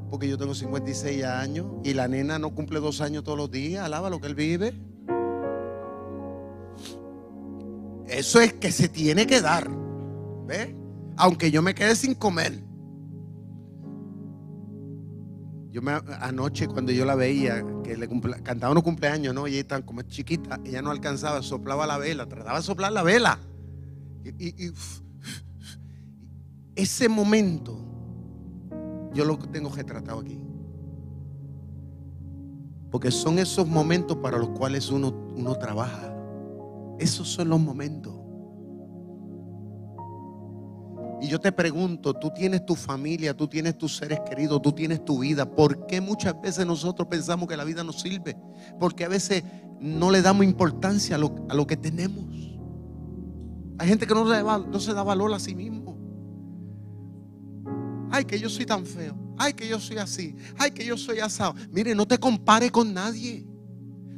porque 0.08 0.28
yo 0.28 0.38
tengo 0.38 0.54
56 0.54 1.24
años 1.24 1.66
y 1.82 1.94
la 1.94 2.06
nena 2.06 2.38
no 2.38 2.54
cumple 2.54 2.78
dos 2.78 3.00
años 3.00 3.24
todos 3.24 3.36
los 3.36 3.50
días. 3.50 3.84
Alaba 3.84 4.10
lo 4.10 4.20
que 4.20 4.28
él 4.28 4.36
vive. 4.36 4.80
Eso 8.06 8.40
es 8.40 8.52
que 8.52 8.70
se 8.70 8.88
tiene 8.88 9.26
que 9.26 9.40
dar. 9.40 9.68
¿Ve? 10.46 10.76
Aunque 11.16 11.50
yo 11.50 11.62
me 11.62 11.74
quede 11.74 11.96
sin 11.96 12.14
comer. 12.14 12.69
Yo 15.70 15.82
me, 15.82 15.92
anoche 16.20 16.66
cuando 16.66 16.90
yo 16.92 17.04
la 17.04 17.14
veía, 17.14 17.64
que 17.84 17.96
le 17.96 18.08
cantaba 18.42 18.72
unos 18.72 18.82
cumpleaños, 18.82 19.34
¿no? 19.34 19.46
Y 19.46 19.54
ella 19.54 19.68
tan 19.68 19.82
como 19.82 20.02
chiquita, 20.02 20.60
ella 20.64 20.82
no 20.82 20.90
alcanzaba, 20.90 21.42
soplaba 21.42 21.86
la 21.86 21.98
vela, 21.98 22.26
trataba 22.26 22.58
de 22.58 22.64
soplar 22.64 22.92
la 22.92 23.02
vela. 23.02 23.38
y 24.24 24.72
ese 26.74 27.08
momento 27.08 27.78
yo 29.12 29.24
lo 29.24 29.38
tengo 29.38 29.70
retratado 29.70 30.20
aquí. 30.20 30.40
Porque 32.90 33.10
son 33.10 33.38
esos 33.38 33.66
momentos 33.66 34.16
para 34.16 34.38
los 34.38 34.50
cuales 34.50 34.90
uno, 34.90 35.08
uno 35.36 35.54
trabaja. 35.56 36.12
Esos 36.98 37.28
son 37.28 37.48
los 37.48 37.60
momentos. 37.60 38.19
Y 41.20 41.28
yo 41.28 41.38
te 41.38 41.52
pregunto, 41.52 42.14
tú 42.14 42.30
tienes 42.34 42.64
tu 42.64 42.74
familia, 42.74 43.36
tú 43.36 43.46
tienes 43.46 43.76
tus 43.76 43.96
seres 43.96 44.20
queridos, 44.28 44.62
tú 44.62 44.72
tienes 44.72 45.04
tu 45.04 45.18
vida. 45.18 45.44
¿Por 45.44 45.86
qué 45.86 46.00
muchas 46.00 46.40
veces 46.40 46.66
nosotros 46.66 47.08
pensamos 47.08 47.46
que 47.46 47.56
la 47.56 47.64
vida 47.64 47.84
nos 47.84 48.00
sirve? 48.00 48.36
Porque 48.78 49.04
a 49.04 49.08
veces 49.08 49.44
no 49.80 50.10
le 50.10 50.22
damos 50.22 50.44
importancia 50.44 51.16
a 51.16 51.18
lo, 51.18 51.66
que 51.66 51.76
tenemos. 51.76 52.24
Hay 53.78 53.88
gente 53.88 54.06
que 54.06 54.14
no, 54.14 54.24
no 54.24 54.80
se 54.80 54.94
da 54.94 55.02
valor 55.02 55.32
a 55.34 55.38
sí 55.38 55.54
mismo. 55.54 55.98
Ay, 58.10 58.24
que 58.24 58.38
yo 58.38 58.48
soy 58.48 58.66
tan 58.66 58.86
feo. 58.86 59.16
Ay, 59.38 59.52
que 59.52 59.68
yo 59.68 59.78
soy 59.78 59.98
así. 59.98 60.36
Ay, 60.58 60.70
que 60.70 60.84
yo 60.84 60.96
soy 60.96 61.20
asado. 61.20 61.54
Mire, 61.70 61.94
no 61.94 62.06
te 62.06 62.18
compare 62.18 62.70
con 62.70 62.92
nadie. 62.92 63.46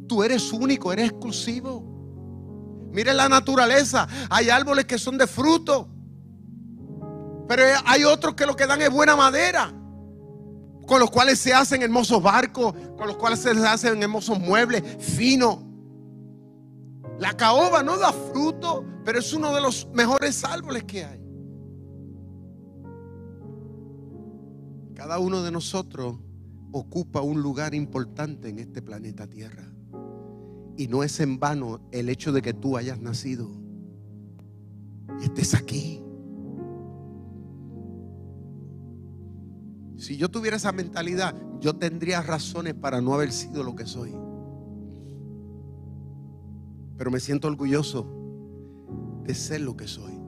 Tú 0.08 0.22
eres 0.22 0.52
único, 0.52 0.92
eres 0.92 1.10
exclusivo. 1.10 2.90
Mire 2.92 3.12
la 3.12 3.28
naturaleza. 3.28 4.08
Hay 4.30 4.50
árboles 4.50 4.84
que 4.84 4.98
son 4.98 5.18
de 5.18 5.26
fruto. 5.26 5.91
Pero 7.54 7.64
hay 7.84 8.04
otros 8.04 8.34
que 8.34 8.46
lo 8.46 8.56
que 8.56 8.66
dan 8.66 8.80
es 8.80 8.88
buena 8.88 9.14
madera. 9.14 9.70
Con 10.86 10.98
los 10.98 11.10
cuales 11.10 11.38
se 11.38 11.52
hacen 11.52 11.82
hermosos 11.82 12.22
barcos. 12.22 12.72
Con 12.96 13.06
los 13.06 13.18
cuales 13.18 13.40
se 13.40 13.50
hacen 13.50 14.02
hermosos 14.02 14.40
muebles 14.40 14.82
finos. 14.98 15.58
La 17.18 17.36
caoba 17.36 17.82
no 17.82 17.98
da 17.98 18.10
fruto, 18.10 18.86
pero 19.04 19.18
es 19.18 19.34
uno 19.34 19.54
de 19.54 19.60
los 19.60 19.86
mejores 19.92 20.42
árboles 20.44 20.84
que 20.84 21.04
hay. 21.04 21.20
Cada 24.94 25.18
uno 25.18 25.42
de 25.42 25.50
nosotros 25.50 26.16
ocupa 26.72 27.20
un 27.20 27.42
lugar 27.42 27.74
importante 27.74 28.48
en 28.48 28.60
este 28.60 28.80
planeta 28.80 29.26
Tierra. 29.26 29.70
Y 30.78 30.88
no 30.88 31.02
es 31.02 31.20
en 31.20 31.38
vano 31.38 31.86
el 31.92 32.08
hecho 32.08 32.32
de 32.32 32.40
que 32.40 32.54
tú 32.54 32.78
hayas 32.78 32.98
nacido 32.98 33.50
y 35.20 35.24
estés 35.24 35.52
aquí. 35.52 36.02
Si 40.02 40.16
yo 40.16 40.28
tuviera 40.28 40.56
esa 40.56 40.72
mentalidad, 40.72 41.32
yo 41.60 41.76
tendría 41.76 42.22
razones 42.22 42.74
para 42.74 43.00
no 43.00 43.14
haber 43.14 43.30
sido 43.30 43.62
lo 43.62 43.76
que 43.76 43.86
soy. 43.86 44.12
Pero 46.98 47.12
me 47.12 47.20
siento 47.20 47.46
orgulloso 47.46 48.04
de 49.22 49.32
ser 49.32 49.60
lo 49.60 49.76
que 49.76 49.86
soy. 49.86 50.20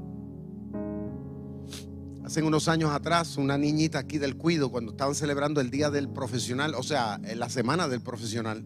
Hace 2.25 2.45
unos 2.45 2.69
años 2.69 2.93
atrás, 2.93 3.37
una 3.37 3.59
niñita 3.59 3.99
aquí 3.99 4.19
del 4.19 4.37
cuido, 4.37 4.71
cuando 4.71 4.93
estaban 4.93 5.17
celebrando 5.17 5.61
el 5.61 5.71
día 5.71 5.91
del 5.91 6.09
profesional, 6.09 6.77
o 6.77 6.85
sea, 6.85 7.21
la 7.35 7.49
semana 7.49 7.89
del 7.89 8.01
profesional, 8.01 8.65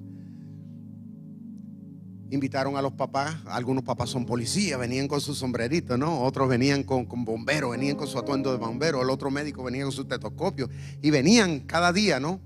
invitaron 2.30 2.76
a 2.76 2.82
los 2.82 2.92
papás. 2.92 3.36
Algunos 3.46 3.84
papás 3.84 4.10
son 4.10 4.26
policías, 4.26 4.78
venían 4.78 5.08
con 5.08 5.20
su 5.20 5.34
sombrerito, 5.34 5.96
¿no? 5.96 6.22
Otros 6.22 6.48
venían 6.48 6.82
con, 6.82 7.06
con 7.06 7.24
bomberos, 7.24 7.70
venían 7.70 7.96
con 7.96 8.06
su 8.06 8.18
atuendo 8.18 8.50
de 8.52 8.58
bombero. 8.58 9.02
El 9.02 9.10
otro 9.10 9.30
médico 9.30 9.62
venía 9.62 9.84
con 9.84 9.92
su 9.92 10.04
tetoscopio. 10.04 10.68
Y 11.02 11.10
venían 11.10 11.60
cada 11.60 11.92
día, 11.92 12.20
¿no? 12.20 12.40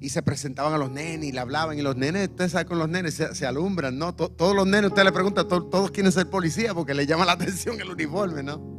Y 0.00 0.10
se 0.10 0.22
presentaban 0.22 0.74
a 0.74 0.78
los 0.78 0.90
nenes 0.90 1.28
y 1.28 1.32
le 1.32 1.40
hablaban. 1.40 1.78
Y 1.78 1.82
los 1.82 1.96
nenes, 1.96 2.28
usted 2.28 2.48
sabe, 2.48 2.66
con 2.66 2.78
los 2.78 2.88
nenes 2.88 3.14
se, 3.14 3.46
alumbran, 3.46 3.98
¿no? 3.98 4.14
todos 4.14 4.54
los 4.54 4.66
nenes, 4.66 4.90
usted 4.90 5.04
le 5.04 5.12
pregunta, 5.12 5.46
todos 5.46 5.90
quieren 5.90 6.12
ser 6.12 6.28
policía 6.28 6.74
porque 6.74 6.94
le 6.94 7.06
llama 7.06 7.24
la 7.24 7.32
atención 7.34 7.80
el 7.80 7.90
uniforme, 7.90 8.42
¿no? 8.42 8.74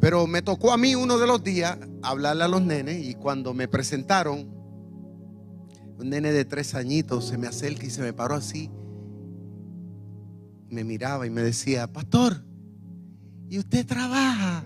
Pero 0.00 0.26
me 0.26 0.40
tocó 0.40 0.72
a 0.72 0.78
mí 0.78 0.94
uno 0.94 1.18
de 1.18 1.26
los 1.26 1.44
días 1.44 1.76
hablarle 2.02 2.44
a 2.44 2.48
los 2.48 2.62
nenes 2.62 3.04
y 3.04 3.14
cuando 3.14 3.52
me 3.52 3.68
presentaron, 3.68 4.59
un 6.00 6.08
nene 6.08 6.32
de 6.32 6.46
tres 6.46 6.74
añitos 6.74 7.26
se 7.26 7.36
me 7.36 7.46
acerca 7.46 7.84
y 7.84 7.90
se 7.90 8.00
me 8.00 8.12
paró 8.14 8.34
así. 8.34 8.70
Me 10.70 10.82
miraba 10.82 11.26
y 11.26 11.30
me 11.30 11.42
decía, 11.42 11.92
pastor, 11.92 12.42
¿y 13.50 13.58
usted 13.58 13.84
trabaja? 13.86 14.64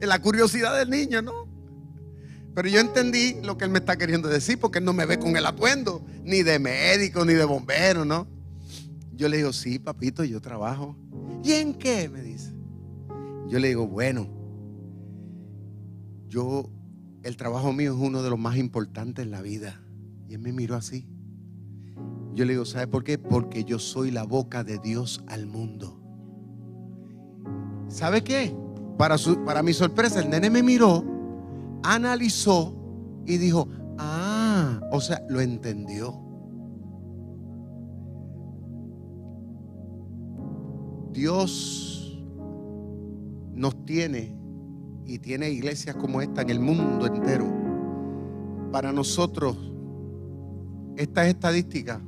Es 0.00 0.06
la 0.06 0.20
curiosidad 0.20 0.78
del 0.78 0.90
niño, 0.90 1.22
¿no? 1.22 1.32
Pero 2.54 2.68
yo 2.68 2.78
entendí 2.78 3.36
lo 3.42 3.58
que 3.58 3.64
él 3.64 3.70
me 3.70 3.80
está 3.80 3.96
queriendo 3.96 4.28
decir 4.28 4.60
porque 4.60 4.78
él 4.78 4.84
no 4.84 4.92
me 4.92 5.06
ve 5.06 5.18
con 5.18 5.36
el 5.36 5.44
atuendo, 5.44 6.04
ni 6.22 6.42
de 6.42 6.58
médico, 6.58 7.24
ni 7.24 7.34
de 7.34 7.44
bombero, 7.44 8.04
¿no? 8.04 8.28
Yo 9.12 9.28
le 9.28 9.38
digo, 9.38 9.52
sí, 9.52 9.78
papito, 9.78 10.22
yo 10.22 10.40
trabajo. 10.40 10.96
¿Y 11.42 11.52
en 11.52 11.74
qué? 11.74 12.08
Me 12.08 12.22
dice. 12.22 12.52
Yo 13.48 13.58
le 13.58 13.68
digo, 13.68 13.86
bueno, 13.88 14.28
yo, 16.28 16.70
el 17.26 17.36
trabajo 17.36 17.72
mío 17.72 17.92
es 17.92 17.98
uno 17.98 18.22
de 18.22 18.30
los 18.30 18.38
más 18.38 18.56
importantes 18.56 19.24
en 19.24 19.32
la 19.32 19.42
vida. 19.42 19.80
Y 20.28 20.34
él 20.34 20.40
me 20.40 20.52
miró 20.52 20.76
así. 20.76 21.08
Yo 22.34 22.44
le 22.44 22.52
digo, 22.52 22.64
¿sabe 22.64 22.86
por 22.86 23.02
qué? 23.02 23.18
Porque 23.18 23.64
yo 23.64 23.80
soy 23.80 24.12
la 24.12 24.22
boca 24.22 24.62
de 24.62 24.78
Dios 24.78 25.24
al 25.26 25.46
mundo. 25.46 26.00
¿Sabe 27.88 28.22
qué? 28.22 28.54
Para, 28.96 29.18
su, 29.18 29.44
para 29.44 29.62
mi 29.64 29.72
sorpresa, 29.72 30.20
el 30.20 30.30
nene 30.30 30.50
me 30.50 30.62
miró, 30.62 31.04
analizó 31.82 32.76
y 33.26 33.38
dijo, 33.38 33.68
ah, 33.98 34.80
o 34.92 35.00
sea, 35.00 35.20
lo 35.28 35.40
entendió. 35.40 36.22
Dios 41.12 42.22
nos 43.52 43.84
tiene 43.84 44.36
y 45.06 45.18
tiene 45.18 45.50
iglesias 45.50 45.96
como 45.96 46.20
esta 46.20 46.42
en 46.42 46.50
el 46.50 46.60
mundo 46.60 47.06
entero. 47.06 47.46
Para 48.72 48.92
nosotros, 48.92 49.56
estas 50.96 51.28
estadísticas, 51.28 52.00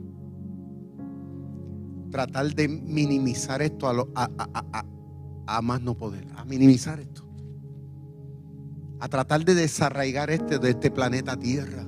tratar 2.11 2.55
de 2.55 2.68
minimizar 2.68 3.62
esto 3.62 3.88
a, 4.14 5.62
más 5.62 5.80
no 5.80 5.96
poder, 5.96 6.26
a 6.36 6.44
minimizar 6.44 6.99
esto, 6.99 7.26
a 9.01 9.09
tratar 9.09 9.44
de 9.44 9.55
desarraigar 9.55 10.30
este 10.30 10.59
de 10.59 10.70
este 10.70 10.90
planeta 10.90 11.38
Tierra, 11.38 11.86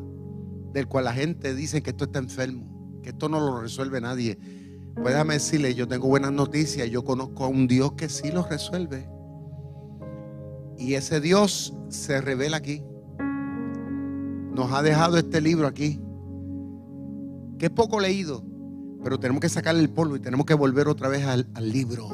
del 0.73 0.87
cual 0.87 1.07
la 1.07 1.13
gente 1.13 1.55
dice 1.55 1.83
que 1.83 1.91
esto 1.91 2.05
está 2.05 2.21
enfermo, 2.21 3.01
que 3.03 3.11
esto 3.11 3.29
no 3.29 3.41
lo 3.41 3.61
resuelve 3.61 4.01
nadie. 4.01 4.39
Pues 4.95 5.15
déjame 5.15 5.35
decirle, 5.35 5.75
yo 5.75 5.89
tengo 5.89 6.09
buenas 6.09 6.33
noticias, 6.33 6.89
yo 6.91 7.03
conozco 7.03 7.45
a 7.45 7.49
un 7.49 7.67
Dios 7.67 7.93
que 7.93 8.09
sí 8.09 8.31
lo 8.31 8.45
resuelve. 8.45 9.09
Y 10.81 10.95
ese 10.95 11.21
Dios 11.21 11.75
se 11.91 12.23
revela 12.23 12.57
aquí. 12.57 12.83
Nos 14.55 14.73
ha 14.73 14.83
dejado 14.83 15.19
este 15.19 15.43
libro 15.43 15.67
aquí, 15.67 16.01
que 17.59 17.69
poco 17.69 18.01
leído, 18.01 18.43
pero 19.05 19.21
tenemos 19.21 19.43
que 19.43 19.51
sacarle 19.51 19.83
el 19.83 19.91
polvo 19.91 20.17
y 20.17 20.21
tenemos 20.21 20.47
que 20.47 20.55
volver 20.55 20.89
otra 20.89 21.09
vez 21.09 21.27
al, 21.27 21.49
al 21.55 21.71
libro 21.71 22.09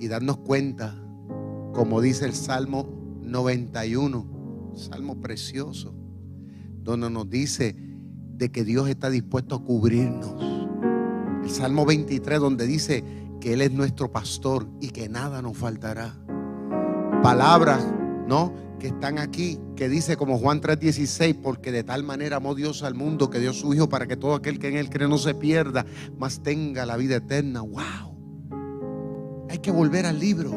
y 0.00 0.08
darnos 0.08 0.38
cuenta, 0.38 1.00
como 1.72 2.00
dice 2.00 2.26
el 2.26 2.34
Salmo 2.34 3.20
91, 3.22 4.72
Salmo 4.74 5.20
precioso, 5.20 5.94
donde 6.82 7.10
nos 7.10 7.30
dice 7.30 7.76
de 8.34 8.50
que 8.50 8.64
Dios 8.64 8.88
está 8.88 9.08
dispuesto 9.08 9.54
a 9.54 9.64
cubrirnos. 9.64 10.34
El 11.44 11.50
Salmo 11.50 11.86
23, 11.86 12.40
donde 12.40 12.66
dice 12.66 13.04
que 13.40 13.52
Él 13.52 13.62
es 13.62 13.72
nuestro 13.72 14.10
pastor 14.10 14.68
y 14.80 14.88
que 14.88 15.08
nada 15.08 15.42
nos 15.42 15.56
faltará. 15.56 16.18
Palabras, 17.22 17.86
¿no? 18.26 18.54
Que 18.78 18.86
están 18.86 19.18
aquí, 19.18 19.60
que 19.76 19.90
dice 19.90 20.16
como 20.16 20.38
Juan 20.38 20.62
3:16, 20.62 21.36
porque 21.42 21.70
de 21.70 21.84
tal 21.84 22.02
manera 22.02 22.36
amó 22.36 22.54
Dios 22.54 22.82
al 22.82 22.94
mundo 22.94 23.28
que 23.28 23.38
dio 23.38 23.52
su 23.52 23.74
Hijo 23.74 23.90
para 23.90 24.06
que 24.06 24.16
todo 24.16 24.34
aquel 24.34 24.58
que 24.58 24.68
en 24.68 24.78
Él 24.78 24.88
cree 24.88 25.06
no 25.06 25.18
se 25.18 25.34
pierda, 25.34 25.84
mas 26.18 26.42
tenga 26.42 26.86
la 26.86 26.96
vida 26.96 27.16
eterna. 27.16 27.60
¡Wow! 27.60 29.46
Hay 29.50 29.58
que 29.58 29.70
volver 29.70 30.06
al 30.06 30.18
libro. 30.18 30.50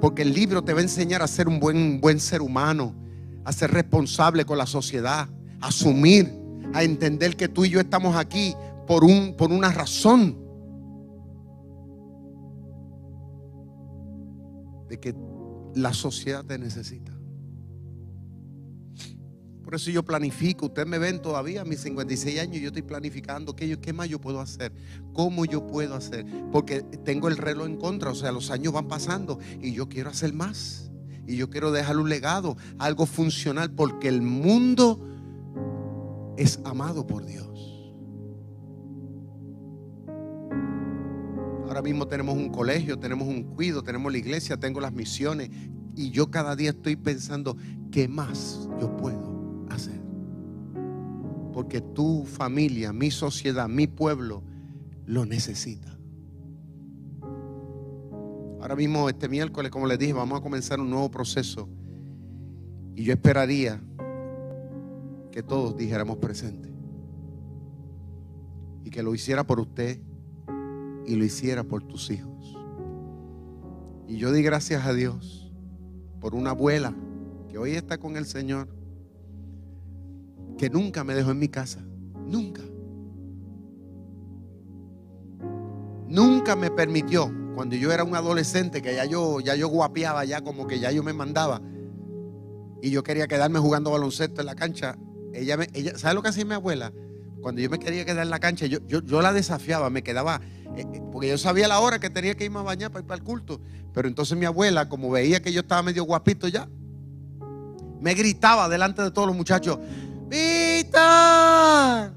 Porque 0.00 0.22
el 0.22 0.34
libro 0.34 0.64
te 0.64 0.72
va 0.72 0.80
a 0.80 0.82
enseñar 0.82 1.22
a 1.22 1.28
ser 1.28 1.46
un 1.46 1.60
buen, 1.60 2.00
buen 2.00 2.18
ser 2.18 2.42
humano, 2.42 2.92
a 3.44 3.52
ser 3.52 3.70
responsable 3.70 4.44
con 4.44 4.58
la 4.58 4.66
sociedad, 4.66 5.28
a 5.60 5.68
asumir, 5.68 6.36
a 6.72 6.82
entender 6.82 7.36
que 7.36 7.46
tú 7.46 7.64
y 7.64 7.70
yo 7.70 7.78
estamos 7.78 8.16
aquí 8.16 8.56
por, 8.88 9.04
un, 9.04 9.36
por 9.36 9.52
una 9.52 9.70
razón. 9.70 10.36
De 14.88 14.98
que 14.98 15.14
la 15.74 15.92
sociedad 15.92 16.44
te 16.44 16.58
necesita. 16.58 17.12
Por 19.64 19.74
eso 19.74 19.90
yo 19.90 20.04
planifico. 20.04 20.66
Ustedes 20.66 20.86
me 20.86 20.98
ven 20.98 21.22
todavía 21.22 21.62
a 21.62 21.64
mis 21.64 21.80
56 21.80 22.38
años. 22.38 22.60
Yo 22.60 22.68
estoy 22.68 22.82
planificando 22.82 23.56
qué, 23.56 23.78
qué 23.80 23.92
más 23.92 24.08
yo 24.08 24.20
puedo 24.20 24.40
hacer. 24.40 24.72
¿Cómo 25.14 25.46
yo 25.46 25.66
puedo 25.66 25.94
hacer? 25.94 26.26
Porque 26.52 26.82
tengo 26.82 27.28
el 27.28 27.38
reloj 27.38 27.66
en 27.66 27.76
contra. 27.76 28.10
O 28.10 28.14
sea, 28.14 28.30
los 28.30 28.50
años 28.50 28.74
van 28.74 28.88
pasando 28.88 29.38
y 29.60 29.72
yo 29.72 29.88
quiero 29.88 30.10
hacer 30.10 30.34
más. 30.34 30.90
Y 31.26 31.36
yo 31.36 31.48
quiero 31.48 31.72
dejar 31.72 31.96
un 31.96 32.10
legado, 32.10 32.58
algo 32.78 33.06
funcional. 33.06 33.70
Porque 33.70 34.08
el 34.08 34.20
mundo 34.20 35.00
es 36.36 36.60
amado 36.64 37.06
por 37.06 37.24
Dios. 37.24 37.73
Ahora 41.74 41.82
mismo 41.82 42.06
tenemos 42.06 42.36
un 42.36 42.50
colegio, 42.50 42.96
tenemos 43.00 43.26
un 43.26 43.42
cuido, 43.42 43.82
tenemos 43.82 44.12
la 44.12 44.18
iglesia, 44.18 44.56
tengo 44.56 44.80
las 44.80 44.92
misiones. 44.92 45.50
Y 45.96 46.12
yo 46.12 46.30
cada 46.30 46.54
día 46.54 46.70
estoy 46.70 46.94
pensando, 46.94 47.56
¿qué 47.90 48.06
más 48.06 48.68
yo 48.80 48.96
puedo 48.96 49.66
hacer. 49.70 50.00
Porque 51.52 51.80
tu 51.80 52.26
familia, 52.26 52.92
mi 52.92 53.10
sociedad, 53.10 53.68
mi 53.68 53.88
pueblo 53.88 54.44
lo 55.04 55.26
necesita. 55.26 55.98
Ahora 58.60 58.76
mismo, 58.76 59.08
este 59.08 59.28
miércoles, 59.28 59.72
como 59.72 59.88
les 59.88 59.98
dije, 59.98 60.12
vamos 60.12 60.38
a 60.38 60.42
comenzar 60.44 60.78
un 60.78 60.90
nuevo 60.90 61.10
proceso. 61.10 61.68
Y 62.94 63.02
yo 63.02 63.14
esperaría 63.14 63.82
que 65.32 65.42
todos 65.42 65.76
dijéramos 65.76 66.18
presente. 66.18 66.72
Y 68.84 68.90
que 68.90 69.02
lo 69.02 69.12
hiciera 69.12 69.42
por 69.44 69.58
usted 69.58 69.98
y 71.06 71.16
lo 71.16 71.24
hiciera 71.24 71.64
por 71.64 71.82
tus 71.82 72.10
hijos. 72.10 72.56
Y 74.06 74.16
yo 74.16 74.32
di 74.32 74.42
gracias 74.42 74.86
a 74.86 74.92
Dios 74.92 75.52
por 76.20 76.34
una 76.34 76.50
abuela 76.50 76.94
que 77.48 77.58
hoy 77.58 77.72
está 77.72 77.98
con 77.98 78.16
el 78.16 78.26
Señor 78.26 78.68
que 80.58 80.70
nunca 80.70 81.04
me 81.04 81.14
dejó 81.14 81.30
en 81.32 81.38
mi 81.38 81.48
casa. 81.48 81.80
Nunca. 82.26 82.62
Nunca 86.08 86.54
me 86.54 86.70
permitió, 86.70 87.32
cuando 87.54 87.76
yo 87.76 87.92
era 87.92 88.04
un 88.04 88.14
adolescente, 88.14 88.82
que 88.82 88.94
ya 88.94 89.04
yo, 89.04 89.40
ya 89.40 89.56
yo 89.56 89.68
guapeaba, 89.68 90.24
ya 90.24 90.42
como 90.42 90.66
que 90.66 90.78
ya 90.78 90.92
yo 90.92 91.02
me 91.02 91.12
mandaba, 91.12 91.60
y 92.80 92.90
yo 92.90 93.02
quería 93.02 93.26
quedarme 93.26 93.58
jugando 93.58 93.90
baloncesto 93.90 94.40
en 94.40 94.46
la 94.46 94.54
cancha. 94.54 94.96
Ella, 95.32 95.56
me, 95.56 95.68
ella 95.72 95.98
¿sabe 95.98 96.14
lo 96.14 96.22
que 96.22 96.28
hacía 96.28 96.44
mi 96.44 96.54
abuela? 96.54 96.92
Cuando 97.44 97.60
yo 97.60 97.68
me 97.68 97.78
quería 97.78 98.06
quedar 98.06 98.24
en 98.24 98.30
la 98.30 98.40
cancha, 98.40 98.64
yo, 98.64 98.78
yo, 98.86 99.20
la 99.20 99.30
desafiaba, 99.30 99.90
me 99.90 100.02
quedaba, 100.02 100.40
eh, 100.76 100.86
eh, 100.94 101.02
porque 101.12 101.28
yo 101.28 101.36
sabía 101.36 101.68
la 101.68 101.78
hora 101.78 101.98
que 101.98 102.08
tenía 102.08 102.34
que 102.34 102.46
irme 102.46 102.60
a 102.60 102.62
bañar 102.62 102.90
para 102.90 103.02
ir 103.02 103.06
para 103.06 103.18
el 103.18 103.22
culto. 103.22 103.60
Pero 103.92 104.08
entonces 104.08 104.38
mi 104.38 104.46
abuela, 104.46 104.88
como 104.88 105.10
veía 105.10 105.42
que 105.42 105.52
yo 105.52 105.60
estaba 105.60 105.82
medio 105.82 106.04
guapito 106.04 106.48
ya, 106.48 106.66
me 108.00 108.14
gritaba 108.14 108.66
delante 108.70 109.02
de 109.02 109.10
todos 109.10 109.28
los 109.28 109.36
muchachos, 109.36 109.78
Víctor. 110.26 112.14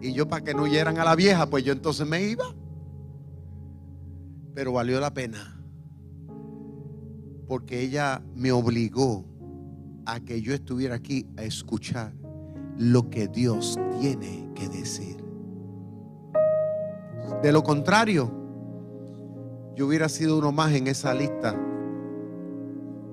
Y 0.00 0.14
yo 0.14 0.26
para 0.26 0.42
que 0.42 0.54
no 0.54 0.62
oyeran 0.62 0.98
a 0.98 1.04
la 1.04 1.14
vieja, 1.16 1.50
pues 1.50 1.64
yo 1.64 1.74
entonces 1.74 2.06
me 2.06 2.22
iba. 2.22 2.46
Pero 4.54 4.72
valió 4.72 4.98
la 5.00 5.12
pena. 5.12 5.54
Porque 7.46 7.82
ella 7.82 8.22
me 8.34 8.52
obligó 8.52 9.26
a 10.06 10.18
que 10.20 10.40
yo 10.40 10.54
estuviera 10.54 10.94
aquí 10.94 11.26
a 11.36 11.42
escuchar 11.42 12.14
lo 12.78 13.10
que 13.10 13.28
Dios 13.28 13.78
tiene 14.00 14.50
que 14.54 14.68
decir. 14.68 15.22
De 17.42 17.52
lo 17.52 17.62
contrario, 17.62 18.30
yo 19.74 19.86
hubiera 19.86 20.08
sido 20.08 20.38
uno 20.38 20.52
más 20.52 20.72
en 20.72 20.86
esa 20.86 21.12
lista 21.12 21.54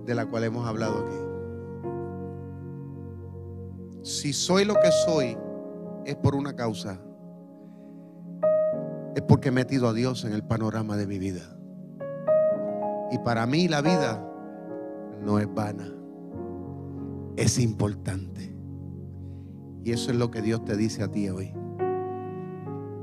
de 0.05 0.15
la 0.15 0.25
cual 0.25 0.45
hemos 0.45 0.65
hablado 0.65 0.99
aquí 0.99 1.25
si 4.05 4.33
soy 4.33 4.65
lo 4.65 4.75
que 4.75 4.91
soy, 4.91 5.35
es 6.05 6.15
por 6.15 6.35
una 6.35 6.55
causa. 6.55 6.99
Es 9.15 9.23
porque 9.23 9.49
he 9.49 9.51
metido 9.51 9.89
a 9.89 9.93
Dios 9.93 10.25
en 10.25 10.33
el 10.33 10.43
panorama 10.43 10.95
de 10.95 11.07
mi 11.07 11.17
vida. 11.17 11.57
Y 13.11 13.17
para 13.17 13.47
mí 13.47 13.67
la 13.67 13.81
vida 13.81 14.23
no 15.21 15.39
es 15.39 15.51
vana, 15.51 15.91
es 17.35 17.57
importante. 17.57 18.54
Y 19.85 19.91
eso 19.91 20.09
es 20.09 20.17
lo 20.17 20.31
que 20.31 20.41
Dios 20.41 20.65
te 20.65 20.75
dice 20.75 21.03
a 21.03 21.11
ti 21.11 21.29
hoy. 21.29 21.53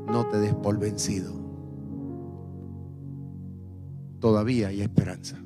No 0.09 0.27
te 0.29 0.41
des 0.41 0.53
por 0.53 0.81
vencido. 0.81 1.33
Todavía 4.19 4.67
hay 4.67 4.83
esperanza. 4.83 5.39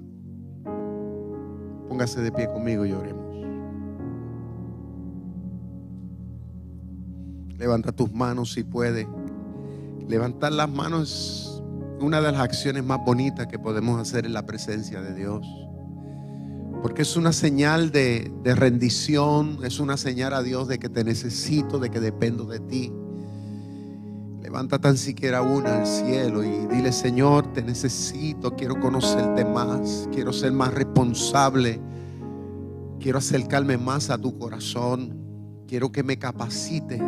Póngase 1.91 2.23
de 2.23 2.33
pie 2.33 2.49
conmigo 2.49 2.87
y 2.87 2.93
oremos. 2.93 3.37
Levanta 7.59 7.93
tus 7.93 8.11
manos 8.15 8.55
si 8.55 8.65
puede. 8.65 9.07
Levantar 10.09 10.53
las 10.53 10.71
manos 10.71 11.63
una 12.01 12.23
de 12.23 12.33
las 12.33 12.41
acciones 12.41 12.83
más 12.83 13.05
bonitas 13.05 13.47
que 13.47 13.59
podemos 13.59 14.01
hacer 14.01 14.25
en 14.25 14.33
la 14.33 14.47
presencia 14.47 15.03
de 15.03 15.15
Dios. 15.15 15.47
Porque 16.87 17.03
es 17.03 17.17
una 17.17 17.33
señal 17.33 17.91
de, 17.91 18.31
rendición, 18.45 19.59
es 19.65 19.81
una 19.81 19.97
señal 19.97 20.33
a 20.35 20.43
Dios 20.45 20.69
de 20.69 20.79
que 20.79 20.89
te 20.89 21.03
necesito, 21.03 21.81
de 21.81 21.91
que 21.91 21.99
dependo 21.99 22.45
de 22.45 22.61
ti. 22.61 22.93
Levanta 24.41 24.79
tan 24.79 24.97
siquiera 24.97 25.43
una 25.43 25.81
al 25.81 25.87
cielo 25.89 26.45
y 26.45 26.69
dile, 26.69 26.93
Señor, 26.93 27.53
te 27.53 27.65
necesito, 27.65 28.55
quiero 28.55 28.79
conocerte 28.79 29.45
más, 29.45 30.09
quiero 30.13 30.33
ser 30.33 30.53
más 30.53 30.75
responsable, 30.75 31.81
quiero 33.01 33.19
acercarme 33.19 33.77
más 33.79 34.09
a 34.09 34.17
tu 34.17 34.39
corazón, 34.39 35.65
quiero 35.67 35.91
que 35.91 36.05
me 36.05 36.21
capacites 36.21 37.03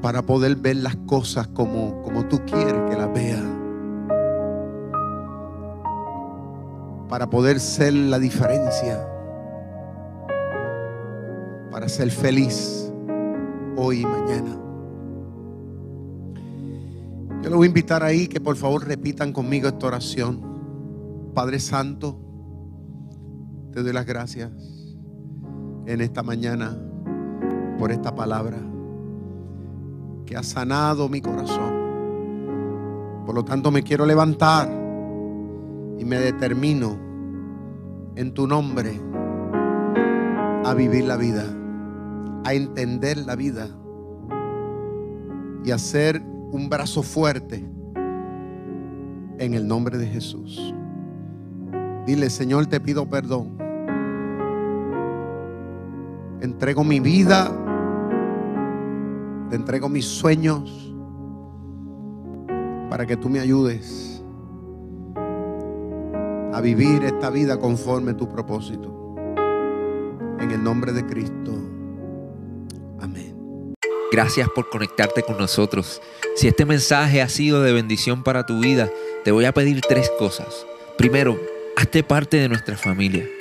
para 0.00 0.22
poder 0.22 0.56
ver 0.56 0.76
las 0.76 0.96
cosas 0.96 1.46
como, 1.48 2.00
como 2.00 2.26
tú 2.26 2.40
quieres 2.46 2.90
que 2.90 2.96
las 2.96 3.12
vea. 3.12 3.53
Para 7.14 7.30
poder 7.30 7.60
ser 7.60 7.92
la 7.92 8.18
diferencia. 8.18 8.98
Para 11.70 11.88
ser 11.88 12.10
feliz 12.10 12.92
hoy 13.76 14.00
y 14.00 14.04
mañana. 14.04 14.58
Yo 17.40 17.50
les 17.50 17.54
voy 17.54 17.66
a 17.66 17.68
invitar 17.68 18.02
ahí 18.02 18.26
que 18.26 18.40
por 18.40 18.56
favor 18.56 18.84
repitan 18.84 19.32
conmigo 19.32 19.68
esta 19.68 19.86
oración. 19.86 20.40
Padre 21.34 21.60
Santo, 21.60 22.18
te 23.70 23.84
doy 23.84 23.92
las 23.92 24.06
gracias 24.06 24.50
en 25.86 26.00
esta 26.00 26.24
mañana 26.24 26.76
por 27.78 27.92
esta 27.92 28.12
palabra 28.12 28.58
que 30.26 30.36
ha 30.36 30.42
sanado 30.42 31.08
mi 31.08 31.20
corazón. 31.20 31.74
Por 33.24 33.36
lo 33.36 33.44
tanto, 33.44 33.70
me 33.70 33.84
quiero 33.84 34.04
levantar 34.04 34.68
y 35.96 36.04
me 36.04 36.18
determino 36.18 37.03
en 38.16 38.32
tu 38.34 38.46
nombre 38.46 39.00
a 40.64 40.74
vivir 40.74 41.04
la 41.04 41.16
vida, 41.16 41.44
a 42.44 42.54
entender 42.54 43.18
la 43.18 43.36
vida 43.36 43.68
y 45.64 45.70
a 45.70 45.78
ser 45.78 46.22
un 46.52 46.68
brazo 46.68 47.02
fuerte 47.02 47.64
en 49.38 49.54
el 49.54 49.66
nombre 49.66 49.98
de 49.98 50.06
Jesús. 50.06 50.74
Dile, 52.06 52.30
Señor, 52.30 52.66
te 52.66 52.80
pido 52.80 53.08
perdón. 53.08 53.58
Entrego 56.40 56.84
mi 56.84 57.00
vida 57.00 57.50
te 59.54 59.56
entrego 59.56 59.88
mis 59.88 60.06
sueños 60.06 60.92
para 62.90 63.06
que 63.06 63.16
tú 63.16 63.28
me 63.28 63.40
ayudes 63.40 64.13
a 66.54 66.60
vivir 66.60 67.04
esta 67.04 67.30
vida 67.30 67.58
conforme 67.58 68.12
a 68.12 68.16
tu 68.16 68.28
propósito. 68.28 69.14
En 70.38 70.50
el 70.50 70.62
nombre 70.62 70.92
de 70.92 71.04
Cristo. 71.04 71.52
Amén. 73.00 73.74
Gracias 74.12 74.48
por 74.54 74.70
conectarte 74.70 75.22
con 75.22 75.36
nosotros. 75.36 76.00
Si 76.36 76.46
este 76.46 76.64
mensaje 76.64 77.20
ha 77.22 77.28
sido 77.28 77.62
de 77.62 77.72
bendición 77.72 78.22
para 78.22 78.46
tu 78.46 78.60
vida, 78.60 78.90
te 79.24 79.32
voy 79.32 79.46
a 79.46 79.52
pedir 79.52 79.80
tres 79.80 80.10
cosas. 80.18 80.66
Primero, 80.96 81.38
Hazte 81.76 82.04
parte 82.04 82.36
de 82.36 82.48
nuestra 82.48 82.76
familia. 82.76 83.28